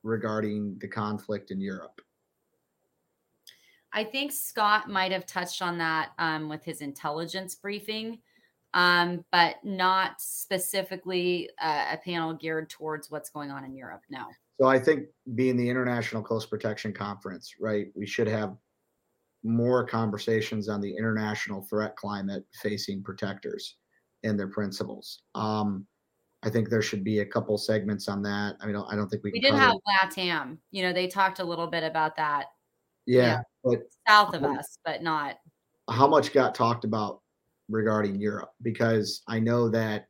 regarding 0.03 0.79
the 0.81 0.89
conflict 0.89 1.51
in 1.51 1.61
Europe? 1.61 2.01
I 3.93 4.05
think 4.05 4.33
Scott 4.33 4.89
might 4.89 5.13
have 5.13 5.27
touched 5.27 5.63
on 5.63 5.79
that 5.79 6.11
um, 6.19 6.49
with 6.49 6.65
his 6.65 6.81
intelligence 6.81 7.55
briefing 7.55 8.19
um, 8.75 9.25
but 9.33 9.57
not 9.65 10.21
specifically 10.21 11.51
uh, 11.61 11.87
a 11.93 11.97
panel 11.97 12.35
geared 12.35 12.71
towards 12.71 13.11
what's 13.11 13.31
going 13.31 13.51
on 13.51 13.65
in 13.65 13.75
Europe. 13.75 14.03
No. 14.09 14.27
So 14.61 14.67
I 14.67 14.79
think 14.79 15.07
being 15.35 15.57
the 15.57 15.69
International 15.69 16.23
Close 16.23 16.47
Protection 16.47 16.93
Conference, 16.93 17.55
right, 17.59 17.87
we 17.95 18.07
should 18.07 18.29
have 18.29 18.57
more 19.43 19.87
conversations 19.87 20.69
on 20.69 20.81
the 20.81 20.95
international 20.95 21.63
threat 21.63 21.97
climate 21.97 22.45
facing 22.63 23.03
protectors 23.03 23.77
and 24.25 24.39
their 24.39 24.49
principals. 24.49 25.23
Um, 25.35 25.87
I 26.43 26.49
think 26.49 26.71
there 26.71 26.83
should 26.83 27.05
be 27.05 27.21
a 27.21 27.27
couple 27.27 27.57
segments 27.59 28.09
on 28.09 28.23
that. 28.23 28.57
I 28.61 28.67
mean, 28.67 28.77
I 28.77 28.97
don't 28.97 29.09
think 29.09 29.23
we. 29.23 29.31
We 29.33 29.41
did 29.41 29.55
have 29.55 29.75
LATAM. 30.03 30.57
You 30.71 30.83
know, 30.83 30.93
they 30.93 31.07
talked 31.07 31.39
a 31.39 31.45
little 31.45 31.67
bit 31.67 31.85
about 31.85 32.17
that. 32.17 32.47
Yeah, 33.07 33.41
but 33.63 33.81
south 34.09 34.35
of 34.35 34.45
us, 34.45 34.79
but 34.85 35.03
not. 35.03 35.37
How 35.91 36.07
much 36.07 36.33
got 36.33 36.55
talked 36.55 36.85
about 36.85 37.21
regarding 37.69 38.21
Europe 38.21 38.51
because 38.63 39.23
I 39.27 39.39
know 39.39 39.69
that 39.71 40.09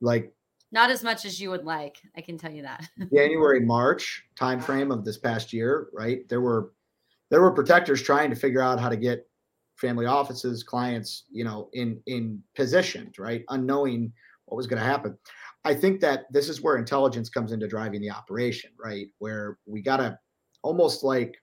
like 0.00 0.32
not 0.72 0.90
as 0.90 1.02
much 1.02 1.24
as 1.24 1.40
you 1.40 1.50
would 1.50 1.64
like. 1.64 1.96
I 2.16 2.20
can 2.20 2.38
tell 2.38 2.52
you 2.52 2.62
that. 2.62 2.88
January, 3.14 3.60
March 3.60 4.24
timeframe 4.38 4.92
of 4.92 5.04
this 5.04 5.18
past 5.18 5.52
year, 5.52 5.88
right? 5.92 6.28
There 6.28 6.40
were 6.40 6.72
there 7.30 7.40
were 7.40 7.52
protectors 7.52 8.02
trying 8.02 8.30
to 8.30 8.36
figure 8.36 8.60
out 8.60 8.80
how 8.80 8.88
to 8.88 8.96
get 8.96 9.28
family 9.76 10.06
offices, 10.06 10.62
clients, 10.62 11.24
you 11.30 11.44
know, 11.44 11.68
in 11.72 12.00
in 12.06 12.42
positioned, 12.54 13.14
right? 13.18 13.44
Unknowing 13.50 14.12
what 14.46 14.56
was 14.56 14.66
going 14.66 14.80
to 14.80 14.88
happen. 14.88 15.16
I 15.64 15.74
think 15.74 16.00
that 16.00 16.26
this 16.30 16.48
is 16.48 16.62
where 16.62 16.76
intelligence 16.76 17.28
comes 17.28 17.52
into 17.52 17.66
driving 17.66 18.00
the 18.00 18.10
operation, 18.10 18.70
right? 18.78 19.08
Where 19.18 19.58
we 19.66 19.82
got 19.82 19.96
to 19.96 20.18
almost 20.62 21.02
like 21.02 21.36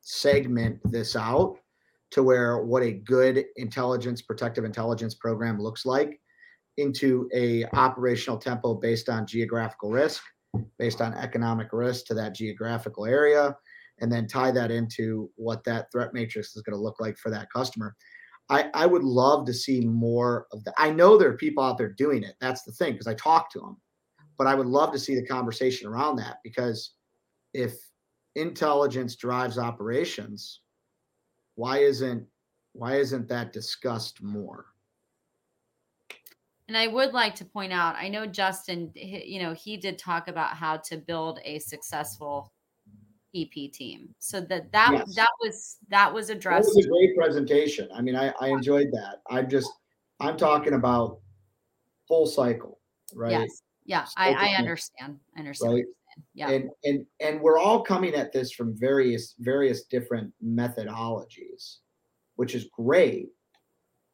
segment 0.00 0.80
this 0.90 1.16
out 1.16 1.58
to 2.10 2.22
where 2.22 2.58
what 2.58 2.82
a 2.82 2.92
good 2.92 3.44
intelligence, 3.56 4.22
protective 4.22 4.64
intelligence 4.64 5.14
program 5.14 5.58
looks 5.60 5.86
like 5.86 6.20
into 6.76 7.28
a 7.34 7.64
operational 7.72 8.38
tempo 8.38 8.74
based 8.74 9.08
on 9.08 9.26
geographical 9.26 9.90
risk, 9.90 10.22
based 10.78 11.00
on 11.00 11.14
economic 11.14 11.68
risk 11.72 12.06
to 12.06 12.14
that 12.14 12.34
geographical 12.34 13.06
area, 13.06 13.56
and 14.00 14.10
then 14.10 14.26
tie 14.26 14.50
that 14.50 14.70
into 14.70 15.30
what 15.36 15.64
that 15.64 15.90
threat 15.92 16.12
matrix 16.12 16.54
is 16.56 16.62
going 16.62 16.76
to 16.76 16.82
look 16.82 17.00
like 17.00 17.16
for 17.16 17.30
that 17.30 17.50
customer. 17.52 17.94
I, 18.50 18.70
I 18.74 18.86
would 18.86 19.04
love 19.04 19.46
to 19.46 19.54
see 19.54 19.80
more 19.80 20.46
of 20.52 20.64
that. 20.64 20.74
I 20.76 20.90
know 20.90 21.16
there 21.16 21.30
are 21.30 21.36
people 21.36 21.64
out 21.64 21.78
there 21.78 21.92
doing 21.92 22.22
it. 22.22 22.34
That's 22.40 22.62
the 22.62 22.72
thing 22.72 22.92
because 22.92 23.06
I 23.06 23.14
talk 23.14 23.50
to 23.52 23.60
them, 23.60 23.80
but 24.36 24.46
I 24.46 24.54
would 24.54 24.66
love 24.66 24.92
to 24.92 24.98
see 24.98 25.14
the 25.14 25.26
conversation 25.26 25.88
around 25.88 26.16
that 26.16 26.38
because 26.44 26.94
if 27.54 27.74
intelligence 28.34 29.16
drives 29.16 29.58
operations, 29.58 30.60
why 31.54 31.78
isn't 31.78 32.26
why 32.72 32.96
isn't 32.96 33.28
that 33.28 33.52
discussed 33.52 34.22
more? 34.22 34.66
And 36.66 36.76
I 36.76 36.86
would 36.88 37.12
like 37.12 37.34
to 37.36 37.44
point 37.44 37.72
out, 37.72 37.94
I 37.94 38.08
know 38.08 38.26
Justin, 38.26 38.90
you 38.94 39.40
know, 39.40 39.52
he 39.52 39.76
did 39.76 39.98
talk 39.98 40.28
about 40.28 40.56
how 40.56 40.78
to 40.88 40.96
build 40.96 41.38
a 41.44 41.58
successful 41.58 42.53
EP 43.34 43.72
team. 43.72 44.14
So 44.18 44.40
that 44.42 44.70
that 44.72 44.92
yes. 44.92 45.14
that 45.14 45.30
was 45.40 45.76
that 45.88 46.12
was 46.12 46.30
addressed. 46.30 46.68
That 46.68 46.76
was 46.76 46.86
a 46.86 46.88
great 46.88 47.16
presentation. 47.16 47.88
I 47.94 48.00
mean, 48.00 48.16
I, 48.16 48.32
I 48.40 48.48
enjoyed 48.48 48.88
that. 48.92 49.22
I'm 49.30 49.48
just 49.48 49.70
I'm 50.20 50.36
talking 50.36 50.74
about 50.74 51.20
full 52.06 52.26
cycle, 52.26 52.80
right? 53.14 53.32
Yes. 53.32 53.62
Yeah, 53.86 54.06
I, 54.16 54.32
I 54.32 54.58
understand. 54.58 55.18
I 55.36 55.40
understand. 55.40 55.74
Right? 55.74 55.84
yeah 56.34 56.50
and 56.50 56.70
and 56.84 57.06
and 57.20 57.40
we're 57.40 57.58
all 57.58 57.82
coming 57.82 58.14
at 58.14 58.32
this 58.32 58.52
from 58.52 58.76
various 58.76 59.34
various 59.38 59.84
different 59.84 60.32
methodologies 60.44 61.78
which 62.36 62.54
is 62.54 62.68
great 62.72 63.28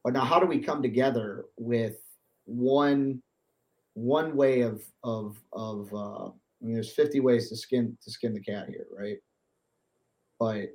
but 0.04 0.12
now 0.12 0.24
how 0.24 0.38
do 0.38 0.46
we 0.46 0.58
come 0.58 0.82
together 0.82 1.44
with 1.56 1.96
one 2.44 3.22
one 3.94 4.34
way 4.36 4.62
of 4.62 4.82
of 5.04 5.36
of 5.52 5.92
uh 5.94 6.30
I 6.61 6.64
mean, 6.64 6.74
there's 6.74 6.92
50 6.92 7.20
ways 7.20 7.48
to 7.48 7.56
skin 7.56 7.96
to 8.02 8.11
skin 8.11 8.34
the 8.34 8.40
cat 8.40 8.68
here, 8.68 8.86
right? 8.96 9.18
But 10.38 10.70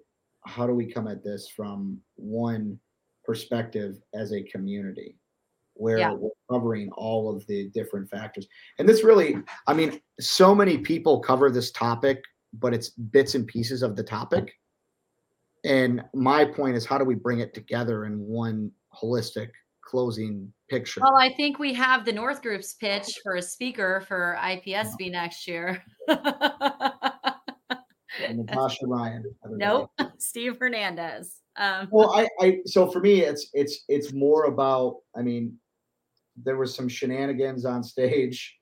how 0.46 0.68
do 0.68 0.74
we 0.74 0.86
come 0.86 1.08
at 1.08 1.24
this 1.24 1.48
from 1.48 2.00
one 2.16 2.80
perspective 3.24 3.98
as 4.14 4.32
a 4.32 4.44
community? 4.44 5.18
where 5.76 5.98
yeah. 5.98 6.12
we're 6.12 6.30
covering 6.50 6.90
all 6.94 7.34
of 7.34 7.46
the 7.48 7.70
different 7.70 8.10
factors. 8.10 8.48
And 8.80 8.88
this 8.90 9.04
really, 9.04 9.38
I 9.68 9.74
mean, 9.74 10.00
so 10.20 10.56
many 10.56 10.78
people 10.78 11.20
cover 11.20 11.50
this 11.50 11.72
topic, 11.72 12.24
but 12.54 12.74
it's 12.74 12.90
bits 12.90 13.36
and 13.36 13.46
pieces 13.46 13.84
of 13.84 13.96
the 13.96 14.04
topic. 14.04 14.54
And 15.64 16.04
my 16.14 16.46
point 16.46 16.78
is, 16.78 16.86
how 16.86 16.98
do 16.98 17.06
we 17.06 17.16
bring 17.16 17.40
it 17.40 17.54
together 17.54 18.06
in 18.06 18.20
one 18.20 18.72
holistic 18.94 19.50
closing 19.84 20.52
picture? 20.70 21.02
Well, 21.02 21.16
I 21.16 21.34
think 21.34 21.60
we 21.60 21.74
have 21.74 22.06
the 22.06 22.14
North 22.14 22.42
Group's 22.42 22.74
pitch 22.74 23.20
for 23.24 23.36
a 23.36 23.42
speaker 23.42 24.04
for 24.08 24.38
IPSB 24.40 25.12
next 25.12 25.48
year. 25.48 25.84
Natasha 28.20 28.86
Ryan. 28.88 29.24
Nope, 29.50 29.92
Steve 30.18 30.58
Hernandez. 30.60 31.42
Um, 31.58 31.88
well, 31.92 32.14
I, 32.14 32.28
I, 32.42 32.60
so 32.66 32.90
for 32.90 33.00
me, 33.00 33.22
it's 33.22 33.50
it's 33.54 33.84
it's 33.88 34.14
more 34.14 34.46
about. 34.46 34.98
I 35.16 35.22
mean, 35.22 35.58
there 36.42 36.58
was 36.58 36.74
some 36.76 36.88
shenanigans 36.88 37.66
on 37.66 37.84
stage, 37.84 38.58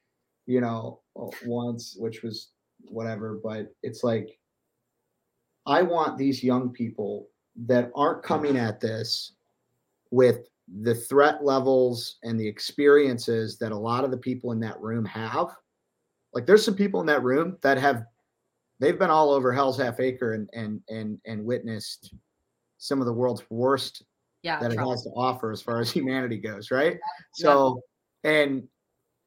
you 0.45 0.61
know, 0.61 1.01
once, 1.45 1.95
which 1.97 2.23
was 2.23 2.49
whatever. 2.85 3.39
But 3.43 3.73
it's 3.81 4.03
like, 4.03 4.37
I 5.65 5.81
want 5.81 6.17
these 6.17 6.43
young 6.43 6.69
people 6.69 7.27
that 7.65 7.91
aren't 7.95 8.23
coming 8.23 8.57
at 8.57 8.79
this 8.79 9.33
with 10.11 10.47
the 10.81 10.95
threat 10.95 11.43
levels 11.43 12.17
and 12.23 12.39
the 12.39 12.47
experiences 12.47 13.57
that 13.59 13.71
a 13.71 13.77
lot 13.77 14.03
of 14.03 14.11
the 14.11 14.17
people 14.17 14.51
in 14.51 14.59
that 14.61 14.79
room 14.81 15.05
have. 15.05 15.49
Like, 16.33 16.45
there's 16.45 16.65
some 16.65 16.75
people 16.75 16.99
in 16.99 17.05
that 17.07 17.23
room 17.23 17.57
that 17.61 17.77
have 17.77 18.03
they've 18.79 18.97
been 18.97 19.11
all 19.11 19.31
over 19.31 19.53
Hell's 19.53 19.77
Half 19.77 19.99
Acre 19.99 20.33
and 20.33 20.49
and 20.53 20.81
and 20.89 21.19
and 21.25 21.45
witnessed 21.45 22.13
some 22.79 22.99
of 22.99 23.05
the 23.05 23.13
world's 23.13 23.43
worst 23.49 24.03
yeah, 24.41 24.59
that 24.59 24.73
it 24.73 24.79
has 24.79 25.03
to 25.03 25.09
offer 25.11 25.51
as 25.51 25.61
far 25.61 25.79
as 25.79 25.91
humanity 25.91 26.37
goes, 26.37 26.69
right? 26.69 26.97
So, 27.33 27.81
and 28.23 28.63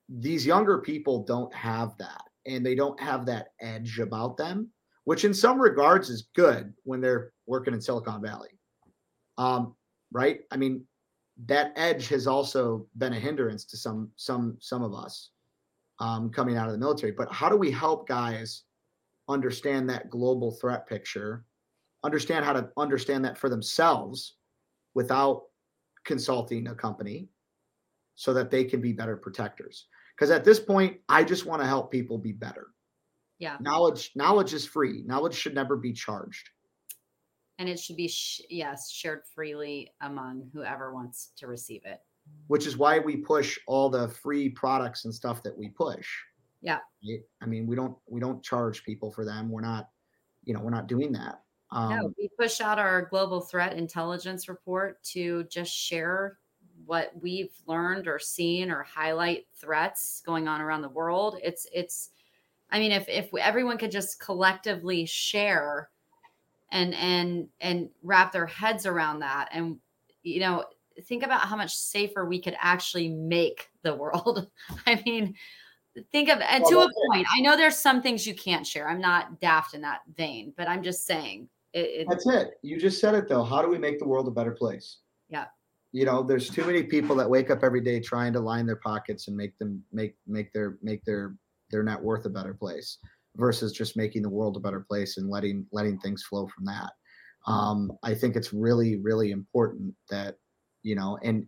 these 0.09 0.47
younger 0.47 0.79
people 0.79 1.25
don't 1.25 1.53
have 1.55 1.97
that, 1.99 2.23
and 2.45 2.65
they 2.65 2.75
don't 2.75 3.01
have 3.01 3.25
that 3.27 3.49
edge 3.61 3.99
about 3.99 4.37
them, 4.37 4.71
which 5.05 5.25
in 5.25 5.33
some 5.33 5.61
regards 5.61 6.11
is 6.11 6.29
good 6.35 6.73
when 6.85 7.01
they're 7.01 7.33
working 7.47 7.73
in 7.73 7.81
Silicon 7.81 8.21
Valley. 8.21 8.51
Um, 9.39 9.75
right? 10.13 10.41
I 10.51 10.57
mean, 10.57 10.85
that 11.45 11.73
edge 11.77 12.09
has 12.09 12.27
also 12.27 12.87
been 12.97 13.13
a 13.13 13.21
hindrance 13.21 13.65
to 13.67 13.77
some 13.77 14.11
some 14.17 14.57
some 14.61 14.83
of 14.83 14.95
us 14.95 15.31
um, 16.01 16.31
coming 16.31 16.57
out 16.57 16.67
of 16.67 16.73
the 16.73 16.79
military. 16.79 17.13
But 17.13 17.31
how 17.31 17.49
do 17.49 17.57
we 17.57 17.71
help 17.71 18.09
guys 18.09 18.63
understand 19.29 19.89
that 19.91 20.11
global 20.11 20.53
threat 20.53 20.87
picture, 20.87 21.45
understand 22.05 22.45
how 22.45 22.53
to 22.53 22.71
understand 22.77 23.25
that 23.25 23.37
for 23.37 23.49
themselves, 23.49 24.37
without 24.95 25.43
consulting 26.05 26.69
a 26.69 26.75
company 26.75 27.29
so 28.15 28.33
that 28.33 28.51
they 28.51 28.65
can 28.65 28.81
be 28.81 28.93
better 28.93 29.17
protectors. 29.17 29.87
Because 30.15 30.31
at 30.31 30.45
this 30.45 30.59
point, 30.59 30.97
I 31.09 31.23
just 31.23 31.45
want 31.45 31.61
to 31.61 31.69
help 31.69 31.91
people 31.91 32.17
be 32.17 32.33
better. 32.33 32.69
Yeah. 33.39 33.59
Knowledge 33.61 34.13
knowledge 34.15 34.55
is 34.55 34.65
free. 34.65 35.03
Knowledge 35.05 35.35
should 35.35 35.55
never 35.55 35.77
be 35.77 35.93
charged. 35.93 36.49
And 37.59 37.69
it 37.69 37.79
should 37.81 37.97
be, 37.97 38.09
sh- 38.09 38.43
yes, 38.51 38.91
shared 38.91 39.23
freely 39.35 39.93
among 40.01 40.51
whoever 40.53 40.93
wants 40.93 41.31
to 41.37 41.47
receive 41.47 41.83
it. 41.85 42.01
which 42.49 42.67
is 42.67 42.77
why 42.77 42.99
we 42.99 43.17
push 43.17 43.59
all 43.67 43.89
the 43.89 44.09
free 44.09 44.49
products 44.49 45.05
and 45.05 45.15
stuff 45.15 45.43
that 45.43 45.57
we 45.57 45.69
push. 45.69 46.09
Yeah. 46.61 46.79
I 47.43 47.47
mean, 47.47 47.67
we 47.67 47.77
don't 47.77 47.97
we 48.09 48.21
don't 48.21 48.43
charge 48.43 48.83
people 48.85 49.13
for 49.13 49.25
them. 49.25 49.51
We're 49.51 49.61
not, 49.61 49.91
you 50.45 50.55
know, 50.55 50.61
we're 50.61 50.71
not 50.71 50.87
doing 50.89 51.13
that. 51.13 51.43
Um, 51.71 51.91
no, 51.91 52.13
we 52.19 52.29
push 52.39 52.61
out 52.61 52.79
our 52.79 53.03
global 53.07 53.41
threat 53.41 53.75
intelligence 53.75 54.49
report 54.49 55.03
to 55.05 55.45
just 55.45 55.73
share 55.73 56.39
what 56.85 57.13
we've 57.21 57.53
learned 57.67 58.07
or 58.07 58.19
seen 58.19 58.71
or 58.71 58.83
highlight 58.83 59.47
threats 59.55 60.23
going 60.25 60.47
on 60.49 60.61
around 60.61 60.83
the 60.83 60.89
world. 60.89 61.39
It's 61.43 61.67
it's 61.73 62.11
I 62.71 62.79
mean 62.79 62.93
if 62.93 63.09
if 63.09 63.33
everyone 63.35 63.79
could 63.79 63.91
just 63.91 64.21
collectively 64.21 65.07
share 65.07 65.91
and 66.73 66.95
and 66.95 67.49
and 67.61 67.89
wrap 68.03 68.33
their 68.33 68.47
heads 68.47 68.87
around 68.87 69.21
that 69.21 69.49
and 69.53 69.77
you 70.23 70.41
know 70.41 70.65
think 71.03 71.23
about 71.23 71.43
how 71.43 71.57
much 71.57 71.77
safer 71.77 72.25
we 72.25 72.41
could 72.41 72.57
actually 72.59 73.09
make 73.09 73.69
the 73.83 73.95
world. 73.95 74.49
I 74.87 75.03
mean, 75.05 75.35
think 76.13 76.29
of 76.29 76.41
and 76.41 76.63
Well, 76.63 76.89
to 76.89 76.91
a 76.91 77.09
point. 77.11 77.27
I 77.35 77.41
know 77.41 77.57
there's 77.57 77.77
some 77.77 78.03
things 78.03 78.27
you 78.27 78.35
can't 78.35 78.67
share. 78.67 78.89
I'm 78.89 79.01
not 79.01 79.41
daft 79.41 79.75
in 79.75 79.81
that 79.83 80.01
vein, 80.17 80.53
but 80.57 80.69
I'm 80.69 80.83
just 80.83 81.07
saying 81.07 81.49
it, 81.73 81.79
it 81.79 82.07
That's 82.09 82.27
it. 82.27 82.59
You 82.63 82.79
just 82.79 83.01
said 83.01 83.15
it 83.15 83.29
though. 83.29 83.45
How 83.45 83.63
do 83.63 83.69
we 83.69 83.79
make 83.79 83.99
the 83.99 84.07
world 84.07 84.29
a 84.29 84.31
better 84.31 84.53
place? 84.53 84.99
Yeah. 85.29 85.47
You 85.93 86.05
know, 86.05 86.23
there's 86.23 86.51
too 86.51 86.65
many 86.65 86.83
people 86.83 87.17
that 87.17 87.29
wake 87.29 87.51
up 87.51 87.63
every 87.63 87.81
day 87.81 88.01
trying 88.01 88.33
to 88.35 88.41
line 88.41 88.67
their 88.67 88.77
pockets 88.77 89.29
and 89.29 89.37
make 89.37 89.57
them 89.59 89.83
make 89.93 90.17
make 90.27 90.53
their 90.53 90.79
make 90.83 91.05
their 91.05 91.37
their 91.71 91.83
net 91.83 92.01
worth 92.01 92.27
a 92.27 92.31
better 92.31 92.55
place 92.55 92.99
versus 93.37 93.73
just 93.73 93.97
making 93.97 94.23
the 94.23 94.29
world 94.29 94.57
a 94.57 94.61
better 94.61 94.81
place 94.81 95.17
and 95.19 95.29
letting 95.31 95.67
letting 95.73 95.99
things 96.01 96.25
flow 96.25 96.47
from 96.49 96.65
that. 96.65 96.91
Um, 97.47 97.93
I 98.03 98.15
think 98.15 98.35
it's 98.37 98.53
really 98.53 98.97
really 98.97 99.31
important 99.31 99.95
that 100.11 100.37
you 100.83 100.95
know 100.97 101.19
and 101.23 101.47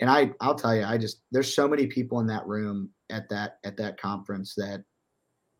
and 0.00 0.10
I 0.10 0.32
I'll 0.40 0.54
tell 0.56 0.74
you 0.74 0.82
I 0.84 0.98
just 0.98 1.22
there's 1.30 1.54
so 1.54 1.68
many 1.68 1.86
people 1.86 2.20
in 2.20 2.26
that 2.26 2.46
room 2.46 2.90
at 3.10 3.28
that 3.28 3.58
at 3.64 3.76
that 3.76 4.00
conference 4.00 4.54
that 4.56 4.82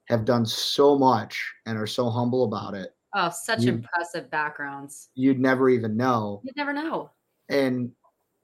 have 0.08 0.24
done 0.24 0.44
so 0.46 0.98
much 0.98 1.40
and 1.66 1.78
are 1.78 1.86
so 1.86 2.08
humble 2.10 2.44
about 2.44 2.74
it 2.74 2.90
Oh, 3.14 3.30
such 3.30 3.62
You- 3.62 3.72
impressive 3.74 4.30
backgrounds. 4.30 5.08
you'd 5.14 5.40
never 5.40 5.68
even 5.70 5.96
know 5.96 6.40
You'd 6.44 6.56
never 6.56 6.72
know. 6.72 7.10
and 7.48 7.90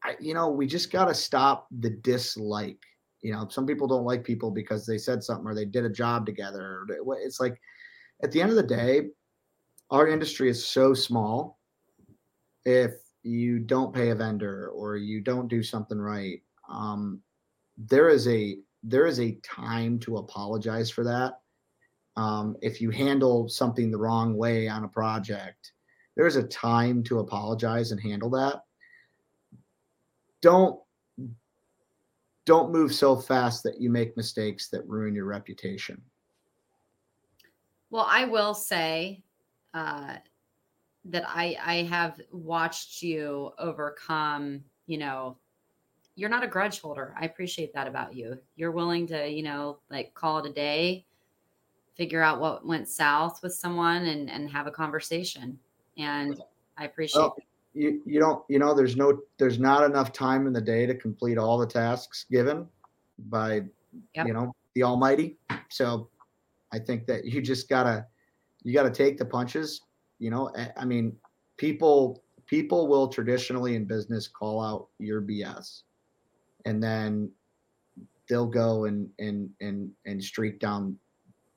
I, 0.04 0.16
you 0.20 0.34
know 0.34 0.48
we 0.50 0.66
just 0.66 0.90
got 0.92 1.06
to 1.06 1.14
stop 1.14 1.66
the 1.80 1.90
dislike 1.90 2.80
you 3.22 3.32
know 3.32 3.48
some 3.48 3.66
people 3.66 3.86
don't 3.86 4.04
like 4.04 4.24
people 4.24 4.50
because 4.50 4.84
they 4.86 4.98
said 4.98 5.22
something 5.22 5.46
or 5.46 5.54
they 5.54 5.64
did 5.64 5.84
a 5.84 5.90
job 5.90 6.26
together. 6.26 6.86
It's 7.20 7.40
like 7.40 7.60
at 8.22 8.32
the 8.32 8.40
end 8.40 8.50
of 8.50 8.56
the 8.56 8.62
day 8.62 9.08
our 9.90 10.08
industry 10.08 10.48
is 10.48 10.64
so 10.64 10.94
small 10.94 11.58
if 12.64 12.92
you 13.22 13.58
don't 13.58 13.94
pay 13.94 14.10
a 14.10 14.14
vendor 14.14 14.68
or 14.68 14.96
you 14.96 15.20
don't 15.20 15.48
do 15.48 15.62
something 15.62 15.98
right 15.98 16.42
um, 16.70 17.20
there 17.76 18.08
is 18.08 18.26
a 18.28 18.58
there 18.82 19.06
is 19.06 19.20
a 19.20 19.38
time 19.42 19.98
to 20.00 20.16
apologize 20.16 20.90
for 20.90 21.04
that. 21.04 21.40
Um, 22.16 22.56
if 22.60 22.80
you 22.80 22.90
handle 22.90 23.48
something 23.48 23.90
the 23.90 23.98
wrong 23.98 24.36
way 24.36 24.68
on 24.68 24.84
a 24.84 24.88
project 24.88 25.72
there's 26.16 26.36
a 26.36 26.42
time 26.42 27.02
to 27.04 27.20
apologize 27.20 27.90
and 27.90 28.00
handle 28.00 28.30
that. 28.30 28.64
Don't 30.40 30.78
don't 32.44 32.72
move 32.72 32.92
so 32.94 33.16
fast 33.16 33.62
that 33.62 33.80
you 33.80 33.90
make 33.90 34.16
mistakes 34.16 34.68
that 34.68 34.86
ruin 34.86 35.14
your 35.14 35.26
reputation 35.26 36.00
Well, 37.92 38.06
I 38.08 38.24
will 38.24 38.54
say 38.54 39.22
uh, 39.74 40.14
that 41.04 41.24
I 41.28 41.58
I 41.62 41.74
have 41.82 42.18
watched 42.32 43.02
you 43.02 43.52
overcome. 43.58 44.64
You 44.86 44.96
know, 44.96 45.36
you're 46.14 46.30
not 46.30 46.42
a 46.42 46.48
grudge 46.48 46.80
holder. 46.80 47.14
I 47.20 47.26
appreciate 47.26 47.74
that 47.74 47.86
about 47.86 48.16
you. 48.16 48.38
You're 48.56 48.72
willing 48.72 49.06
to, 49.08 49.28
you 49.28 49.42
know, 49.42 49.78
like 49.90 50.14
call 50.14 50.38
it 50.38 50.48
a 50.48 50.52
day, 50.54 51.04
figure 51.94 52.22
out 52.22 52.40
what 52.40 52.66
went 52.66 52.88
south 52.88 53.42
with 53.42 53.52
someone, 53.52 54.06
and 54.06 54.30
and 54.30 54.48
have 54.48 54.66
a 54.66 54.72
conversation. 54.72 55.58
And 55.98 56.40
I 56.78 56.86
appreciate. 56.86 57.20
Well, 57.20 57.36
you 57.74 58.02
you 58.04 58.20
don't 58.20 58.44
you 58.48 58.58
know 58.58 58.74
there's 58.74 58.96
no 58.96 59.18
there's 59.38 59.58
not 59.58 59.84
enough 59.84 60.12
time 60.12 60.46
in 60.46 60.52
the 60.52 60.60
day 60.60 60.86
to 60.86 60.94
complete 60.94 61.38
all 61.38 61.58
the 61.58 61.66
tasks 61.66 62.26
given 62.30 62.66
by 63.28 63.62
Yep. 64.14 64.26
you 64.26 64.32
know 64.32 64.54
the 64.74 64.82
almighty. 64.82 65.36
So 65.68 66.08
i 66.72 66.78
think 66.78 67.06
that 67.06 67.26
you 67.26 67.42
just 67.42 67.68
gotta 67.68 68.06
you 68.62 68.72
gotta 68.72 68.90
take 68.90 69.18
the 69.18 69.24
punches 69.24 69.82
you 70.18 70.30
know 70.30 70.50
I- 70.56 70.72
i 70.78 70.84
mean 70.86 71.14
people 71.58 72.22
people 72.46 72.88
will 72.88 73.08
traditionally 73.08 73.74
in 73.74 73.84
business 73.84 74.28
call 74.28 74.62
out 74.62 74.88
your 74.98 75.20
bs 75.20 75.82
and 76.64 76.82
then 76.82 77.30
they'll 78.30 78.46
go 78.46 78.86
and 78.86 79.10
and 79.18 79.50
and 79.60 79.90
and 80.06 80.22
streak 80.24 80.58
down 80.58 80.98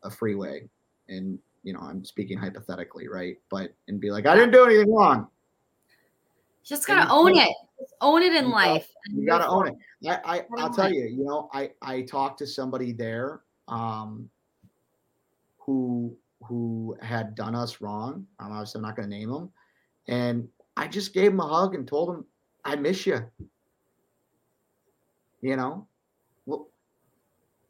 a 0.04 0.10
freeway. 0.12 0.68
And 1.08 1.40
you 1.64 1.72
know 1.74 1.80
i'm 1.80 2.04
speaking 2.04 2.38
hypothetically 2.38 3.08
right? 3.08 3.38
But 3.50 3.74
and 3.88 4.00
be 4.02 4.12
like 4.12 4.26
i 4.26 4.36
didn't 4.36 4.52
do 4.52 4.66
anything 4.66 4.94
wrong 4.94 5.28
Just 6.66 6.88
gotta 6.88 7.10
own 7.12 7.38
it. 7.38 7.56
Own 8.02 8.22
it 8.24 8.34
in 8.34 8.46
you 8.46 8.52
gotta- 8.52 8.72
life. 8.74 8.88
and 9.06 9.18
you 9.20 9.26
got 9.28 9.38
to 9.40 9.48
own 9.48 9.68
it. 9.68 9.76
I, 10.08 10.38
I, 10.38 10.46
i'll 10.58 10.74
tell 10.74 10.92
you, 10.92 11.04
you 11.06 11.24
know, 11.26 11.50
I 11.54 11.72
I 11.82 12.02
talked 12.04 12.40
to 12.40 12.48
somebody 12.48 12.92
there, 12.92 13.42
um, 13.68 14.30
who 15.60 16.16
who 16.44 16.98
had 17.02 17.36
done 17.36 17.54
us 17.56 17.82
wrong. 17.82 18.26
I'm 18.40 18.52
obviously 18.52 18.82
not 18.82 18.96
going 18.96 19.10
to 19.10 19.16
name 19.16 19.30
him, 19.32 19.50
and 20.08 20.48
I 20.78 20.88
just 20.88 21.14
gave 21.14 21.32
him 21.32 21.40
a 21.40 21.48
hug 21.48 21.76
and 21.76 21.88
told 21.88 22.10
him, 22.10 22.26
"I 22.64 22.76
miss 22.76 23.06
you." 23.06 23.24
You 25.42 25.56
know, 25.56 25.88
what 26.46 26.62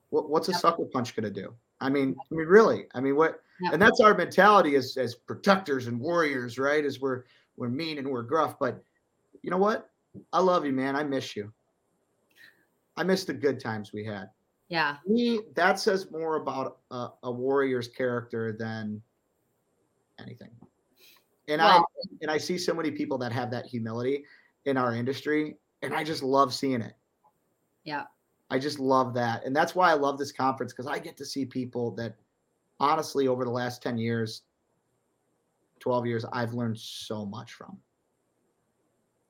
what 0.09 0.29
what's 0.29 0.47
a 0.49 0.51
Yep. 0.51 0.61
sucker 0.61 0.85
punch 0.85 1.15
going 1.15 1.31
to 1.33 1.41
do? 1.41 1.53
I 1.81 1.89
mean, 1.89 2.15
I 2.31 2.35
mean, 2.35 2.47
really. 2.47 2.85
I 2.95 3.01
mean, 3.01 3.15
what? 3.15 3.41
Yep. 3.61 3.73
And 3.73 3.81
that's 3.81 3.99
our 3.99 4.13
mentality 4.15 4.75
as 4.75 4.95
as 4.97 5.15
protectors 5.15 5.87
and 5.87 5.99
warriors, 5.99 6.57
right? 6.57 6.85
As 6.85 6.99
we're 7.01 7.23
we're 7.57 7.69
mean 7.69 7.97
and 7.97 8.07
we're 8.07 8.23
gruff, 8.23 8.57
but 8.59 8.81
you 9.41 9.51
know 9.51 9.57
what? 9.57 9.89
I 10.33 10.39
love 10.39 10.65
you, 10.65 10.71
man. 10.71 10.95
I 10.95 11.03
miss 11.03 11.35
you. 11.35 11.51
I 12.97 13.03
miss 13.03 13.25
the 13.25 13.33
good 13.33 13.59
times 13.59 13.91
we 13.93 14.05
had. 14.05 14.29
Yeah. 14.69 14.97
Me, 15.05 15.41
that 15.55 15.79
says 15.79 16.09
more 16.11 16.37
about 16.37 16.77
a, 16.91 17.09
a 17.23 17.31
warrior's 17.31 17.87
character 17.87 18.55
than 18.57 19.01
anything. 20.19 20.49
And 21.47 21.61
Well- 21.61 21.79
I 21.79 22.07
and 22.21 22.31
I 22.31 22.37
see 22.37 22.57
so 22.57 22.73
many 22.73 22.91
people 22.91 23.17
that 23.19 23.31
have 23.31 23.51
that 23.51 23.65
humility 23.65 24.23
in 24.65 24.77
our 24.77 24.95
industry, 24.95 25.57
and 25.81 25.93
I 25.93 26.03
just 26.03 26.23
love 26.23 26.53
seeing 26.53 26.81
it. 26.81 26.93
Yeah. 27.83 28.03
I 28.49 28.57
just 28.57 28.79
love 28.79 29.13
that, 29.15 29.43
and 29.45 29.55
that's 29.55 29.75
why 29.75 29.91
I 29.91 29.93
love 29.93 30.17
this 30.17 30.31
conference 30.31 30.71
because 30.71 30.87
I 30.87 30.97
get 30.99 31.17
to 31.17 31.25
see 31.25 31.45
people 31.45 31.91
that, 31.95 32.15
honestly, 32.79 33.27
over 33.27 33.43
the 33.43 33.51
last 33.51 33.81
ten 33.83 33.97
years, 33.97 34.43
twelve 35.85 36.05
years, 36.07 36.25
I've 36.25 36.53
learned 36.55 36.79
so 36.79 37.25
much 37.25 37.53
from. 37.53 37.81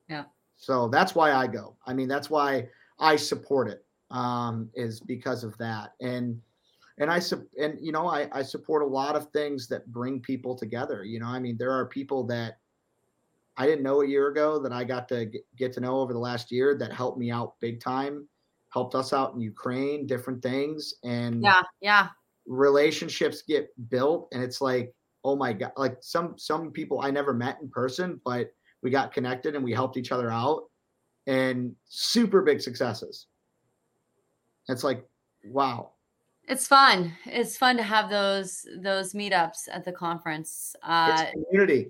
Yeah. 0.08 0.26
So 0.58 0.88
that's 0.88 1.16
why 1.16 1.32
I 1.34 1.47
go. 1.47 1.78
I 1.86 1.93
mean, 1.93 2.08
that's 2.08 2.30
why 2.30 2.70
I 2.99 3.16
support 3.16 3.70
it. 3.70 3.82
Um, 4.12 4.70
is 4.76 4.99
because 5.01 5.43
of 5.43 5.58
that, 5.58 5.93
and 5.99 6.39
and 6.99 7.10
I 7.12 7.20
and 7.60 7.80
you 7.82 7.91
know 7.91 8.08
I 8.08 8.30
I 8.32 8.43
support 8.43 8.84
a 8.84 8.88
lot 8.88 9.16
of 9.16 9.32
things 9.32 9.68
that 9.70 9.91
bring 9.91 10.22
people 10.22 10.56
together. 10.56 11.03
You 11.03 11.20
know, 11.20 11.28
I 11.28 11.39
mean, 11.39 11.58
there 11.58 11.72
are 11.72 11.88
people 11.88 12.26
that 12.28 12.60
I 13.58 13.66
didn't 13.68 13.84
know 13.84 14.01
a 14.01 14.08
year 14.08 14.28
ago 14.30 14.60
that 14.60 14.74
I 14.74 14.84
got 14.84 15.08
to 15.10 15.32
get 15.56 15.74
to 15.74 15.80
know 15.80 15.99
over 16.01 16.14
the 16.14 16.20
last 16.20 16.51
year 16.51 16.78
that 16.78 16.93
helped 16.93 17.18
me 17.18 17.32
out 17.32 17.60
big 17.62 17.82
time, 17.82 18.30
helped 18.70 18.95
us 18.95 19.14
out 19.14 19.34
in 19.34 19.41
Ukraine, 19.41 20.08
different 20.08 20.43
things, 20.43 20.93
and 21.03 21.43
Yeah. 21.43 21.64
Yeah. 21.82 22.10
relationships 22.47 23.41
get 23.41 23.70
built 23.89 24.30
and 24.32 24.43
it's 24.43 24.62
like 24.62 24.95
oh 25.26 25.36
my 25.36 25.51
god 25.51 25.71
like 25.76 25.97
some 26.01 26.36
some 26.38 26.71
people 26.71 27.01
i 27.01 27.09
never 27.11 27.34
met 27.34 27.57
in 27.61 27.69
person 27.69 28.21
but 28.23 28.47
we 28.82 28.89
got 28.89 29.11
connected 29.11 29.55
and 29.55 29.63
we 29.63 29.73
helped 29.73 29.97
each 29.97 30.11
other 30.11 30.32
out 30.32 30.63
and 31.28 31.76
super 31.86 32.41
big 32.41 32.61
successes 32.61 33.28
it's 34.69 34.84
like 34.84 35.03
wow 35.45 35.91
It's 36.47 36.67
fun. 36.67 37.11
It's 37.26 37.57
fun 37.57 37.76
to 37.78 37.84
have 37.84 38.07
those 38.09 38.67
those 38.82 39.13
meetups 39.13 39.67
at 39.71 39.84
the 39.84 39.91
conference. 39.91 40.76
Uh, 40.84 41.17
it's 41.17 41.32
community 41.32 41.89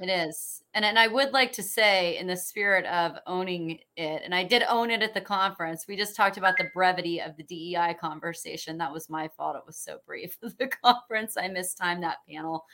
It 0.00 0.08
is. 0.08 0.62
And 0.74 0.84
and 0.84 0.98
I 0.98 1.06
would 1.06 1.32
like 1.32 1.52
to 1.52 1.62
say 1.62 2.18
in 2.18 2.26
the 2.26 2.36
spirit 2.36 2.84
of 2.86 3.16
owning 3.26 3.78
it, 3.96 4.22
and 4.24 4.34
I 4.34 4.42
did 4.42 4.64
own 4.68 4.90
it 4.90 5.02
at 5.02 5.14
the 5.14 5.20
conference. 5.20 5.86
We 5.86 5.96
just 5.96 6.16
talked 6.16 6.36
about 6.36 6.56
the 6.58 6.68
brevity 6.74 7.20
of 7.20 7.36
the 7.36 7.44
DEI 7.44 7.94
conversation. 8.00 8.76
That 8.78 8.92
was 8.92 9.08
my 9.08 9.28
fault. 9.36 9.56
It 9.56 9.62
was 9.66 9.76
so 9.78 9.98
brief. 10.06 10.36
The 10.58 10.68
conference, 10.68 11.36
I 11.36 11.48
mistimed 11.48 12.02
that 12.02 12.18
panel. 12.28 12.64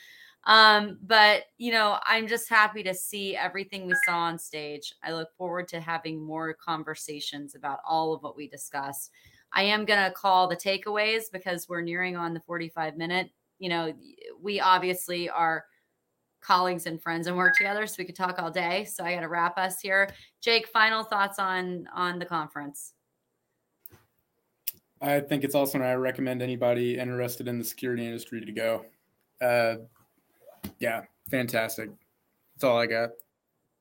Um, 0.45 0.99
but 1.03 1.45
you 1.59 1.73
know, 1.73 1.99
I'm 2.07 2.27
just 2.27 2.49
happy 2.49 2.83
to 2.85 2.95
see 2.95 3.37
everything 3.37 3.87
we 3.87 3.95
saw 4.07 4.21
on 4.21 4.39
stage. 4.39 4.95
I 5.05 5.13
look 5.13 5.29
forward 5.37 5.69
to 5.69 5.81
having 5.81 6.23
more 6.23 6.55
conversations 6.55 7.55
about 7.55 7.81
all 7.87 8.15
of 8.15 8.23
what 8.23 8.37
we 8.37 8.49
discussed. 8.49 9.11
I 9.53 9.65
am 9.65 9.85
gonna 9.85 10.13
call 10.13 10.49
the 10.49 10.57
takeaways 10.57 11.25
because 11.31 11.69
we're 11.69 11.83
nearing 11.83 12.17
on 12.17 12.33
the 12.33 12.41
45 12.41 12.97
minute. 12.97 13.31
You 13.59 13.69
know, 13.69 13.93
we 14.41 14.59
obviously 14.61 15.29
are 15.29 15.65
colleagues 16.41 16.87
and 16.87 17.01
friends 17.01 17.27
and 17.27 17.37
work 17.37 17.55
together 17.57 17.87
so 17.87 17.97
we 17.99 18.05
could 18.05 18.17
talk 18.17 18.41
all 18.41 18.51
day. 18.51 18.85
So 18.85 19.05
I 19.05 19.15
got 19.15 19.21
to 19.21 19.29
wrap 19.29 19.59
us 19.59 19.81
here. 19.81 20.11
Jake, 20.41 20.69
final 20.69 21.05
thoughts 21.05 21.39
on 21.39 21.89
on 21.95 22.19
the 22.19 22.27
conference. 22.27 22.95
I 25.03 25.21
think 25.21 25.45
it's 25.45 25.55
awesome. 25.55 25.83
I 25.83 25.95
recommend 25.95 26.43
anybody 26.43 26.99
interested 26.99 27.49
in 27.49 27.59
the 27.59 27.65
security 27.65 28.05
industry 28.05 28.45
to 28.45 28.53
go. 28.53 28.85
Uh, 29.41 29.77
yeah, 30.79 31.03
fantastic. 31.31 31.91
That's 32.55 32.65
all 32.65 32.79
I 32.79 32.87
got. 32.87 33.11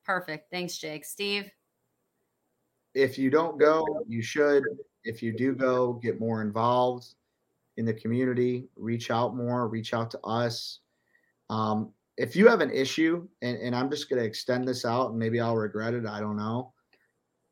Perfect. 0.04 0.50
Thanks, 0.50 0.78
Jake. 0.78 1.04
Steve? 1.04 1.50
If 2.94 3.18
you 3.18 3.30
don't 3.30 3.58
go, 3.58 3.84
you 4.08 4.22
should. 4.22 4.64
If 5.04 5.22
you 5.22 5.32
do 5.32 5.54
go, 5.54 5.92
get 5.94 6.18
more 6.18 6.40
involved 6.42 7.14
in 7.76 7.84
the 7.84 7.94
community, 7.94 8.68
reach 8.76 9.10
out 9.10 9.36
more, 9.36 9.68
reach 9.68 9.94
out 9.94 10.10
to 10.10 10.20
us. 10.20 10.80
Um, 11.48 11.92
if 12.20 12.36
you 12.36 12.46
have 12.48 12.60
an 12.60 12.70
issue, 12.70 13.26
and, 13.40 13.56
and 13.56 13.74
I'm 13.74 13.88
just 13.90 14.10
going 14.10 14.20
to 14.20 14.26
extend 14.26 14.68
this 14.68 14.84
out 14.84 15.08
and 15.08 15.18
maybe 15.18 15.40
I'll 15.40 15.56
regret 15.56 15.94
it, 15.94 16.04
I 16.04 16.20
don't 16.20 16.36
know. 16.36 16.74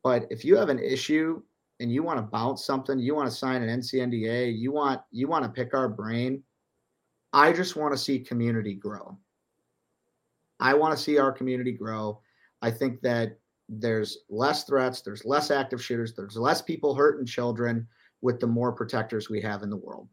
But 0.03 0.27
if 0.29 0.45
you 0.45 0.55
have 0.57 0.69
an 0.69 0.77
issue 0.77 1.41
and 1.79 1.91
you 1.91 2.03
want 2.03 2.19
to 2.19 2.21
bounce 2.21 2.65
something, 2.65 2.99
you 2.99 3.15
want 3.15 3.27
to 3.27 3.35
sign 3.35 3.63
an 3.63 3.79
NCNDA, 3.79 4.55
you 4.55 4.71
want 4.71 5.01
you 5.09 5.27
want 5.27 5.43
to 5.43 5.49
pick 5.49 5.73
our 5.73 5.89
brain, 5.89 6.43
I 7.33 7.51
just 7.51 7.75
want 7.75 7.93
to 7.93 7.97
see 7.97 8.19
community 8.19 8.75
grow. 8.75 9.17
I 10.59 10.75
want 10.75 10.95
to 10.95 11.03
see 11.03 11.17
our 11.17 11.31
community 11.31 11.71
grow. 11.71 12.21
I 12.61 12.69
think 12.69 13.01
that 13.01 13.39
there's 13.69 14.19
less 14.29 14.65
threats, 14.65 15.01
there's 15.01 15.25
less 15.25 15.49
active 15.49 15.83
shooters, 15.83 16.13
there's 16.15 16.37
less 16.37 16.61
people 16.61 16.93
hurting 16.93 17.25
children 17.25 17.87
with 18.21 18.39
the 18.39 18.47
more 18.47 18.71
protectors 18.71 19.31
we 19.31 19.41
have 19.41 19.63
in 19.63 19.71
the 19.71 19.77
world. 19.77 20.09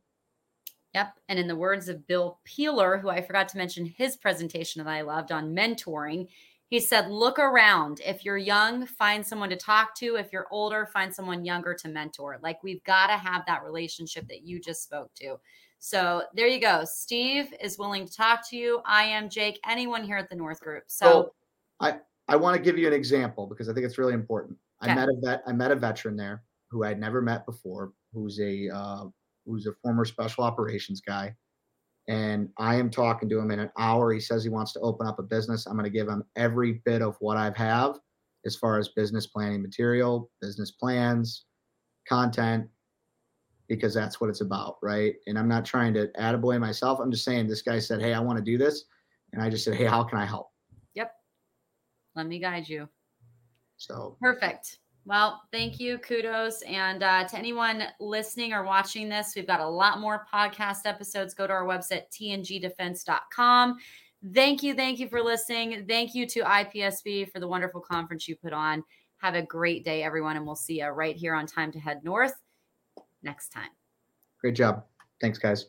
Yep. 0.96 1.12
And 1.28 1.38
in 1.38 1.46
the 1.46 1.54
words 1.54 1.90
of 1.90 2.06
Bill 2.06 2.40
Peeler, 2.44 2.96
who 2.96 3.10
I 3.10 3.20
forgot 3.20 3.48
to 3.50 3.58
mention 3.58 3.84
his 3.84 4.16
presentation 4.16 4.82
that 4.82 4.90
I 4.90 5.02
loved 5.02 5.30
on 5.30 5.54
mentoring, 5.54 6.26
he 6.68 6.80
said, 6.80 7.10
Look 7.10 7.38
around. 7.38 8.00
If 8.02 8.24
you're 8.24 8.38
young, 8.38 8.86
find 8.86 9.24
someone 9.24 9.50
to 9.50 9.56
talk 9.56 9.94
to. 9.96 10.16
If 10.16 10.32
you're 10.32 10.46
older, 10.50 10.88
find 10.90 11.14
someone 11.14 11.44
younger 11.44 11.74
to 11.74 11.88
mentor. 11.88 12.38
Like 12.42 12.62
we've 12.62 12.82
got 12.84 13.08
to 13.08 13.12
have 13.12 13.44
that 13.46 13.62
relationship 13.62 14.26
that 14.28 14.46
you 14.46 14.58
just 14.58 14.84
spoke 14.84 15.12
to. 15.16 15.36
So 15.80 16.22
there 16.32 16.46
you 16.46 16.62
go. 16.62 16.86
Steve 16.86 17.52
is 17.62 17.78
willing 17.78 18.06
to 18.06 18.12
talk 18.12 18.48
to 18.48 18.56
you. 18.56 18.80
I 18.86 19.02
am 19.02 19.28
Jake, 19.28 19.60
anyone 19.68 20.02
here 20.02 20.16
at 20.16 20.30
the 20.30 20.36
North 20.36 20.60
Group. 20.60 20.84
So, 20.86 21.04
so 21.04 21.34
I, 21.78 21.96
I 22.26 22.36
want 22.36 22.56
to 22.56 22.62
give 22.62 22.78
you 22.78 22.86
an 22.86 22.94
example 22.94 23.46
because 23.46 23.68
I 23.68 23.74
think 23.74 23.84
it's 23.84 23.98
really 23.98 24.14
important. 24.14 24.56
Okay. 24.82 24.92
I 24.92 24.94
met 24.94 25.08
a 25.10 25.16
vet, 25.22 25.42
I 25.46 25.52
met 25.52 25.70
a 25.72 25.76
veteran 25.76 26.16
there 26.16 26.42
who 26.70 26.84
I'd 26.84 26.98
never 26.98 27.20
met 27.20 27.44
before, 27.44 27.92
who's 28.14 28.40
a 28.40 28.70
uh, 28.74 29.04
who's 29.46 29.66
a 29.66 29.72
former 29.82 30.04
special 30.04 30.44
operations 30.44 31.00
guy. 31.00 31.34
And 32.08 32.48
I 32.58 32.76
am 32.76 32.90
talking 32.90 33.28
to 33.28 33.38
him 33.38 33.50
in 33.50 33.58
an 33.58 33.70
hour. 33.78 34.12
He 34.12 34.20
says 34.20 34.44
he 34.44 34.50
wants 34.50 34.72
to 34.74 34.80
open 34.80 35.06
up 35.06 35.18
a 35.18 35.22
business. 35.22 35.66
I'm 35.66 35.74
going 35.74 35.84
to 35.84 35.90
give 35.90 36.08
him 36.08 36.22
every 36.36 36.82
bit 36.84 37.02
of 37.02 37.16
what 37.20 37.36
I 37.36 37.52
have 37.56 37.98
as 38.44 38.54
far 38.54 38.78
as 38.78 38.90
business 38.90 39.26
planning 39.26 39.60
material, 39.60 40.30
business 40.40 40.70
plans, 40.70 41.46
content, 42.08 42.68
because 43.68 43.92
that's 43.92 44.20
what 44.20 44.30
it's 44.30 44.40
about, 44.40 44.76
right? 44.82 45.14
And 45.26 45.36
I'm 45.36 45.48
not 45.48 45.64
trying 45.64 45.92
to 45.94 46.08
add 46.16 46.36
a 46.36 46.38
boy 46.38 46.58
myself. 46.58 47.00
I'm 47.00 47.10
just 47.10 47.24
saying 47.24 47.48
this 47.48 47.62
guy 47.62 47.80
said, 47.80 48.00
Hey, 48.00 48.14
I 48.14 48.20
want 48.20 48.38
to 48.38 48.44
do 48.44 48.56
this. 48.56 48.84
And 49.32 49.42
I 49.42 49.50
just 49.50 49.64
said, 49.64 49.74
Hey, 49.74 49.86
how 49.86 50.04
can 50.04 50.18
I 50.18 50.24
help? 50.24 50.50
Yep. 50.94 51.12
Let 52.14 52.26
me 52.26 52.38
guide 52.38 52.68
you. 52.68 52.88
So 53.78 54.16
perfect. 54.20 54.78
Well, 55.06 55.42
thank 55.52 55.78
you. 55.78 55.98
Kudos. 55.98 56.62
And 56.62 57.04
uh, 57.04 57.28
to 57.28 57.38
anyone 57.38 57.84
listening 58.00 58.52
or 58.52 58.64
watching 58.64 59.08
this, 59.08 59.34
we've 59.36 59.46
got 59.46 59.60
a 59.60 59.68
lot 59.68 60.00
more 60.00 60.26
podcast 60.32 60.80
episodes. 60.84 61.32
Go 61.32 61.46
to 61.46 61.52
our 61.52 61.64
website, 61.64 62.02
tngdefense.com. 62.12 63.76
Thank 64.34 64.64
you. 64.64 64.74
Thank 64.74 64.98
you 64.98 65.08
for 65.08 65.22
listening. 65.22 65.86
Thank 65.86 66.16
you 66.16 66.26
to 66.26 66.40
IPSB 66.40 67.30
for 67.30 67.38
the 67.38 67.46
wonderful 67.46 67.80
conference 67.80 68.26
you 68.26 68.34
put 68.34 68.52
on. 68.52 68.82
Have 69.18 69.36
a 69.36 69.42
great 69.42 69.84
day, 69.84 70.02
everyone. 70.02 70.36
And 70.36 70.44
we'll 70.44 70.56
see 70.56 70.80
you 70.80 70.88
right 70.88 71.14
here 71.14 71.34
on 71.34 71.46
Time 71.46 71.70
to 71.72 71.78
Head 71.78 72.02
North 72.02 72.34
next 73.22 73.50
time. 73.50 73.70
Great 74.40 74.56
job. 74.56 74.84
Thanks, 75.20 75.38
guys. 75.38 75.66